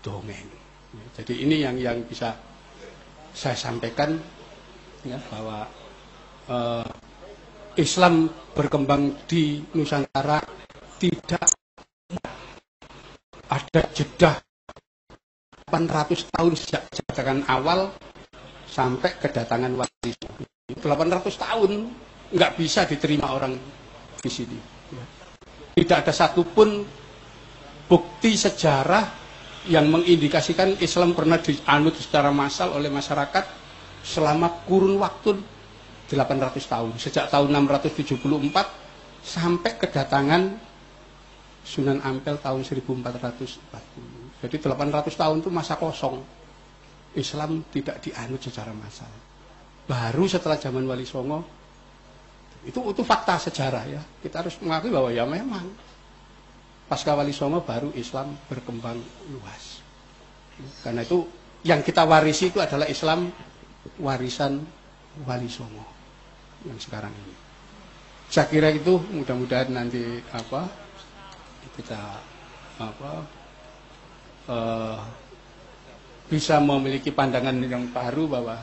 dongeng. 0.04 0.48
Ya, 0.92 1.06
jadi 1.20 1.34
ini 1.44 1.56
yang 1.64 1.76
yang 1.76 1.98
bisa 2.04 2.36
saya 3.32 3.56
sampaikan 3.56 4.16
ya, 5.04 5.20
bahwa 5.28 5.68
uh, 6.48 6.88
Islam 7.76 8.28
berkembang 8.56 9.24
di 9.28 9.62
Nusantara 9.76 10.40
tidak 10.98 11.46
ada 13.48 13.82
jeda 13.94 14.32
800 15.68 16.32
tahun 16.32 16.52
sejak 16.56 16.82
kedatangan 16.92 17.40
awal 17.48 17.92
sampai 18.68 19.10
kedatangan 19.20 19.72
wali 19.76 20.12
800 20.80 21.44
tahun 21.44 21.70
nggak 22.32 22.52
bisa 22.56 22.84
diterima 22.84 23.32
orang 23.32 23.54
di 24.18 24.30
sini 24.30 24.58
tidak 25.78 26.06
ada 26.06 26.12
satupun 26.12 26.82
bukti 27.86 28.34
sejarah 28.34 29.04
yang 29.68 29.88
mengindikasikan 29.88 30.76
Islam 30.80 31.12
pernah 31.12 31.38
dianut 31.40 31.94
secara 31.96 32.32
massal 32.32 32.74
oleh 32.74 32.88
masyarakat 32.88 33.44
selama 34.04 34.64
kurun 34.64 34.96
waktu 35.00 35.36
800 36.08 36.16
tahun 36.56 36.92
sejak 36.96 37.28
tahun 37.28 37.52
674 37.68 38.24
sampai 39.24 39.72
kedatangan 39.76 40.42
Sunan 41.68 42.00
Ampel 42.00 42.40
tahun 42.40 42.64
1440. 42.64 44.40
Jadi 44.40 44.56
800 44.56 45.04
tahun 45.12 45.36
itu 45.44 45.52
masa 45.52 45.76
kosong. 45.76 46.24
Islam 47.12 47.60
tidak 47.68 48.00
dianut 48.00 48.40
secara 48.40 48.72
massal. 48.72 49.12
Baru 49.84 50.24
setelah 50.24 50.56
zaman 50.56 50.88
Wali 50.88 51.04
Songo 51.04 51.57
itu 52.66 52.78
itu 52.80 53.02
fakta 53.06 53.38
sejarah 53.38 53.84
ya. 53.86 54.02
Kita 54.22 54.42
harus 54.42 54.58
mengakui 54.58 54.90
bahwa 54.90 55.10
ya 55.14 55.22
memang 55.28 55.66
pasca 56.88 57.14
Wali 57.14 57.30
Songo 57.30 57.62
baru 57.62 57.92
Islam 57.94 58.34
berkembang 58.48 58.98
luas. 59.30 59.84
Karena 60.82 61.06
itu 61.06 61.22
yang 61.62 61.84
kita 61.84 62.02
warisi 62.08 62.50
itu 62.50 62.58
adalah 62.58 62.88
Islam 62.90 63.30
warisan 64.02 64.58
Wali 65.22 65.46
Songo 65.46 65.84
yang 66.66 66.78
sekarang 66.80 67.12
ini. 67.14 67.34
Saya 68.28 68.50
kira 68.50 68.68
itu 68.74 68.98
mudah-mudahan 69.14 69.72
nanti 69.72 70.20
apa 70.34 70.68
kita 71.78 72.00
apa 72.78 73.12
uh, 74.50 74.98
bisa 76.28 76.60
memiliki 76.60 77.08
pandangan 77.08 77.56
yang 77.64 77.88
baru 77.88 78.28
bahwa 78.28 78.56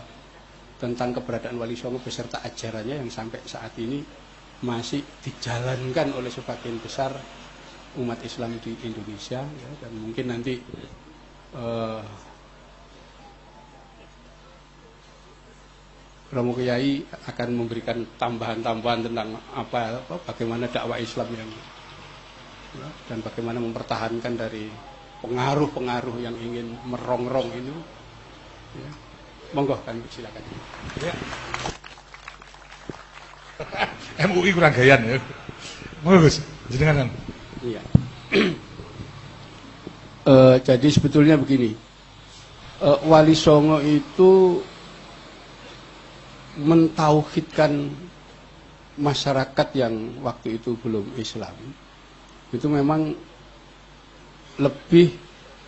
tentang 0.76 1.16
keberadaan 1.16 1.56
Wali 1.56 1.80
Songo 1.80 2.04
beserta 2.04 2.44
ajarannya 2.44 3.00
yang 3.00 3.12
sampai 3.12 3.40
saat 3.48 3.72
ini 3.80 4.04
masih 4.64 5.04
dijalankan 5.24 6.16
oleh 6.16 6.32
sebagian 6.32 6.80
besar 6.80 7.12
umat 7.96 8.20
Islam 8.24 8.60
di 8.60 8.76
Indonesia 8.84 9.40
ya, 9.40 9.70
dan 9.80 9.92
mungkin 9.96 10.26
nanti 10.28 10.60
uh, 11.56 12.04
Romo 16.36 16.52
Kiai 16.52 17.08
akan 17.08 17.50
memberikan 17.56 18.04
tambahan-tambahan 18.20 19.08
tentang 19.08 19.40
apa, 19.56 20.04
apa 20.04 20.16
bagaimana 20.28 20.68
dakwah 20.68 21.00
Islam 21.00 21.32
yang 21.32 21.48
ya, 22.76 22.90
dan 23.08 23.24
bagaimana 23.24 23.64
mempertahankan 23.64 24.34
dari 24.36 24.68
pengaruh-pengaruh 25.24 26.20
yang 26.20 26.36
ingin 26.36 26.76
merongrong 26.84 27.48
ini. 27.56 27.76
Ya. 28.76 28.92
Monggo 29.54 29.78
kan 29.86 30.00
silakan. 30.10 30.42
Ya. 31.04 31.14
MUI 34.32 34.56
kurang 34.56 34.74
gayan 34.74 35.02
ya. 35.06 35.18
Monggo 36.02 36.26
Gus, 36.26 36.42
jenengan. 36.72 37.12
Iya. 37.62 37.82
uh, 40.26 40.58
jadi 40.68 40.88
sebetulnya 40.90 41.36
begini. 41.38 41.76
Uh, 42.80 43.00
Wali 43.08 43.38
Songo 43.38 43.80
itu 43.80 44.60
mentauhidkan 46.60 47.92
masyarakat 48.96 49.68
yang 49.76 50.24
waktu 50.24 50.56
itu 50.60 50.80
belum 50.80 51.04
Islam 51.20 51.52
itu 52.56 52.68
memang 52.72 53.12
lebih 54.56 55.12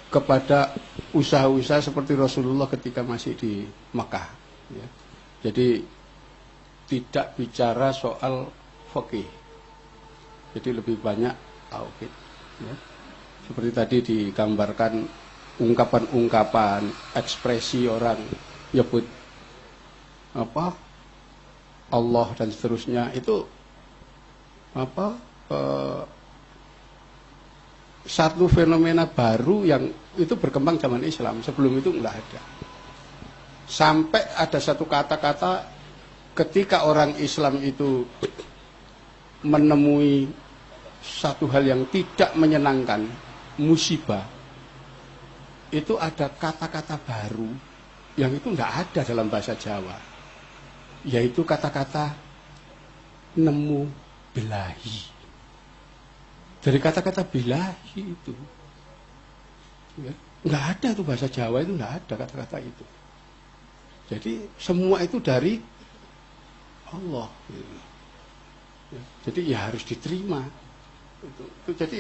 kepada 0.08 0.72
usaha-usaha 1.12 1.84
seperti 1.84 2.16
Rasulullah 2.16 2.68
ketika 2.72 3.04
masih 3.04 3.36
di 3.36 3.68
Mekah. 3.92 4.28
Ya. 4.72 4.88
Jadi 5.48 5.84
tidak 6.88 7.36
bicara 7.36 7.92
soal 7.92 8.48
fikih. 8.96 9.28
Jadi 10.56 10.70
lebih 10.72 10.96
banyak 10.98 11.36
tauhid. 11.68 12.12
Ya. 12.64 12.76
Seperti 13.48 13.70
tadi 13.72 13.98
digambarkan 14.04 14.94
ungkapan-ungkapan, 15.60 16.88
ekspresi 17.16 17.88
orang 17.88 18.20
nyebut 18.72 19.04
apa 20.36 20.76
Allah 21.90 22.28
dan 22.36 22.52
seterusnya 22.52 23.10
itu 23.16 23.48
apa 24.76 25.18
eh, 25.50 26.02
satu 28.08 28.48
fenomena 28.48 29.04
baru 29.04 29.68
yang 29.68 29.84
itu 30.16 30.34
berkembang 30.40 30.80
zaman 30.80 31.04
Islam. 31.04 31.44
Sebelum 31.44 31.76
itu 31.84 31.92
enggak 31.92 32.16
ada. 32.16 32.42
Sampai 33.68 34.24
ada 34.32 34.60
satu 34.64 34.88
kata-kata 34.88 35.68
ketika 36.32 36.88
orang 36.88 37.20
Islam 37.20 37.60
itu 37.60 38.08
menemui 39.44 40.32
satu 41.04 41.52
hal 41.52 41.68
yang 41.68 41.82
tidak 41.92 42.32
menyenangkan, 42.40 43.04
musibah, 43.60 44.24
itu 45.70 46.00
ada 46.00 46.32
kata-kata 46.32 46.96
baru 47.04 47.52
yang 48.16 48.32
itu 48.32 48.56
enggak 48.56 48.88
ada 48.88 49.02
dalam 49.04 49.28
bahasa 49.28 49.54
Jawa. 49.60 50.00
Yaitu 51.04 51.44
kata-kata 51.44 52.16
nemu 53.36 53.86
belahi 54.32 55.17
dari 56.68 56.84
kata-kata 56.84 57.24
bilahi 57.24 58.02
itu. 58.04 58.36
Ya, 60.04 60.12
nggak 60.44 60.64
ada 60.76 60.88
tuh 60.92 61.08
bahasa 61.08 61.32
Jawa 61.32 61.64
itu 61.64 61.72
nggak 61.80 61.94
ada 62.04 62.14
kata-kata 62.28 62.60
itu. 62.60 62.84
Jadi 64.12 64.52
semua 64.60 65.00
itu 65.00 65.24
dari 65.24 65.64
Allah. 66.92 67.32
Ya, 68.92 69.04
jadi 69.32 69.40
ya 69.48 69.58
harus 69.72 69.88
diterima. 69.88 70.44
Itu, 71.24 71.44
itu 71.48 71.72
jadi 71.72 72.00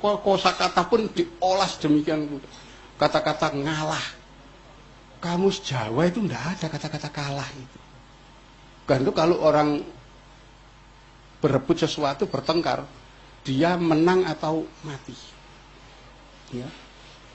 kosa 0.00 0.56
kata 0.56 0.88
pun 0.88 1.04
diolah 1.12 1.68
demikian 1.76 2.40
kata-kata 2.96 3.52
ngalah. 3.52 4.06
Kamus 5.20 5.60
Jawa 5.60 6.08
itu 6.08 6.24
enggak 6.24 6.56
ada 6.56 6.66
kata-kata 6.72 7.12
kalah 7.12 7.48
itu. 7.52 7.80
Kan 8.88 9.04
itu 9.04 9.12
kalau 9.12 9.44
orang 9.44 9.84
berebut 11.44 11.76
sesuatu, 11.76 12.24
bertengkar, 12.24 12.88
dia 13.44 13.76
menang 13.80 14.28
atau 14.28 14.68
mati. 14.84 15.16
Ya. 16.52 16.68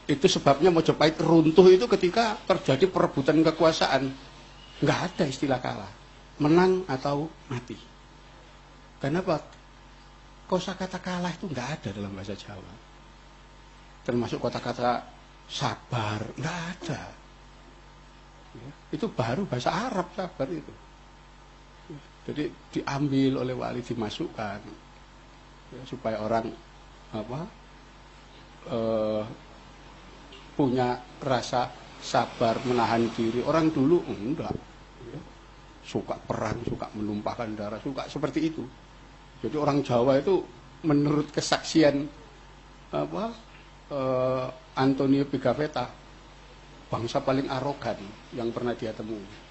Itu 0.06 0.30
sebabnya 0.30 0.69
Mojopahit 0.69 1.18
runtuh 1.18 1.65
itu 1.65 1.90
ketika 1.90 2.38
terjadi 2.45 2.86
perebutan 2.86 3.41
kekuasaan. 3.41 4.14
Enggak 4.84 4.99
ada 5.10 5.23
istilah 5.26 5.57
kalah. 5.57 5.90
Menang 6.38 6.86
atau 6.86 7.32
mati. 7.49 7.80
Kenapa? 9.02 9.41
Kosa 10.45 10.77
kata 10.77 11.02
kalah 11.02 11.34
itu 11.34 11.49
enggak 11.49 11.82
ada 11.82 11.90
dalam 11.90 12.14
bahasa 12.14 12.38
Jawa. 12.38 12.73
Termasuk 14.06 14.38
kata-kata 14.38 15.10
sabar, 15.49 16.22
enggak 16.38 16.60
ada. 16.77 17.02
Ya, 18.56 18.69
itu 18.94 19.10
baru 19.10 19.49
bahasa 19.49 19.73
Arab 19.73 20.06
sabar 20.14 20.45
itu. 20.53 20.73
Ya, 21.90 21.99
jadi 22.30 22.44
diambil 22.77 23.41
oleh 23.41 23.57
wali 23.57 23.82
dimasukkan 23.82 24.85
supaya 25.84 26.23
orang 26.23 26.47
apa 27.11 27.41
eh, 28.72 29.23
punya 30.56 30.95
rasa 31.19 31.68
sabar 31.99 32.56
menahan 32.64 33.11
diri. 33.11 33.43
Orang 33.43 33.73
dulu 33.76 33.99
enggak. 34.07 34.56
Ya. 35.11 35.19
Suka 35.85 36.15
perang, 36.18 36.64
suka 36.65 36.88
menumpahkan 36.95 37.52
darah, 37.53 37.80
suka 37.84 38.07
seperti 38.07 38.39
itu. 38.49 38.64
Jadi 39.43 39.56
orang 39.60 39.84
Jawa 39.84 40.18
itu 40.18 40.41
menurut 40.88 41.30
kesaksian 41.35 42.07
apa 42.95 43.26
eh, 43.91 44.47
Antonio 44.80 45.27
Pigafetta 45.27 45.88
bangsa 46.88 47.19
paling 47.19 47.49
arogan 47.49 47.99
yang 48.31 48.49
pernah 48.53 48.72
dia 48.77 48.93
temui. 48.95 49.44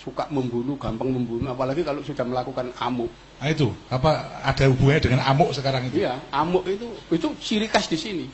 Ya. 0.00 0.06
Suka 0.08 0.24
membunuh, 0.32 0.80
gampang 0.80 1.12
membunuh, 1.12 1.52
apalagi 1.52 1.84
kalau 1.84 2.00
sudah 2.00 2.24
melakukan 2.24 2.72
amuk. 2.80 3.12
Nah 3.36 3.52
itu, 3.52 3.68
apa 3.92 4.40
ada 4.40 4.64
hubungannya 4.72 5.04
dengan 5.04 5.20
amuk 5.28 5.52
sekarang 5.52 5.92
itu? 5.92 6.00
Iya, 6.00 6.16
amuk 6.32 6.64
itu 6.64 6.88
itu 7.12 7.28
ciri 7.36 7.68
khas 7.68 7.84
di 7.84 8.00
sini. 8.00 8.26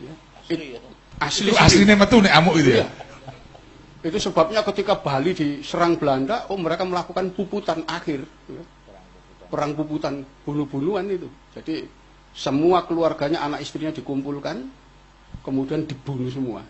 Ya. 0.00 0.12
It- 0.48 0.80
asli 1.20 1.52
Itu 1.52 1.60
aslinya 1.60 1.94
metu 1.94 2.18
nih 2.24 2.32
amuk 2.32 2.56
itu 2.56 2.72
ya? 2.72 2.88
Iya. 2.88 2.88
Itu 4.02 4.18
sebabnya 4.18 4.66
ketika 4.66 4.98
Bali 4.98 5.30
diserang 5.30 5.94
Belanda, 5.94 6.50
oh 6.50 6.58
mereka 6.58 6.82
melakukan 6.82 7.30
puputan 7.36 7.86
akhir. 7.86 8.24
ya. 8.50 8.64
Perang 9.46 9.76
puputan, 9.76 10.24
bunuh-bunuhan 10.48 11.06
itu. 11.12 11.28
Jadi 11.54 11.84
semua 12.32 12.82
keluarganya, 12.88 13.44
anak 13.44 13.60
istrinya 13.62 13.92
dikumpulkan, 13.92 14.64
kemudian 15.44 15.84
dibunuh 15.84 16.32
semua. 16.32 16.64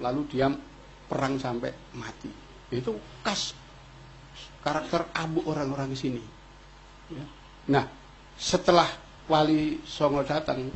Lalu 0.00 0.30
dia 0.30 0.48
perang 1.10 1.36
sampai 1.36 1.74
mati. 1.92 2.39
Itu 2.70 2.96
khas 3.26 3.52
karakter 4.62 5.08
abu 5.16 5.42
orang-orang 5.46 5.90
di 5.90 5.98
sini. 5.98 6.22
Ya. 7.10 7.24
Nah, 7.70 7.84
setelah 8.38 8.86
Wali 9.26 9.82
Songo 9.86 10.22
datang, 10.22 10.70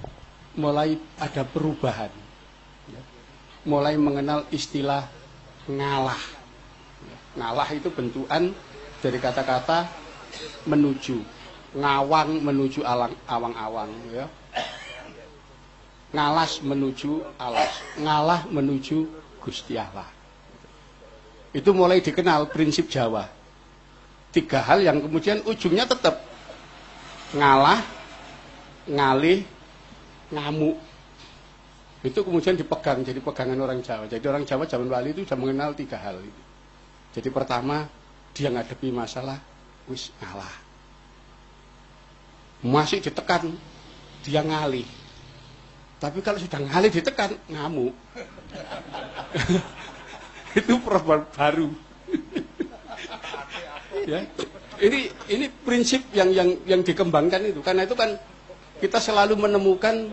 mulai 0.59 0.99
ada 1.19 1.43
perubahan. 1.47 2.11
Ya. 2.91 3.03
Mulai 3.67 3.95
mengenal 3.99 4.47
istilah 4.51 5.07
ngalah. 5.71 6.23
Ya. 7.07 7.19
Ngalah 7.39 7.69
itu 7.75 7.89
bentukan 7.91 8.51
dari 9.03 9.19
kata-kata 9.21 9.87
menuju, 10.65 11.21
ngawang 11.77 12.41
menuju 12.43 12.83
alang, 12.83 13.15
awang-awang. 13.29 13.91
Ya. 14.11 14.27
Ngalas 16.15 16.63
menuju 16.63 17.27
alas, 17.43 17.75
ngalah 17.99 18.47
menuju 18.47 19.11
Gusti 19.43 19.75
Allah. 19.75 20.14
Itu 21.55 21.71
mulai 21.71 22.03
dikenal 22.03 22.51
prinsip 22.51 22.91
Jawa. 22.91 23.31
Tiga 24.35 24.59
hal 24.67 24.83
yang 24.83 24.99
kemudian 24.99 25.47
ujungnya 25.47 25.87
tetap 25.87 26.19
ngalah, 27.31 27.79
ngalih, 28.91 29.47
ngamuk. 30.35 30.75
Itu 32.03 32.27
kemudian 32.27 32.59
dipegang 32.59 33.07
jadi 33.07 33.23
pegangan 33.23 33.55
orang 33.63 33.79
Jawa. 33.87 34.11
Jadi 34.11 34.27
orang 34.27 34.43
Jawa 34.43 34.67
zaman 34.67 34.91
wali 34.91 35.15
itu 35.15 35.23
sudah 35.23 35.39
mengenal 35.39 35.79
tiga 35.79 35.95
hal. 35.95 36.19
Jadi 37.15 37.29
pertama 37.31 37.87
dia 38.35 38.51
ngadepi 38.51 38.91
masalah 38.91 39.39
wis 39.87 40.11
ngalah. 40.19 40.51
Masih 42.67 42.99
ditekan 42.99 43.55
dia 44.27 44.43
ngalih. 44.43 44.91
Tapi 46.03 46.19
kalau 46.19 46.43
sudah 46.43 46.59
ngalih 46.59 46.91
ditekan 46.91 47.39
ngamuk. 47.47 47.95
itu 50.59 50.75
problem 50.83 51.27
baru. 51.35 51.69
ya. 54.11 54.23
Ini 54.75 54.99
ini 55.31 55.47
prinsip 55.63 56.03
yang 56.11 56.35
yang 56.35 56.51
yang 56.67 56.81
dikembangkan 56.83 57.47
itu 57.47 57.63
karena 57.63 57.87
itu 57.87 57.95
kan 57.95 58.19
kita 58.83 58.99
selalu 58.99 59.39
menemukan 59.39 60.11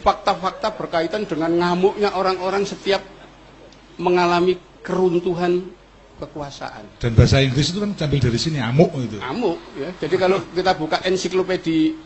fakta-fakta 0.00 0.72
berkaitan 0.78 1.26
dengan 1.26 1.50
ngamuknya 1.52 2.14
orang-orang 2.14 2.64
setiap 2.64 3.02
mengalami 4.00 4.56
keruntuhan 4.80 5.68
kekuasaan. 6.22 6.86
Dan 7.02 7.12
bahasa 7.16 7.40
Inggris 7.44 7.74
itu 7.74 7.80
kan 7.82 7.92
ambil 7.92 8.20
dari 8.20 8.38
sini 8.40 8.58
amuk 8.62 8.90
itu. 8.96 9.18
Ngamuk 9.20 9.58
ya. 9.76 9.90
Jadi 10.00 10.16
kalau 10.16 10.38
kita 10.52 10.72
buka 10.76 10.96
ensiklopedi 11.04 11.96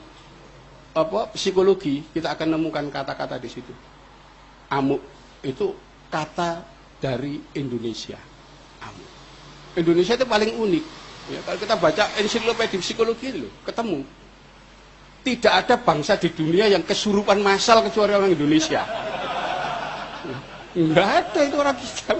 apa 0.94 1.30
psikologi, 1.34 2.02
kita 2.14 2.34
akan 2.34 2.58
nemukan 2.58 2.86
kata-kata 2.90 3.38
di 3.38 3.50
situ. 3.50 3.74
Amuk 4.70 5.02
itu 5.44 5.74
kata 6.10 6.73
dari 7.04 7.36
Indonesia. 7.60 8.16
Amuk. 8.80 9.10
Indonesia 9.76 10.16
itu 10.16 10.24
paling 10.24 10.56
unik. 10.56 10.84
Ya, 11.28 11.40
kalau 11.44 11.58
kita 11.60 11.76
baca 11.76 12.04
ensiklopedi 12.16 12.80
psikologi 12.80 13.28
loh, 13.36 13.52
ketemu. 13.68 14.00
Tidak 15.24 15.52
ada 15.52 15.76
bangsa 15.80 16.16
di 16.16 16.32
dunia 16.32 16.68
yang 16.68 16.84
kesurupan 16.84 17.40
massal 17.44 17.84
kecuali 17.84 18.12
orang 18.16 18.32
Indonesia. 18.32 18.84
Enggak 20.76 21.08
ada 21.08 21.40
itu 21.44 21.56
orang 21.60 21.76
kita. 21.76 22.12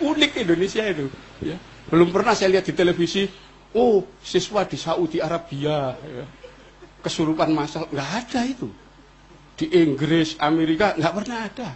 Unik 0.00 0.32
Indonesia 0.44 0.84
itu. 0.84 1.06
Ya. 1.44 1.56
Belum 1.88 2.08
pernah 2.12 2.32
saya 2.32 2.52
lihat 2.56 2.64
di 2.68 2.72
televisi, 2.72 3.28
oh 3.76 4.04
siswa 4.20 4.64
di 4.64 4.76
Saudi 4.80 5.20
Arabia. 5.20 5.92
Ya. 5.96 6.24
Kesurupan 7.04 7.52
massal, 7.52 7.88
nggak 7.92 8.10
ada 8.24 8.40
itu. 8.48 8.68
Di 9.60 9.68
Inggris, 9.72 10.40
Amerika, 10.40 10.96
nggak 10.96 11.14
pernah 11.16 11.38
ada. 11.44 11.68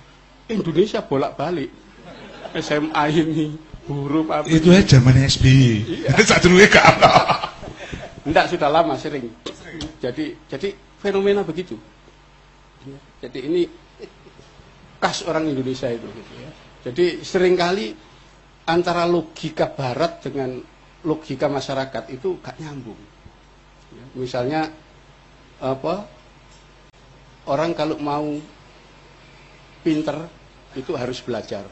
Indonesia 0.49 1.05
bolak-balik. 1.05 1.82
SMA 2.61 3.03
ini, 3.12 3.57
huruf 3.89 4.29
apa 4.29 4.47
Itu 4.49 4.69
ya 4.73 4.85
zamannya 4.85 5.27
SBY. 5.29 5.70
Saat 6.29 6.45
dulu 6.45 6.61
ya 6.61 6.69
gak 6.69 6.87
ada. 6.99 7.12
Enggak, 8.23 8.53
sudah 8.53 8.69
lama 8.70 8.95
sering. 8.95 9.27
Jadi 9.99 10.37
jadi 10.47 10.69
fenomena 11.01 11.43
begitu. 11.43 11.74
Ya, 12.87 12.99
Jadi 13.27 13.39
ini 13.47 13.62
khas 15.03 15.27
orang 15.27 15.51
Indonesia 15.51 15.91
itu. 15.91 16.07
gitu 16.07 16.33
ya. 16.39 16.51
Jadi 16.91 17.05
sering 17.23 17.55
kali 17.59 17.95
antara 18.66 19.07
logika 19.07 19.70
Barat 19.70 20.23
dengan 20.23 20.62
logika 21.03 21.51
masyarakat 21.51 22.15
itu 22.15 22.39
gak 22.39 22.59
nyambung. 22.62 22.99
Ya, 23.91 24.05
Misalnya 24.15 24.70
apa? 25.59 26.07
Orang 27.43 27.74
kalau 27.74 27.99
mau 27.99 28.39
pinter 29.83 30.31
itu 30.79 30.95
harus 30.95 31.19
belajar. 31.19 31.66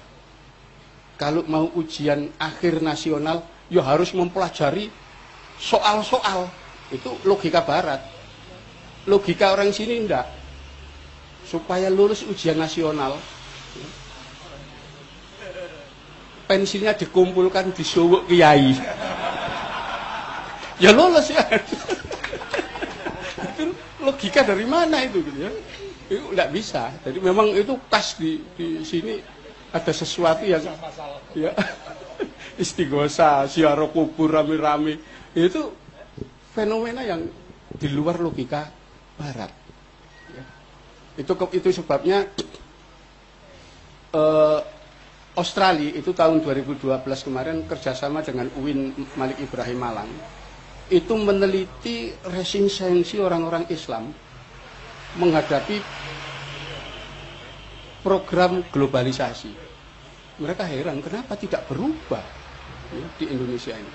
Kalau 1.21 1.45
mau 1.45 1.69
ujian 1.77 2.33
akhir 2.41 2.81
nasional, 2.81 3.45
ya 3.69 3.85
harus 3.85 4.17
mempelajari 4.17 4.89
soal-soal. 5.61 6.49
Itu 6.89 7.21
logika 7.29 7.61
barat. 7.61 8.01
Logika 9.05 9.53
orang 9.53 9.69
sini 9.69 10.01
enggak. 10.01 10.25
Supaya 11.45 11.93
lulus 11.93 12.25
ujian 12.25 12.57
nasional, 12.57 13.21
pensinya 16.49 16.97
dikumpulkan 16.97 17.77
di 17.77 17.85
Sowok 17.85 18.25
Kiai. 18.25 18.73
Ya 20.81 20.97
lulus 20.97 21.29
ya. 21.29 21.45
itu 23.53 23.69
logika 24.01 24.41
dari 24.41 24.65
mana 24.65 25.05
itu 25.05 25.21
gitu 25.21 25.45
ya? 25.45 25.53
Itu 26.09 26.33
enggak 26.33 26.49
bisa. 26.57 26.89
Jadi 27.05 27.21
memang 27.21 27.53
itu 27.53 27.77
khas 27.93 28.17
di 28.17 28.41
di 28.57 28.81
sini 28.81 29.21
ada 29.71 29.93
sesuatu 29.95 30.43
yang 30.43 30.63
ya 31.35 31.55
istighosa, 32.63 33.47
siaro 33.47 33.89
kubur 33.91 34.35
rame-rame. 34.35 34.99
Itu 35.35 35.73
fenomena 36.53 37.07
yang 37.07 37.27
di 37.71 37.89
luar 37.89 38.19
logika 38.19 38.67
barat. 39.15 39.53
Ya. 40.35 40.45
Itu 41.19 41.33
itu 41.55 41.69
sebabnya 41.71 42.27
eh, 44.15 44.61
Australia 45.39 45.95
itu 45.95 46.11
tahun 46.11 46.43
2012 46.43 46.83
kemarin 47.07 47.63
kerjasama 47.65 48.21
dengan 48.27 48.51
UIN 48.59 48.93
Malik 49.15 49.39
Ibrahim 49.39 49.79
Malang 49.79 50.11
itu 50.91 51.15
meneliti 51.15 52.11
resistensi 52.27 53.23
orang-orang 53.23 53.71
Islam 53.71 54.11
menghadapi 55.15 55.79
program 58.01 58.65
globalisasi. 58.73 59.53
Mereka 60.41 60.65
heran 60.65 61.05
kenapa 61.05 61.37
tidak 61.37 61.69
berubah 61.69 62.25
ya, 62.97 63.07
di 63.21 63.25
Indonesia 63.29 63.77
ini. 63.77 63.95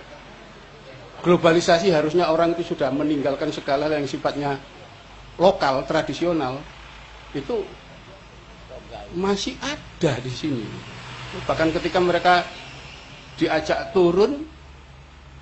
Globalisasi 1.26 1.90
harusnya 1.90 2.30
orang 2.30 2.54
itu 2.54 2.76
sudah 2.76 2.94
meninggalkan 2.94 3.50
segala 3.50 3.90
yang 3.90 4.06
sifatnya 4.06 4.62
lokal, 5.42 5.82
tradisional, 5.90 6.62
itu 7.34 7.66
masih 9.18 9.58
ada 9.66 10.22
di 10.22 10.30
sini. 10.30 10.66
Bahkan 11.50 11.74
ketika 11.82 11.98
mereka 11.98 12.46
diajak 13.42 13.92
turun 13.92 14.46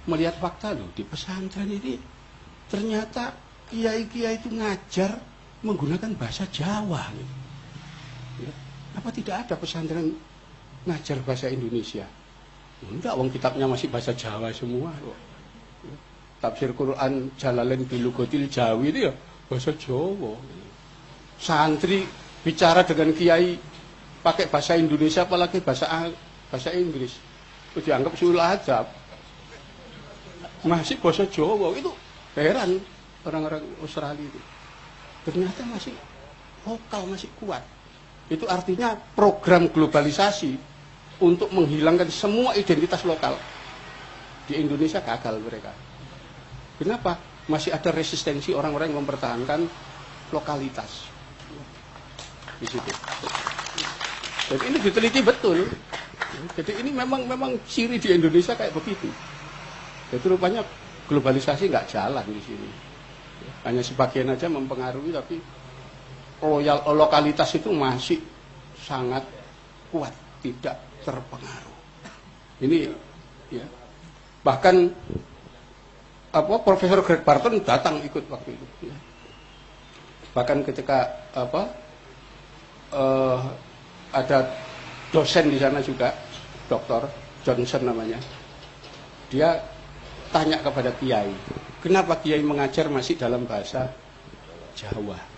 melihat 0.09 0.39
fakta 0.39 0.73
loh 0.75 0.89
di 0.91 1.03
pesantren 1.05 1.69
ini 1.69 1.95
ternyata 2.67 3.31
kiai-kiai 3.69 4.41
itu 4.41 4.49
ngajar 4.51 5.21
menggunakan 5.63 6.11
bahasa 6.17 6.43
Jawa. 6.49 7.07
Ya. 7.13 7.42
Apa 8.93 9.09
tidak 9.09 9.47
ada 9.47 9.55
pesantren 9.57 10.13
ngajar 10.85 11.17
bahasa 11.25 11.49
Indonesia? 11.49 12.05
Enggak, 12.83 13.15
wong 13.15 13.31
kitabnya 13.31 13.65
masih 13.65 13.87
bahasa 13.87 14.11
Jawa 14.11 14.51
semua. 14.51 14.91
Tafsir 16.43 16.75
Quran 16.75 17.31
Jalalain 17.39 17.87
Bilugotil 17.87 18.51
Jawi 18.51 18.91
itu 18.91 18.99
ya 19.07 19.13
bahasa 19.47 19.71
Jawa. 19.79 20.35
Santri 21.39 22.03
bicara 22.43 22.83
dengan 22.83 23.15
kiai 23.15 23.55
pakai 24.19 24.51
bahasa 24.51 24.75
Indonesia 24.75 25.23
apalagi 25.23 25.63
bahasa 25.63 26.11
bahasa 26.51 26.69
Inggris. 26.75 27.15
Itu 27.71 27.79
dianggap 27.87 28.13
sulh 28.19 28.37
adab. 28.37 28.91
Masih 30.67 30.99
bahasa 30.99 31.23
Jawa 31.31 31.71
itu 31.75 31.91
heran 32.35 32.83
orang-orang 33.23 33.63
Australia 33.79 34.23
itu. 34.23 34.41
Ternyata 35.23 35.63
masih 35.71 35.95
lokal 36.67 37.07
masih 37.07 37.31
kuat. 37.39 37.63
Itu 38.33 38.49
artinya 38.49 38.97
program 38.97 39.69
globalisasi 39.69 40.57
untuk 41.21 41.53
menghilangkan 41.53 42.09
semua 42.09 42.57
identitas 42.57 43.05
lokal. 43.05 43.37
Di 44.49 44.57
Indonesia 44.57 45.05
gagal 45.05 45.37
mereka. 45.37 45.69
Kenapa? 46.81 47.21
Masih 47.45 47.69
ada 47.69 47.93
resistensi 47.93 48.49
orang-orang 48.57 48.89
yang 48.89 49.05
mempertahankan 49.05 49.69
lokalitas. 50.33 51.05
Di 52.57 52.65
situ. 52.65 52.91
Jadi 54.49 54.63
ini 54.65 54.77
diteliti 54.81 55.21
betul. 55.21 55.69
Jadi 56.57 56.71
ini 56.81 56.89
memang 56.89 57.29
memang 57.29 57.61
ciri 57.69 58.01
di 58.01 58.09
Indonesia 58.09 58.57
kayak 58.57 58.73
begitu. 58.73 59.07
Jadi 60.09 60.25
rupanya 60.25 60.65
globalisasi 61.05 61.69
nggak 61.69 61.85
jalan 61.93 62.25
di 62.25 62.41
sini. 62.41 62.69
Hanya 63.63 63.85
sebagian 63.85 64.33
aja 64.33 64.49
mempengaruhi 64.49 65.13
tapi 65.13 65.37
loyal 66.43 66.83
lokalitas 66.91 67.55
itu 67.55 67.71
masih 67.71 68.19
sangat 68.75 69.23
kuat, 69.87 70.11
tidak 70.43 70.75
terpengaruh. 71.07 71.77
Ini 72.59 72.91
ya. 73.47 73.65
Bahkan 74.43 74.75
apa 76.33 76.55
Profesor 76.65 76.99
Greg 76.99 77.23
Barton 77.23 77.63
datang 77.63 78.03
ikut 78.03 78.27
waktu 78.27 78.59
itu. 78.59 78.65
Ya. 78.91 78.97
Bahkan 80.35 80.67
ketika 80.67 81.29
apa 81.31 81.71
uh, 82.91 83.39
ada 84.11 84.51
dosen 85.15 85.47
di 85.47 85.61
sana 85.61 85.79
juga, 85.79 86.11
Dokter 86.67 87.07
Johnson 87.47 87.87
namanya. 87.87 88.19
Dia 89.31 89.61
tanya 90.33 90.59
kepada 90.59 90.91
Kiai, 90.97 91.31
kenapa 91.79 92.19
Kiai 92.19 92.41
mengajar 92.41 92.89
masih 92.89 93.17
dalam 93.17 93.45
bahasa 93.45 93.93
Jawa? 94.73 95.32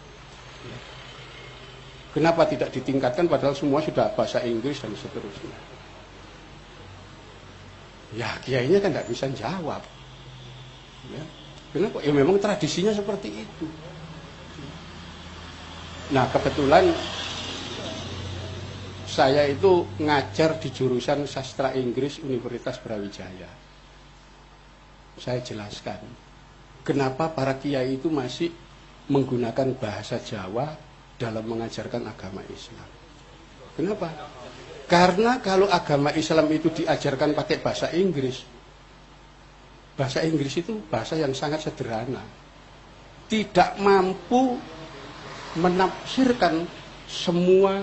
Kenapa 2.16 2.48
tidak 2.48 2.72
ditingkatkan 2.72 3.28
padahal 3.28 3.52
semua 3.52 3.84
sudah 3.84 4.08
bahasa 4.16 4.40
Inggris 4.48 4.80
dan 4.80 4.96
seterusnya? 4.96 5.52
Ya 8.16 8.40
kiainya 8.40 8.80
kan 8.80 8.96
tidak 8.96 9.12
bisa 9.12 9.28
jawab. 9.36 9.84
Ya. 11.12 11.24
Kenapa? 11.76 12.00
Ya 12.00 12.16
memang 12.16 12.40
tradisinya 12.40 12.96
seperti 12.96 13.44
itu. 13.44 13.68
Nah 16.16 16.32
kebetulan 16.32 16.96
saya 19.12 19.52
itu 19.52 19.84
ngajar 20.00 20.56
di 20.64 20.72
jurusan 20.72 21.28
sastra 21.28 21.76
Inggris 21.76 22.24
Universitas 22.24 22.80
Brawijaya. 22.80 23.52
Saya 25.20 25.44
jelaskan 25.44 26.00
kenapa 26.88 27.28
para 27.28 27.60
kiai 27.60 28.00
itu 28.00 28.08
masih 28.08 28.56
menggunakan 29.12 29.76
bahasa 29.76 30.16
Jawa 30.24 30.95
dalam 31.16 31.44
mengajarkan 31.48 32.04
agama 32.08 32.44
Islam. 32.52 32.90
Kenapa? 33.76 34.10
Karena 34.86 35.42
kalau 35.42 35.66
agama 35.66 36.14
Islam 36.14 36.46
itu 36.54 36.70
diajarkan 36.70 37.34
pakai 37.34 37.58
bahasa 37.60 37.90
Inggris, 37.96 38.46
bahasa 39.98 40.22
Inggris 40.22 40.62
itu 40.62 40.78
bahasa 40.88 41.18
yang 41.18 41.34
sangat 41.34 41.66
sederhana. 41.66 42.22
Tidak 43.26 43.82
mampu 43.82 44.62
menafsirkan 45.58 46.70
semua 47.10 47.82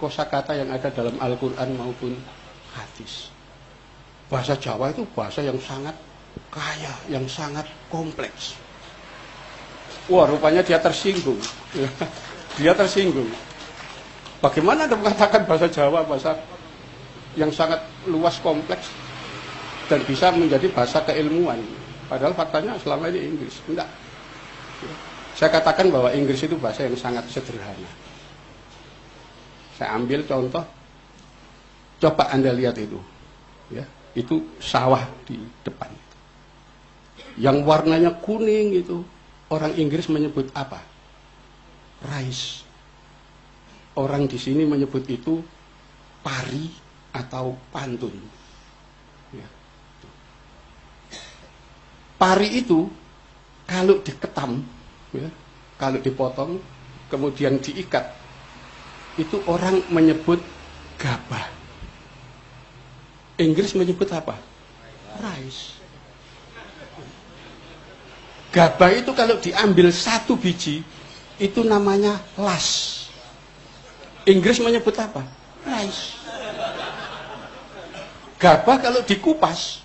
kosakata 0.00 0.56
yang 0.56 0.72
ada 0.72 0.88
dalam 0.88 1.20
Al-Quran 1.20 1.76
maupun 1.76 2.16
hadis. 2.72 3.28
Bahasa 4.32 4.56
Jawa 4.56 4.94
itu 4.94 5.04
bahasa 5.12 5.44
yang 5.44 5.60
sangat 5.60 5.92
kaya, 6.48 6.94
yang 7.12 7.28
sangat 7.28 7.68
kompleks. 7.92 8.56
Wah, 10.08 10.24
rupanya 10.24 10.64
dia 10.64 10.80
tersinggung. 10.80 11.36
dia 12.58 12.74
tersinggung. 12.74 13.30
Bagaimana 14.42 14.90
Anda 14.90 14.98
mengatakan 14.98 15.46
bahasa 15.46 15.70
Jawa, 15.70 16.02
bahasa 16.02 16.34
yang 17.38 17.54
sangat 17.54 17.78
luas 18.10 18.38
kompleks 18.42 18.90
dan 19.86 20.02
bisa 20.04 20.34
menjadi 20.34 20.66
bahasa 20.74 21.02
keilmuan. 21.06 21.62
Padahal 22.10 22.34
faktanya 22.34 22.74
selama 22.82 23.10
ini 23.14 23.30
Inggris. 23.30 23.62
Enggak. 23.70 23.86
Saya 25.38 25.54
katakan 25.54 25.86
bahwa 25.94 26.10
Inggris 26.10 26.42
itu 26.42 26.58
bahasa 26.58 26.82
yang 26.82 26.98
sangat 26.98 27.30
sederhana. 27.30 27.90
Saya 29.78 29.94
ambil 29.94 30.26
contoh, 30.26 30.66
coba 32.02 32.34
Anda 32.34 32.50
lihat 32.50 32.74
itu. 32.82 32.98
Ya, 33.70 33.86
itu 34.18 34.42
sawah 34.58 35.06
di 35.22 35.38
depan. 35.62 35.94
Yang 37.38 37.62
warnanya 37.62 38.18
kuning 38.18 38.74
itu, 38.74 39.06
orang 39.54 39.78
Inggris 39.78 40.10
menyebut 40.10 40.50
apa? 40.58 40.82
Rice. 42.04 42.62
Orang 43.98 44.30
di 44.30 44.38
sini 44.38 44.62
menyebut 44.62 45.02
itu 45.10 45.42
pari 46.22 46.70
atau 47.10 47.58
pantun. 47.74 48.14
Ya. 49.34 49.48
Pari 52.14 52.62
itu 52.62 52.86
kalau 53.66 54.00
diketam, 54.00 54.62
ya, 55.10 55.28
kalau 55.76 55.98
dipotong, 55.98 56.62
kemudian 57.10 57.58
diikat, 57.58 58.14
itu 59.18 59.42
orang 59.50 59.82
menyebut 59.90 60.40
gabah. 60.96 61.46
Inggris 63.38 63.74
menyebut 63.74 64.10
apa? 64.14 64.34
Rice. 65.18 65.78
Gabah 68.48 68.90
itu 68.96 69.12
kalau 69.12 69.36
diambil 69.38 69.92
satu 69.92 70.34
biji, 70.34 70.80
itu 71.38 71.62
namanya 71.62 72.18
las. 72.34 72.98
Inggris 74.28 74.60
menyebut 74.60 74.92
apa? 74.98 75.24
Rice. 75.64 76.18
Gabah 78.38 78.76
kalau 78.78 79.00
dikupas 79.02 79.82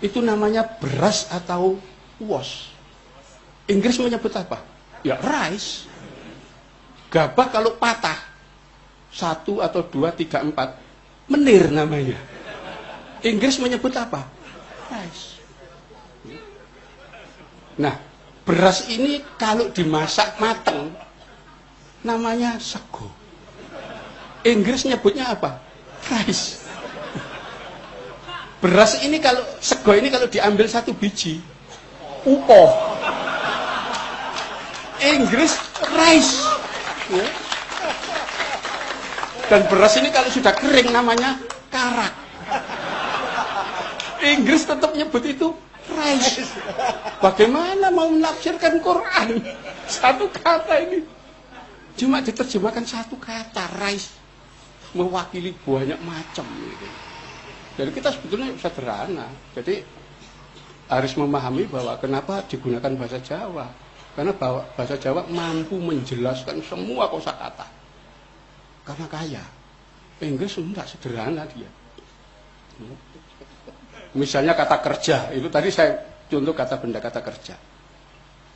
itu 0.00 0.20
namanya 0.24 0.64
beras 0.64 1.28
atau 1.28 1.76
was. 2.22 2.72
Inggris 3.68 3.98
menyebut 4.00 4.32
apa? 4.36 4.60
Ya 5.02 5.18
rice. 5.18 5.88
Gabah 7.12 7.52
kalau 7.52 7.76
patah 7.76 8.16
satu 9.12 9.60
atau 9.60 9.84
dua 9.84 10.12
tiga 10.16 10.40
empat 10.40 10.80
menir 11.28 11.68
namanya. 11.68 12.16
Inggris 13.20 13.60
menyebut 13.60 13.92
apa? 13.96 14.24
Rice. 14.88 15.40
Nah, 17.76 18.11
Beras 18.42 18.90
ini 18.90 19.22
kalau 19.38 19.70
dimasak 19.70 20.42
matang 20.42 20.90
namanya 22.02 22.58
sego. 22.58 23.06
Inggris 24.42 24.82
nyebutnya 24.82 25.30
apa? 25.30 25.62
Rice. 26.10 26.58
Beras 28.58 28.98
ini 29.06 29.22
kalau 29.22 29.42
sego 29.62 29.94
ini 29.94 30.10
kalau 30.10 30.26
diambil 30.26 30.66
satu 30.66 30.90
biji 30.90 31.38
upo. 32.26 32.62
Inggris 35.02 35.58
rice. 35.94 36.42
Ya. 37.10 37.26
Dan 39.50 39.66
beras 39.70 39.94
ini 39.98 40.10
kalau 40.10 40.30
sudah 40.30 40.54
kering 40.54 40.90
namanya 40.90 41.38
karak. 41.70 42.14
Inggris 44.22 44.66
tetap 44.66 44.94
nyebut 44.94 45.22
itu 45.26 45.50
rice. 45.94 46.42
Bagaimana 47.20 47.92
mau 47.92 48.08
menafsirkan 48.10 48.80
Quran? 48.80 49.40
Satu 49.86 50.26
kata 50.32 50.74
ini. 50.88 51.04
Cuma 51.94 52.24
diterjemahkan 52.24 52.84
satu 52.88 53.20
kata, 53.20 53.68
rice. 53.84 54.20
mewakili 54.92 55.56
banyak 55.64 55.96
macam 56.04 56.44
gitu. 56.44 56.88
Jadi 57.80 57.90
kita 57.96 58.12
sebetulnya 58.12 58.52
sederhana. 58.60 59.24
Jadi 59.56 59.80
harus 60.92 61.12
memahami 61.16 61.64
bahwa 61.64 61.96
kenapa 61.96 62.44
digunakan 62.44 62.92
bahasa 63.00 63.16
Jawa. 63.24 63.72
Karena 64.12 64.36
bahasa 64.36 65.00
Jawa 65.00 65.24
mampu 65.32 65.80
menjelaskan 65.80 66.60
semua 66.60 67.08
kosakata. 67.08 67.64
Karena 68.84 69.06
kaya. 69.08 69.44
Inggris 70.20 70.60
enggak 70.60 70.84
sederhana 70.86 71.48
dia. 71.48 71.70
Misalnya 74.12 74.52
kata 74.52 74.76
kerja, 74.84 75.32
itu 75.32 75.48
tadi 75.48 75.72
saya 75.72 75.96
contoh 76.28 76.52
kata 76.52 76.76
benda 76.76 77.00
kata 77.00 77.20
kerja. 77.24 77.56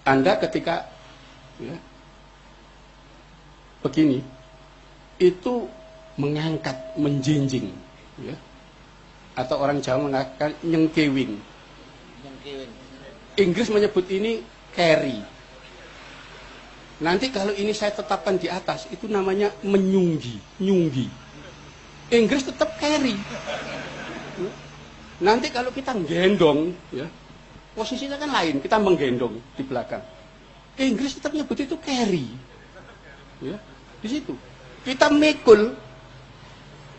Anda 0.05 0.37
ketika 0.37 0.85
ya, 1.57 1.77
begini, 3.81 4.21
itu 5.17 5.65
mengangkat, 6.21 6.97
menjinjing, 7.01 7.73
ya. 8.21 8.37
atau 9.37 9.57
orang 9.61 9.81
Jawa 9.81 10.09
mengatakan 10.09 10.53
nyengkewing. 10.61 11.41
Inggris 13.37 13.69
menyebut 13.69 14.05
ini 14.13 14.41
carry. 14.77 15.21
Nanti 16.97 17.29
kalau 17.29 17.53
ini 17.53 17.77
saya 17.77 17.93
tetapkan 17.93 18.41
di 18.41 18.49
atas, 18.49 18.89
itu 18.89 19.05
namanya 19.05 19.53
menyunggi, 19.61 20.41
nyunggi. 20.61 21.09
Inggris 22.09 22.49
tetap 22.49 22.77
carry. 22.81 23.17
Nanti 25.17 25.49
kalau 25.49 25.73
kita 25.73 25.97
gendong, 26.05 26.77
ya, 26.93 27.09
posisinya 27.73 28.21
kan 28.21 28.29
lain, 28.29 28.61
kita 28.61 28.77
menggendong 28.77 29.41
di 29.57 29.63
belakang. 29.65 30.05
Inggris 30.77 31.17
tetap 31.17 31.33
nyebut 31.33 31.57
itu 31.57 31.77
carry. 31.81 32.29
Ya, 33.41 33.57
di 34.05 34.09
situ. 34.13 34.37
Kita 34.85 35.09
mikul, 35.09 35.73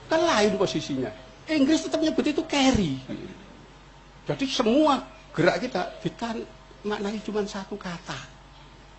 kan 0.09 0.21
lain 0.21 0.57
posisinya. 0.57 1.13
Inggris 1.47 1.85
tetap 1.85 2.01
nyebut 2.01 2.25
itu 2.25 2.41
carry. 2.49 2.97
Jadi 4.27 4.45
semua 4.49 4.99
gerak 5.31 5.63
kita 5.63 5.81
kita 6.01 6.35
maknanya 6.83 7.21
cuma 7.23 7.45
satu 7.45 7.77
kata. 7.77 8.17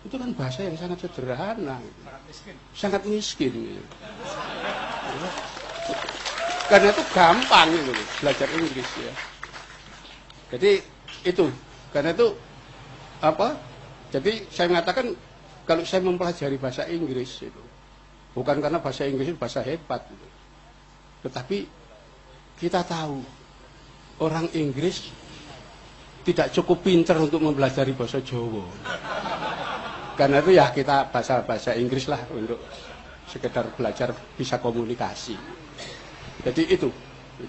Itu 0.07 0.15
kan 0.15 0.31
bahasa 0.31 0.63
yang 0.63 0.79
sangat 0.79 1.03
sederhana. 1.03 1.77
Sangat 1.83 2.23
miskin. 2.23 2.55
Sangat 2.71 3.01
miskin. 3.03 3.53
Ya. 3.77 3.83
Karena 6.69 6.93
itu 6.93 7.03
gampang 7.09 7.67
itu 7.73 7.93
belajar 8.21 8.47
Inggris 8.53 8.89
ya. 9.01 9.13
Jadi 10.53 10.71
itu 11.25 11.45
karena 11.89 12.13
itu 12.13 12.37
apa? 13.25 13.57
Jadi 14.13 14.45
saya 14.53 14.69
mengatakan 14.69 15.17
kalau 15.65 15.81
saya 15.81 16.05
mempelajari 16.05 16.61
bahasa 16.61 16.85
Inggris 16.85 17.41
itu 17.41 17.63
bukan 18.37 18.61
karena 18.61 18.77
bahasa 18.77 19.09
Inggris 19.09 19.33
itu 19.33 19.37
bahasa 19.37 19.65
hebat 19.65 20.05
gitu. 20.13 20.27
Tetapi 21.25 21.57
kita 22.61 22.85
tahu 22.85 23.17
orang 24.21 24.45
Inggris 24.53 25.09
tidak 26.21 26.53
cukup 26.53 26.85
pinter 26.85 27.17
untuk 27.17 27.41
mempelajari 27.41 27.97
bahasa 27.97 28.21
Jawa. 28.21 28.65
Karena 30.13 30.43
itu 30.43 30.51
ya 30.53 30.69
kita 30.69 31.09
bahasa 31.09 31.41
bahasa 31.41 31.73
Inggris 31.73 32.05
lah 32.05 32.21
untuk 32.29 32.61
sekedar 33.25 33.73
belajar 33.73 34.13
bisa 34.37 34.61
komunikasi. 34.61 35.33
Jadi 36.43 36.61
itu. 36.71 36.89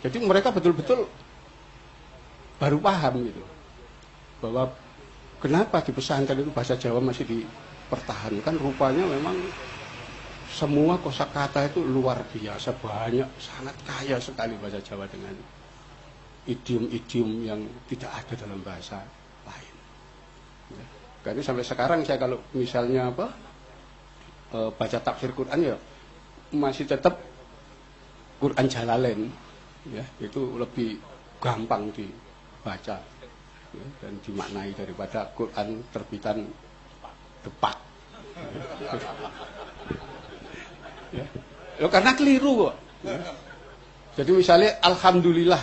Jadi 0.03 0.17
mereka 0.23 0.55
betul-betul 0.55 1.07
baru 2.59 2.79
paham 2.83 3.27
gitu. 3.27 3.43
Bahwa 4.43 4.71
kenapa 5.43 5.83
di 5.83 5.91
pesantren 5.95 6.43
itu 6.43 6.51
bahasa 6.51 6.75
Jawa 6.77 7.01
masih 7.01 7.27
dipertahankan 7.27 8.55
rupanya 8.61 9.07
memang 9.07 9.37
semua 10.51 10.99
kosakata 10.99 11.71
itu 11.71 11.79
luar 11.81 12.27
biasa 12.27 12.75
banyak 12.83 13.29
sangat 13.39 13.77
kaya 13.87 14.19
sekali 14.19 14.59
bahasa 14.59 14.83
Jawa 14.83 15.07
dengan 15.07 15.35
idiom-idiom 16.51 17.31
yang 17.47 17.61
tidak 17.87 18.11
ada 18.11 18.35
dalam 18.35 18.59
bahasa 18.65 18.99
lain. 19.47 19.75
Ya. 20.75 20.87
Karena 21.23 21.41
sampai 21.47 21.63
sekarang 21.63 22.01
saya 22.03 22.19
kalau 22.19 22.43
misalnya 22.57 23.15
apa 23.15 23.31
e, 24.51 24.59
baca 24.75 24.99
tafsir 24.99 25.31
Quran 25.31 25.61
ya 25.63 25.77
masih 26.51 26.89
tetap 26.91 27.30
Quran 28.41 28.67
Jalalain 28.73 29.29
ya 29.93 30.05
itu 30.21 30.57
lebih 30.57 30.97
gampang 31.41 31.93
dibaca 31.93 32.97
ya, 33.73 33.87
dan 34.01 34.13
dimaknai 34.25 34.73
daripada 34.73 35.29
Quran 35.37 35.85
terbitan 35.93 36.49
depak 37.45 37.77
ya. 41.17 41.25
ya 41.81 41.87
karena 41.89 42.13
keliru 42.17 42.69
kok 42.69 42.75
ya. 43.05 43.17
jadi 44.21 44.31
misalnya 44.33 44.71
alhamdulillah 44.85 45.61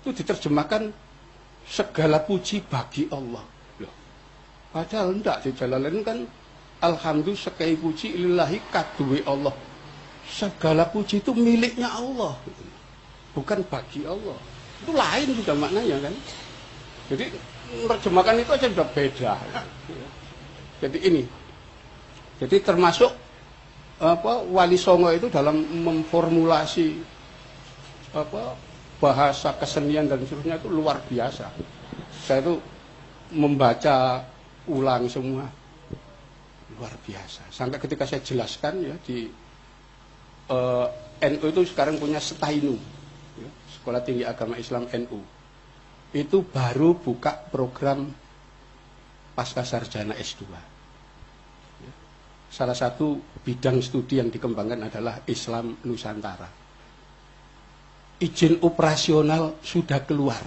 itu 0.00 0.16
diterjemahkan 0.16 0.88
segala 1.68 2.24
puji 2.24 2.64
bagi 2.64 3.04
Allah 3.12 3.44
Loh. 3.84 3.92
padahal 4.72 5.12
enggak 5.12 5.44
di 5.44 5.52
Jalalain 5.52 6.00
kan 6.00 6.24
alhamdulillah 6.80 7.52
sekai 7.52 7.76
puji 7.76 8.16
ilahi 8.16 8.64
kadui 8.72 9.20
Allah 9.28 9.52
segala 10.30 10.86
puji 10.86 11.18
itu 11.18 11.34
miliknya 11.34 11.90
Allah. 11.90 12.38
Bukan 13.34 13.66
bagi 13.66 14.06
Allah. 14.06 14.38
Itu 14.80 14.94
lain 14.94 15.28
juga 15.34 15.52
maknanya 15.58 15.98
kan? 16.08 16.14
Jadi 17.10 17.24
menerjemahkan 17.84 18.36
itu 18.38 18.50
aja 18.54 18.66
sudah 18.70 18.88
beda. 18.94 19.32
Jadi 20.80 20.98
ini. 21.02 21.22
Jadi 22.40 22.56
termasuk 22.62 23.12
apa 24.00 24.40
wali 24.48 24.80
songo 24.80 25.12
itu 25.12 25.28
dalam 25.28 25.60
memformulasi 25.60 26.96
apa 28.16 28.56
bahasa 28.96 29.52
kesenian 29.60 30.08
dan 30.08 30.24
seterusnya 30.24 30.56
itu 30.56 30.72
luar 30.72 31.04
biasa. 31.04 31.52
Saya 32.24 32.40
itu 32.40 32.54
membaca 33.36 34.24
ulang 34.70 35.04
semua. 35.10 35.44
Luar 36.78 36.94
biasa. 37.04 37.44
Sampai 37.52 37.76
ketika 37.76 38.08
saya 38.08 38.24
jelaskan 38.24 38.80
ya 38.80 38.96
di 39.04 39.28
eh, 40.50 40.86
NU 41.30 41.46
itu 41.46 41.62
sekarang 41.70 42.00
punya 42.00 42.18
Setainu, 42.18 42.74
ya, 43.38 43.50
Sekolah 43.78 44.02
Tinggi 44.02 44.26
Agama 44.26 44.58
Islam 44.58 44.90
NU. 44.90 45.20
Itu 46.10 46.42
baru 46.42 46.98
buka 46.98 47.38
program 47.38 48.10
pasca 49.36 49.62
sarjana 49.62 50.18
S2. 50.18 50.42
Ya. 50.42 51.92
Salah 52.50 52.74
satu 52.74 53.20
bidang 53.46 53.78
studi 53.78 54.18
yang 54.18 54.28
dikembangkan 54.28 54.90
adalah 54.90 55.22
Islam 55.30 55.78
Nusantara. 55.86 56.50
Izin 58.20 58.60
operasional 58.66 59.62
sudah 59.62 60.02
keluar. 60.02 60.42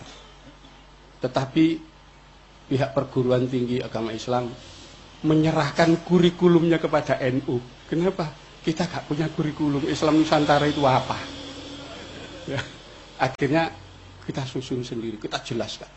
Tetapi 1.24 1.66
pihak 2.68 2.92
perguruan 2.92 3.48
tinggi 3.48 3.80
agama 3.80 4.12
Islam 4.12 4.52
menyerahkan 5.24 6.04
kurikulumnya 6.04 6.78
kepada 6.78 7.18
NU. 7.32 7.64
Kenapa? 7.88 8.43
Kita 8.64 8.88
gak 8.88 9.12
punya 9.12 9.28
kurikulum 9.28 9.84
Islam 9.92 10.24
Nusantara 10.24 10.64
itu 10.72 10.80
apa. 10.88 11.20
Ya. 12.48 12.60
Akhirnya 13.20 13.76
kita 14.24 14.48
susun 14.48 14.88
sendiri, 14.88 15.20
kita 15.20 15.44
jelaskan. 15.44 15.92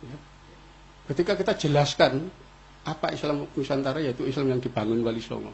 Ya. 0.00 0.16
Ketika 1.12 1.36
kita 1.36 1.52
jelaskan 1.60 2.32
apa 2.88 3.12
Islam 3.12 3.44
Nusantara 3.52 4.00
yaitu 4.00 4.24
Islam 4.24 4.56
yang 4.56 4.60
dibangun 4.60 5.04
Wali 5.04 5.20
Songo. 5.20 5.52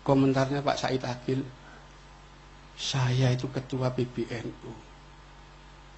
Komentarnya 0.00 0.64
Pak 0.64 0.80
Said 0.80 1.04
Akil, 1.04 1.44
saya 2.80 3.28
itu 3.36 3.52
ketua 3.52 3.92
PBNU. 3.92 4.72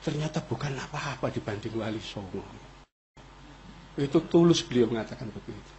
Ternyata 0.02 0.42
bukan 0.42 0.74
apa-apa 0.74 1.30
dibanding 1.30 1.78
Wali 1.78 2.02
Songo. 2.02 2.42
Itu 3.94 4.18
tulus 4.26 4.66
beliau 4.66 4.90
mengatakan 4.90 5.30
begitu. 5.30 5.71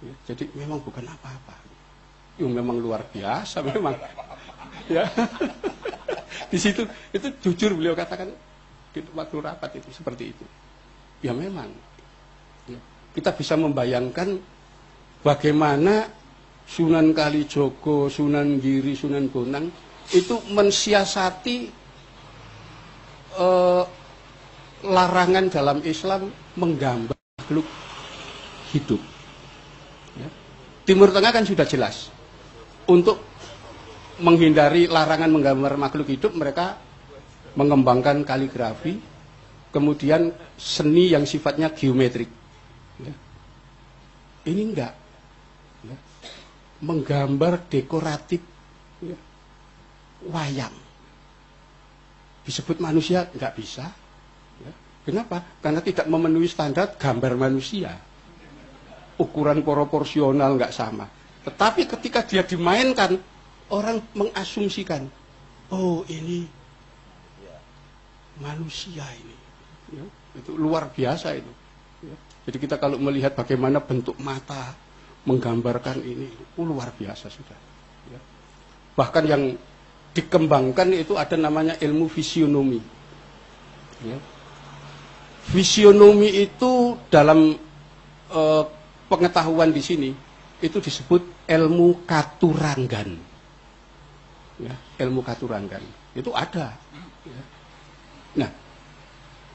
Ya, 0.00 0.14
jadi 0.32 0.48
memang 0.56 0.80
bukan 0.80 1.04
apa-apa. 1.04 1.56
Ya, 2.40 2.48
memang 2.48 2.80
luar 2.80 3.04
biasa 3.12 3.60
memang. 3.60 3.96
ya. 4.88 5.04
di 6.52 6.58
situ 6.58 6.88
itu 7.12 7.28
jujur 7.44 7.76
beliau 7.76 7.92
katakan 7.92 8.32
di 8.90 9.00
waktu 9.12 9.36
rapat 9.38 9.76
itu 9.76 9.92
seperti 9.92 10.32
itu. 10.32 10.44
Ya 11.20 11.36
memang. 11.36 11.68
Ya. 12.64 12.80
Kita 13.12 13.36
bisa 13.36 13.60
membayangkan 13.60 14.40
bagaimana 15.20 16.08
Sunan 16.70 17.10
Kalijogo, 17.12 18.06
Sunan 18.06 18.62
Giri, 18.62 18.94
Sunan 18.94 19.26
Bonang 19.28 19.66
itu 20.14 20.38
mensiasati 20.54 21.56
eh, 23.36 23.84
larangan 24.86 25.46
dalam 25.52 25.78
Islam 25.84 26.30
menggambar 26.56 27.18
makhluk 27.42 27.66
hidup. 28.72 29.02
Timur 30.90 31.14
Tengah 31.14 31.30
kan 31.30 31.46
sudah 31.46 31.62
jelas. 31.70 32.10
Untuk 32.90 33.22
menghindari 34.18 34.90
larangan 34.90 35.30
menggambar 35.30 35.78
makhluk 35.78 36.10
hidup, 36.10 36.34
mereka 36.34 36.82
mengembangkan 37.54 38.26
kaligrafi, 38.26 38.98
kemudian 39.70 40.34
seni 40.58 41.14
yang 41.14 41.22
sifatnya 41.30 41.70
geometrik. 41.70 42.26
Ya. 42.98 43.14
Ini 44.50 44.62
enggak. 44.66 44.94
Ya. 45.86 45.96
menggambar 46.82 47.70
dekoratif 47.70 48.42
ya, 48.98 49.14
wayang. 50.26 50.74
Disebut 52.42 52.82
manusia 52.82 53.30
nggak 53.30 53.54
bisa. 53.54 53.94
Ya. 54.58 54.72
Kenapa? 55.06 55.46
Karena 55.62 55.86
tidak 55.86 56.10
memenuhi 56.10 56.50
standar 56.50 56.98
gambar 56.98 57.38
manusia. 57.38 58.09
Ukuran 59.20 59.60
proporsional 59.60 60.56
nggak 60.56 60.72
sama. 60.72 61.04
Tetapi 61.44 61.84
ketika 61.84 62.24
dia 62.24 62.40
dimainkan, 62.40 63.20
orang 63.68 64.00
mengasumsikan, 64.16 65.08
oh 65.68 66.02
ini 66.08 66.48
manusia 68.40 69.04
ini. 69.12 69.36
Ya, 70.00 70.04
itu 70.40 70.56
luar 70.56 70.88
biasa 70.90 71.36
itu. 71.36 71.52
Ya. 72.04 72.16
Jadi 72.48 72.56
kita 72.56 72.80
kalau 72.80 72.96
melihat 72.96 73.36
bagaimana 73.36 73.78
bentuk 73.84 74.16
mata 74.16 74.72
menggambarkan 75.28 76.00
ini, 76.00 76.32
oh, 76.56 76.64
luar 76.64 76.96
biasa 76.96 77.28
sudah. 77.28 77.58
Ya. 78.08 78.20
Bahkan 78.96 79.24
yang 79.28 79.42
dikembangkan 80.16 80.90
itu 80.96 81.14
ada 81.14 81.36
namanya 81.36 81.76
ilmu 81.78 82.08
visionomi. 82.08 82.80
Ya. 84.02 84.18
Visionomi 85.52 86.46
itu 86.46 86.96
dalam 87.12 87.54
uh, 88.32 88.64
pengetahuan 89.10 89.74
di 89.74 89.82
sini 89.82 90.14
itu 90.62 90.78
disebut 90.78 91.50
ilmu 91.50 92.06
katurangan. 92.06 93.10
Ya, 94.62 94.74
ilmu 95.02 95.26
katurangan 95.26 95.82
itu 96.14 96.30
ada. 96.30 96.78
Ya. 97.26 97.42
Nah, 98.38 98.50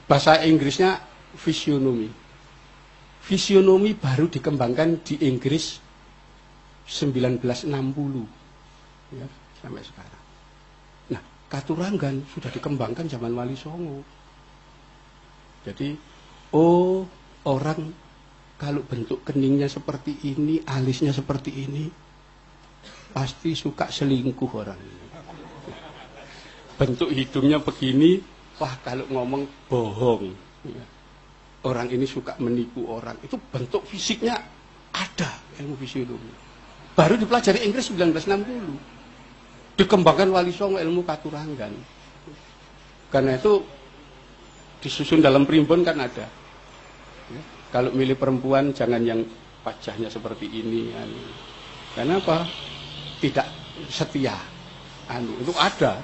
bahasa 0.09 0.43
Inggrisnya 0.43 0.99
visionomi. 1.39 2.11
Visionomi 3.25 3.97
baru 3.97 4.29
dikembangkan 4.29 5.01
di 5.01 5.17
Inggris 5.25 5.81
1960 6.85 7.73
ya, 9.17 9.25
sampai 9.63 9.81
sekarang. 9.81 10.23
Nah, 11.09 11.21
katurangan 11.49 12.21
sudah 12.29 12.53
dikembangkan 12.53 13.09
zaman 13.09 13.33
Wali 13.33 13.57
Songo. 13.57 14.05
Jadi, 15.65 15.97
oh 16.53 17.09
orang 17.49 18.04
kalau 18.55 18.81
bentuk 18.87 19.23
keningnya 19.27 19.67
seperti 19.67 20.15
ini, 20.31 20.63
alisnya 20.63 21.11
seperti 21.11 21.51
ini, 21.51 21.91
pasti 23.11 23.55
suka 23.55 23.91
selingkuh 23.91 24.51
orang 24.55 24.79
ini. 24.79 25.07
Bentuk 26.75 27.09
hidungnya 27.11 27.63
begini, 27.63 28.19
wah 28.59 28.75
kalau 28.83 29.07
ngomong 29.11 29.47
bohong. 29.71 30.23
Ya 30.67 30.95
orang 31.65 31.89
ini 31.89 32.05
suka 32.05 32.37
menipu 32.37 32.85
orang. 32.85 33.17
Itu 33.25 33.41
bentuk 33.41 33.83
fisiknya 33.89 34.37
ada 34.93 35.29
ilmu 35.59 35.75
fisiologi. 35.81 36.31
Baru 36.93 37.17
dipelajari 37.19 37.65
Inggris 37.65 37.89
1960. 37.91 39.75
Dikembangkan 39.75 40.31
Wali 40.31 40.55
Songo 40.55 40.79
ilmu 40.79 41.03
katurangan. 41.03 41.73
Karena 43.11 43.35
itu 43.35 43.59
disusun 44.79 45.19
dalam 45.19 45.43
primbon 45.43 45.83
kan 45.83 45.99
ada. 45.99 46.29
Ya, 47.75 47.83
kalau 47.83 47.91
milih 47.91 48.15
perempuan 48.15 48.71
jangan 48.71 49.03
yang 49.03 49.27
wajahnya 49.67 50.07
seperti 50.07 50.47
ini. 50.47 50.95
Anu. 50.95 51.19
Karena 51.91 52.23
apa? 52.23 52.47
Tidak 53.19 53.47
setia. 53.91 54.39
Anu 55.11 55.35
itu 55.43 55.51
ada. 55.59 55.99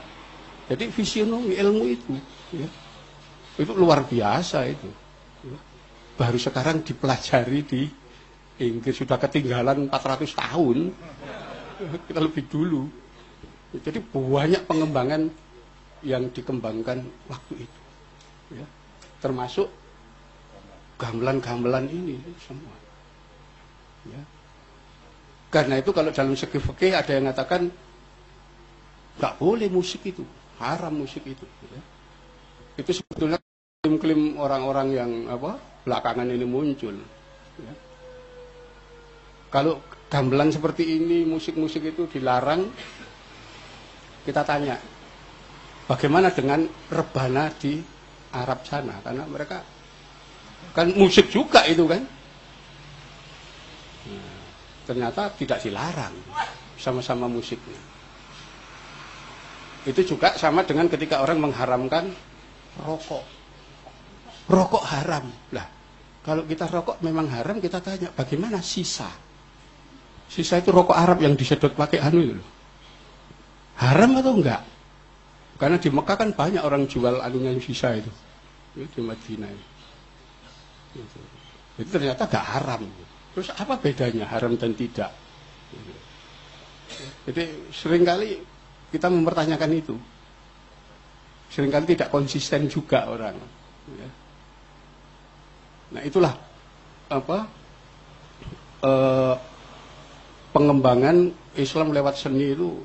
Jadi 0.67 0.91
visionomi 0.91 1.55
ilmu 1.55 1.83
itu, 1.87 2.11
ya, 2.55 2.67
itu 3.59 3.71
luar 3.75 4.03
biasa 4.03 4.67
itu 4.67 4.87
baru 6.15 6.37
sekarang 6.37 6.85
dipelajari 6.85 7.59
di 7.65 7.81
Inggris 8.61 8.93
sudah 8.93 9.17
ketinggalan 9.17 9.89
400 9.89 10.37
tahun 10.37 10.77
kita 12.05 12.19
lebih 12.21 12.45
dulu 12.45 12.85
jadi 13.81 13.97
banyak 14.05 14.69
pengembangan 14.69 15.33
yang 16.05 16.29
dikembangkan 16.29 17.01
waktu 17.25 17.53
itu 17.65 17.79
ya. 18.53 18.65
termasuk 19.17 19.65
gamelan-gamelan 21.01 21.89
ini 21.89 22.21
semua 22.37 22.77
ya. 24.05 24.21
karena 25.49 25.81
itu 25.81 25.89
kalau 25.89 26.13
dalam 26.13 26.37
segi 26.37 26.61
fikih 26.61 26.93
ada 26.93 27.09
yang 27.17 27.25
mengatakan 27.25 27.73
nggak 29.17 29.33
boleh 29.41 29.65
musik 29.73 30.05
itu 30.05 30.21
haram 30.61 30.93
musik 30.93 31.25
itu 31.25 31.45
ya. 31.73 31.81
itu 32.77 33.01
sebetulnya 33.01 33.41
klaim-klaim 33.81 34.37
orang-orang 34.37 34.87
yang 34.93 35.11
apa 35.25 35.57
belakangan 35.81 36.29
ini 36.29 36.45
muncul. 36.45 36.93
Ya. 37.57 37.73
Kalau 39.49 39.81
gamelan 40.07 40.53
seperti 40.53 41.01
ini, 41.01 41.25
musik-musik 41.25 41.83
itu 41.83 42.07
dilarang, 42.07 42.69
kita 44.23 44.45
tanya, 44.45 44.77
bagaimana 45.89 46.31
dengan 46.31 46.63
rebana 46.93 47.49
di 47.57 47.81
Arab 48.31 48.63
sana? 48.63 49.01
Karena 49.03 49.25
mereka 49.27 49.59
kan 50.71 50.87
musik 50.95 51.27
juga 51.33 51.65
itu 51.67 51.83
kan. 51.85 52.03
Nah, 54.07 54.39
ternyata 54.87 55.31
tidak 55.35 55.59
dilarang, 55.61 56.15
sama-sama 56.79 57.27
musiknya. 57.27 57.81
Itu 59.85 60.05
juga 60.05 60.37
sama 60.37 60.61
dengan 60.61 60.85
ketika 60.87 61.25
orang 61.25 61.41
mengharamkan 61.41 62.13
rokok 62.85 63.25
rokok 64.51 64.83
haram. 64.85 65.25
Lah, 65.55 65.67
kalau 66.21 66.45
kita 66.45 66.69
rokok 66.69 67.01
memang 67.01 67.25
haram, 67.33 67.57
kita 67.57 67.81
tanya 67.81 68.13
bagaimana 68.13 68.61
sisa? 68.61 69.09
Sisa 70.31 70.63
itu 70.63 70.71
rokok 70.71 70.95
Arab 70.95 71.19
yang 71.19 71.35
disedot 71.35 71.75
pakai 71.75 71.99
anu 71.99 72.23
itu 72.23 72.39
Haram 73.83 74.15
atau 74.15 74.39
enggak? 74.39 74.63
Karena 75.59 75.75
di 75.75 75.91
Mekah 75.91 76.15
kan 76.15 76.29
banyak 76.31 76.63
orang 76.63 76.87
jual 76.87 77.19
anunya 77.19 77.51
sisa 77.59 77.99
itu. 77.99 78.07
Ya, 78.79 78.87
di 78.87 79.01
Madinah 79.03 79.51
itu. 80.95 81.19
Ternyata 81.87 82.27
enggak 82.27 82.45
haram. 82.57 82.83
Terus 83.31 83.49
apa 83.55 83.79
bedanya 83.79 84.27
haram 84.27 84.53
dan 84.59 84.75
tidak? 84.75 85.11
Jadi 87.27 87.71
sering 87.71 88.03
kali 88.03 88.43
kita 88.91 89.07
mempertanyakan 89.07 89.71
itu. 89.71 89.95
Seringkali 91.51 91.95
tidak 91.95 92.11
konsisten 92.11 92.67
juga 92.71 93.11
orang. 93.11 93.35
Ya. 93.91 94.09
Nah 95.91 96.01
itulah 96.07 96.31
apa 97.11 97.37
eh, 98.83 99.35
pengembangan 100.55 101.31
Islam 101.59 101.91
lewat 101.91 102.15
seni 102.15 102.55
itu 102.55 102.79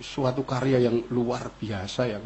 suatu 0.00 0.40
karya 0.48 0.80
yang 0.88 1.04
luar 1.12 1.52
biasa 1.52 2.08
yang 2.08 2.24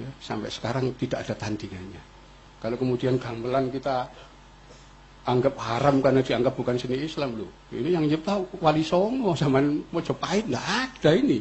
ya, 0.00 0.08
sampai 0.24 0.48
sekarang 0.48 0.96
tidak 0.96 1.28
ada 1.28 1.36
tandingannya. 1.36 2.09
Kalau 2.60 2.76
kemudian 2.76 3.16
gamelan 3.16 3.72
kita 3.72 4.12
anggap 5.24 5.56
haram 5.60 6.00
karena 6.00 6.20
dianggap 6.20 6.56
bukan 6.56 6.76
seni 6.76 7.00
Islam 7.00 7.40
loh. 7.40 7.50
Ini 7.72 7.96
yang 7.96 8.04
nyipta 8.04 8.40
Wali 8.60 8.84
Songo 8.84 9.32
zaman 9.36 9.88
Mojopahit 9.92 10.48
nggak 10.48 10.66
ada 10.68 11.10
ini. 11.16 11.40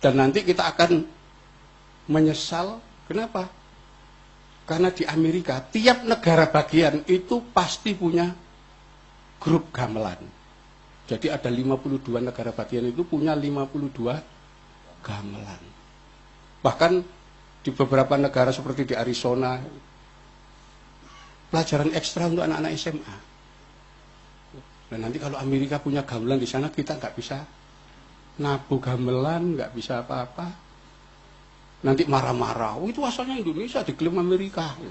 Dan 0.00 0.14
nanti 0.16 0.46
kita 0.46 0.70
akan 0.70 1.02
menyesal. 2.08 2.80
Kenapa? 3.10 3.50
Karena 4.64 4.94
di 4.94 5.02
Amerika 5.02 5.58
tiap 5.66 6.06
negara 6.06 6.46
bagian 6.46 7.02
itu 7.10 7.42
pasti 7.50 7.90
punya 7.98 8.30
grup 9.42 9.74
gamelan. 9.74 10.22
Jadi 11.10 11.26
ada 11.26 11.50
52 11.50 12.06
negara 12.22 12.54
bagian 12.54 12.86
itu 12.86 13.02
punya 13.02 13.34
52 13.34 15.02
gamelan. 15.02 15.62
Bahkan 16.62 16.92
di 17.60 17.70
beberapa 17.72 18.16
negara 18.16 18.50
seperti 18.52 18.88
di 18.88 18.94
Arizona 18.96 19.60
pelajaran 21.50 21.92
ekstra 21.92 22.30
untuk 22.30 22.46
anak-anak 22.46 22.72
SMA. 22.78 23.16
Dan 24.90 25.06
nanti 25.06 25.22
kalau 25.22 25.38
Amerika 25.38 25.78
punya 25.78 26.02
gamelan 26.02 26.40
di 26.40 26.48
sana 26.48 26.72
kita 26.72 26.98
nggak 26.98 27.14
bisa 27.14 27.44
nabu 28.40 28.80
gamelan, 28.80 29.54
nggak 29.58 29.70
bisa 29.76 30.02
apa-apa 30.02 30.70
nanti 31.80 32.04
marah-marah. 32.04 32.76
Oh, 32.76 32.88
itu 32.88 33.00
asalnya 33.04 33.40
Indonesia 33.40 33.80
diklaim 33.80 34.20
Amerika. 34.20 34.76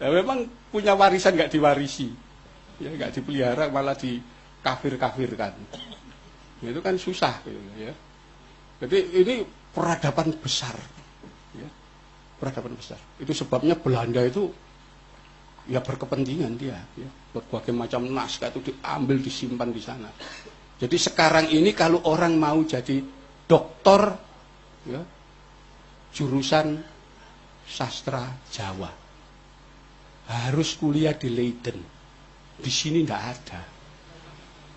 nah, 0.00 0.08
memang 0.12 0.44
punya 0.68 0.92
warisan 0.92 1.36
nggak 1.36 1.52
diwarisi, 1.52 2.12
ya 2.80 2.92
nggak 2.92 3.12
dipelihara 3.16 3.72
malah 3.72 3.96
dikafir-kafirkan. 3.96 5.52
Itu 6.62 6.78
kan 6.78 6.94
susah, 6.94 7.42
gitu, 7.42 7.58
ya. 7.80 7.90
Jadi 8.82 8.98
ini 9.14 9.46
peradaban 9.46 10.34
besar, 10.42 10.74
ya. 11.54 11.70
peradaban 12.42 12.74
besar. 12.74 12.98
Itu 13.22 13.30
sebabnya 13.30 13.78
Belanda 13.78 14.18
itu 14.26 14.50
ya 15.70 15.78
berkepentingan 15.78 16.58
dia, 16.58 16.82
ya. 16.98 17.06
berbagai 17.30 17.70
macam 17.70 18.10
naskah 18.10 18.50
itu 18.50 18.74
diambil 18.74 19.22
disimpan 19.22 19.70
di 19.70 19.78
sana. 19.78 20.10
Jadi 20.82 20.98
sekarang 20.98 21.46
ini 21.54 21.70
kalau 21.70 22.02
orang 22.10 22.34
mau 22.34 22.58
jadi 22.66 22.98
doktor 23.46 24.18
ya, 24.90 24.98
jurusan 26.10 26.82
sastra 27.62 28.34
Jawa. 28.50 28.90
Harus 30.26 30.74
kuliah 30.74 31.14
di 31.14 31.30
Leiden. 31.30 31.78
di 32.62 32.70
sini 32.70 33.02
tidak 33.02 33.22
ada. 33.26 33.60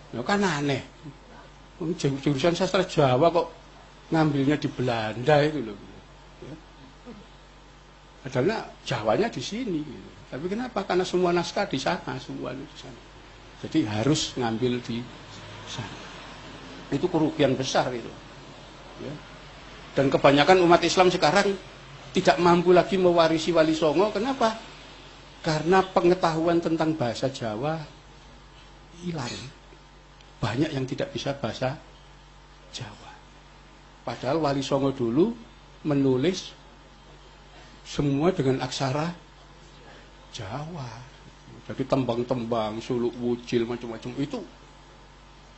Ya 0.10 0.22
kan 0.26 0.42
aneh. 0.42 0.82
Jurusan 2.22 2.58
sastra 2.58 2.82
Jawa 2.82 3.30
kok 3.30 3.65
ngambilnya 4.14 4.58
di 4.62 4.70
Belanda 4.70 5.42
itu 5.42 5.60
loh. 5.66 5.78
Ya. 8.26 8.60
Jawanya 8.86 9.30
di 9.30 9.42
sini. 9.42 9.82
Gitu. 9.82 10.10
Tapi 10.30 10.46
kenapa? 10.50 10.82
Karena 10.86 11.06
semua 11.06 11.30
naskah 11.34 11.70
di 11.70 11.78
sana, 11.78 12.18
semua 12.18 12.54
di 12.54 12.66
sana. 12.78 13.02
Jadi 13.66 13.86
harus 13.88 14.34
ngambil 14.38 14.82
di 14.84 15.02
sana. 15.70 15.98
Itu 16.94 17.10
kerugian 17.10 17.58
besar 17.58 17.90
itu. 17.94 18.12
Ya. 19.02 19.14
Dan 19.96 20.12
kebanyakan 20.12 20.60
umat 20.66 20.84
Islam 20.84 21.08
sekarang 21.10 21.56
tidak 22.12 22.38
mampu 22.38 22.76
lagi 22.76 23.00
mewarisi 23.00 23.56
Wali 23.56 23.74
Songo. 23.74 24.12
Kenapa? 24.12 24.60
Karena 25.46 25.86
pengetahuan 25.86 26.58
tentang 26.60 26.98
bahasa 26.98 27.30
Jawa 27.30 27.80
hilang. 29.02 29.36
Banyak 30.42 30.74
yang 30.74 30.86
tidak 30.90 31.14
bisa 31.14 31.38
bahasa. 31.38 31.78
Padahal 34.06 34.38
Wali 34.38 34.62
Songo 34.62 34.94
dulu 34.94 35.34
menulis 35.82 36.54
semua 37.82 38.30
dengan 38.30 38.62
aksara 38.62 39.10
Jawa. 40.30 40.90
Jadi 41.66 41.84
tembang-tembang, 41.90 42.78
suluk 42.78 43.18
wujil, 43.18 43.66
macam-macam 43.66 44.12
itu 44.22 44.38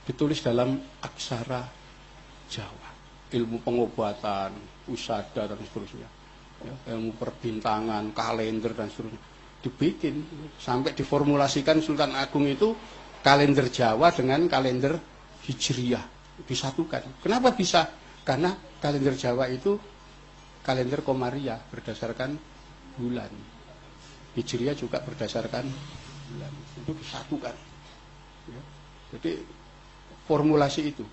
ditulis 0.08 0.40
dalam 0.40 0.80
aksara 1.04 1.68
Jawa. 2.48 2.90
Ilmu 3.28 3.60
pengobatan, 3.60 4.56
usada, 4.88 5.52
dan 5.52 5.60
seterusnya 5.60 6.08
ya, 6.64 6.96
ilmu 6.96 7.20
perbintangan, 7.20 8.16
kalender 8.16 8.72
dan 8.72 8.88
seterusnya 8.88 9.20
dibikin 9.58 10.24
sampai 10.62 10.94
diformulasikan 10.94 11.82
Sultan 11.82 12.14
Agung 12.14 12.46
itu 12.48 12.72
kalender 13.26 13.68
Jawa 13.68 14.14
dengan 14.14 14.46
kalender 14.48 14.96
Hijriyah 15.44 16.06
disatukan. 16.46 17.20
Kenapa 17.26 17.52
bisa? 17.52 17.90
Karena 18.28 18.52
kalender 18.84 19.16
Jawa 19.16 19.48
itu 19.48 19.80
kalender 20.60 21.00
Komariah 21.00 21.64
berdasarkan 21.72 22.36
bulan. 23.00 23.32
Hijriyah 24.36 24.76
juga 24.76 25.00
berdasarkan 25.00 25.64
bulan. 26.36 26.52
Itu 26.84 26.92
disatukan. 26.92 27.56
Ya. 28.52 28.62
Jadi 29.16 29.32
formulasi 30.28 30.92
itu. 30.92 31.08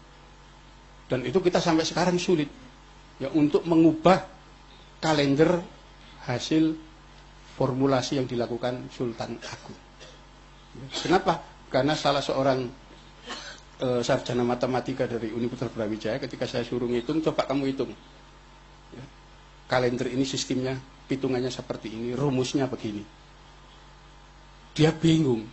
Dan 1.07 1.23
itu 1.23 1.39
kita 1.39 1.63
sampai 1.63 1.87
sekarang 1.87 2.19
sulit 2.19 2.51
ya 3.23 3.31
untuk 3.31 3.63
mengubah 3.63 4.27
kalender 4.99 5.63
hasil 6.27 6.75
formulasi 7.55 8.19
yang 8.19 8.27
dilakukan 8.27 8.91
Sultan 8.91 9.39
Agung. 9.39 9.79
Kenapa? 10.91 11.39
Karena 11.71 11.95
salah 11.95 12.25
seorang 12.25 12.84
e, 13.81 13.87
sarjana 14.05 14.47
matematika 14.47 15.09
dari 15.09 15.31
Universitas 15.35 15.73
Brawijaya 15.75 16.19
ketika 16.23 16.47
saya 16.47 16.63
suruh 16.63 16.87
ngitung, 16.87 17.23
coba 17.25 17.47
kamu 17.49 17.75
hitung. 17.75 17.91
Ya. 18.95 19.05
Kalender 19.67 20.11
ini 20.11 20.23
sistemnya, 20.23 20.79
hitungannya 21.11 21.51
seperti 21.51 21.91
ini, 21.91 22.13
rumusnya 22.15 22.71
begini. 22.71 23.03
Dia 24.75 24.91
bingung. 24.91 25.47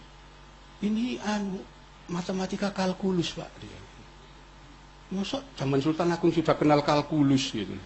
Ini 0.81 1.21
anu 1.21 1.61
matematika 2.09 2.73
kalkulus, 2.73 3.37
Pak. 3.37 3.49
Dia. 3.61 3.79
Masa 5.11 5.43
zaman 5.59 5.83
Sultan 5.83 6.09
Agung 6.09 6.33
sudah 6.33 6.55
kenal 6.57 6.81
kalkulus 6.81 7.51
gitu. 7.53 7.75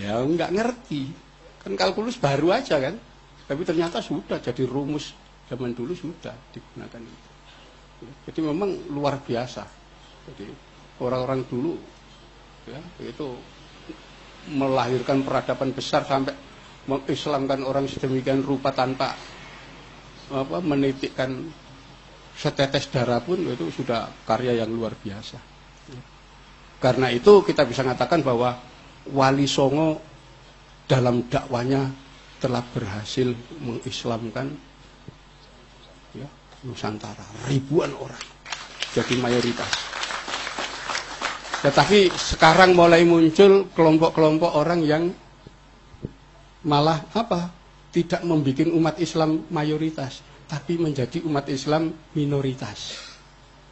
Ya 0.00 0.16
nggak 0.24 0.54
ngerti. 0.56 1.12
Kan 1.60 1.76
kalkulus 1.76 2.16
baru 2.16 2.54
aja 2.54 2.80
kan. 2.80 2.96
Tapi 3.44 3.62
ternyata 3.68 4.00
sudah 4.00 4.40
jadi 4.40 4.64
rumus 4.64 5.12
zaman 5.52 5.76
dulu 5.76 5.92
sudah 5.92 6.32
digunakan 6.54 7.02
itu. 7.02 7.31
Jadi 8.28 8.40
memang 8.42 8.90
luar 8.90 9.22
biasa. 9.22 9.62
Jadi 10.30 10.46
orang-orang 11.02 11.42
dulu 11.46 11.74
ya 12.62 12.78
itu 13.02 13.26
melahirkan 14.52 15.22
peradaban 15.22 15.74
besar 15.74 16.06
sampai 16.06 16.34
mengislamkan 16.86 17.62
orang 17.62 17.86
sedemikian 17.86 18.42
rupa 18.42 18.74
tanpa 18.74 19.14
apa 20.32 20.58
menitikkan 20.62 21.50
setetes 22.34 22.88
darah 22.88 23.20
pun 23.20 23.38
itu 23.38 23.68
sudah 23.70 24.08
karya 24.26 24.62
yang 24.62 24.70
luar 24.72 24.96
biasa. 24.96 25.38
Karena 26.82 27.14
itu 27.14 27.46
kita 27.46 27.62
bisa 27.62 27.86
mengatakan 27.86 28.26
bahwa 28.26 28.58
Wali 29.14 29.46
Songo 29.46 30.02
dalam 30.90 31.30
dakwanya 31.30 31.86
telah 32.42 32.62
berhasil 32.74 33.30
mengislamkan 33.62 34.50
Nusantara 36.62 37.26
ribuan 37.50 37.90
orang 37.98 38.32
jadi 38.92 39.14
mayoritas. 39.16 39.72
Tetapi 41.64 42.12
sekarang 42.12 42.76
mulai 42.76 43.06
muncul 43.06 43.72
kelompok-kelompok 43.72 44.52
orang 44.52 44.80
yang 44.84 45.08
malah 46.66 47.06
apa? 47.16 47.48
Tidak 47.92 48.24
membuat 48.24 48.68
umat 48.72 48.96
Islam 49.00 49.46
mayoritas, 49.52 50.24
tapi 50.48 50.80
menjadi 50.80 51.24
umat 51.24 51.48
Islam 51.48 51.92
minoritas. 52.16 52.98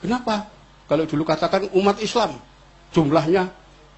Kenapa? 0.00 0.48
Kalau 0.88 1.04
dulu 1.04 1.24
katakan 1.24 1.68
umat 1.76 2.00
Islam 2.00 2.36
jumlahnya 2.94 3.48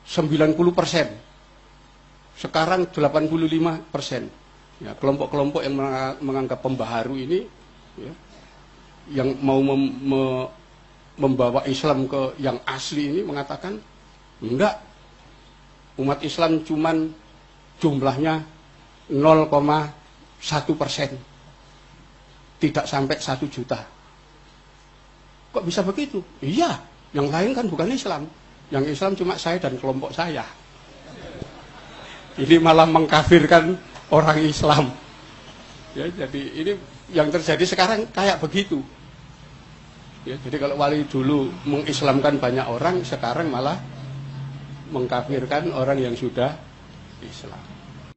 90 0.07 0.57
persen. 0.75 1.07
Sekarang 2.35 2.91
85 2.91 3.93
persen. 3.93 4.27
Ya, 4.83 4.99
kelompok-kelompok 4.99 5.63
yang 5.63 5.79
menganggap 6.19 6.59
pembaharu 6.59 7.15
ini 7.15 7.47
ya, 7.95 8.11
yang 9.11 9.35
mau 9.43 9.59
mem, 9.59 9.83
me, 10.07 10.23
membawa 11.19 11.67
Islam 11.67 12.07
ke 12.07 12.39
yang 12.39 12.61
asli 12.69 13.11
ini 13.11 13.21
mengatakan 13.27 13.81
enggak. 14.39 14.79
Umat 16.01 16.25
Islam 16.25 16.65
cuman 16.65 17.13
jumlahnya 17.77 18.41
0,1 19.13 19.53
persen. 20.73 21.11
Tidak 22.57 22.87
sampai 22.89 23.17
satu 23.21 23.45
juta. 23.51 23.77
Kok 25.53 25.65
bisa 25.67 25.85
begitu? 25.85 26.23
Iya 26.41 26.93
yang 27.13 27.29
lain 27.29 27.53
kan 27.53 27.69
bukan 27.69 27.93
Islam. 27.93 28.25
Yang 28.73 28.97
Islam 28.97 29.13
cuma 29.13 29.35
saya 29.37 29.61
dan 29.61 29.77
kelompok 29.77 30.17
saya. 30.17 30.49
Ini 32.41 32.57
malah 32.57 32.89
mengkafirkan 32.89 33.77
orang 34.09 34.41
Islam. 34.41 34.89
Ya, 35.93 36.09
jadi 36.09 36.43
ini 36.57 36.73
yang 37.13 37.29
terjadi 37.29 37.65
sekarang 37.65 38.09
kayak 38.11 38.41
begitu. 38.41 38.81
Ya, 40.23 40.39
jadi 40.39 40.57
kalau 40.63 40.79
wali 40.79 41.03
dulu 41.07 41.51
mengislamkan 41.67 42.39
banyak 42.39 42.67
orang, 42.67 43.03
sekarang 43.03 43.51
malah 43.51 43.79
mengkafirkan 44.95 45.73
orang 45.75 45.99
yang 45.99 46.15
sudah 46.15 46.55
Islam. 47.25 47.72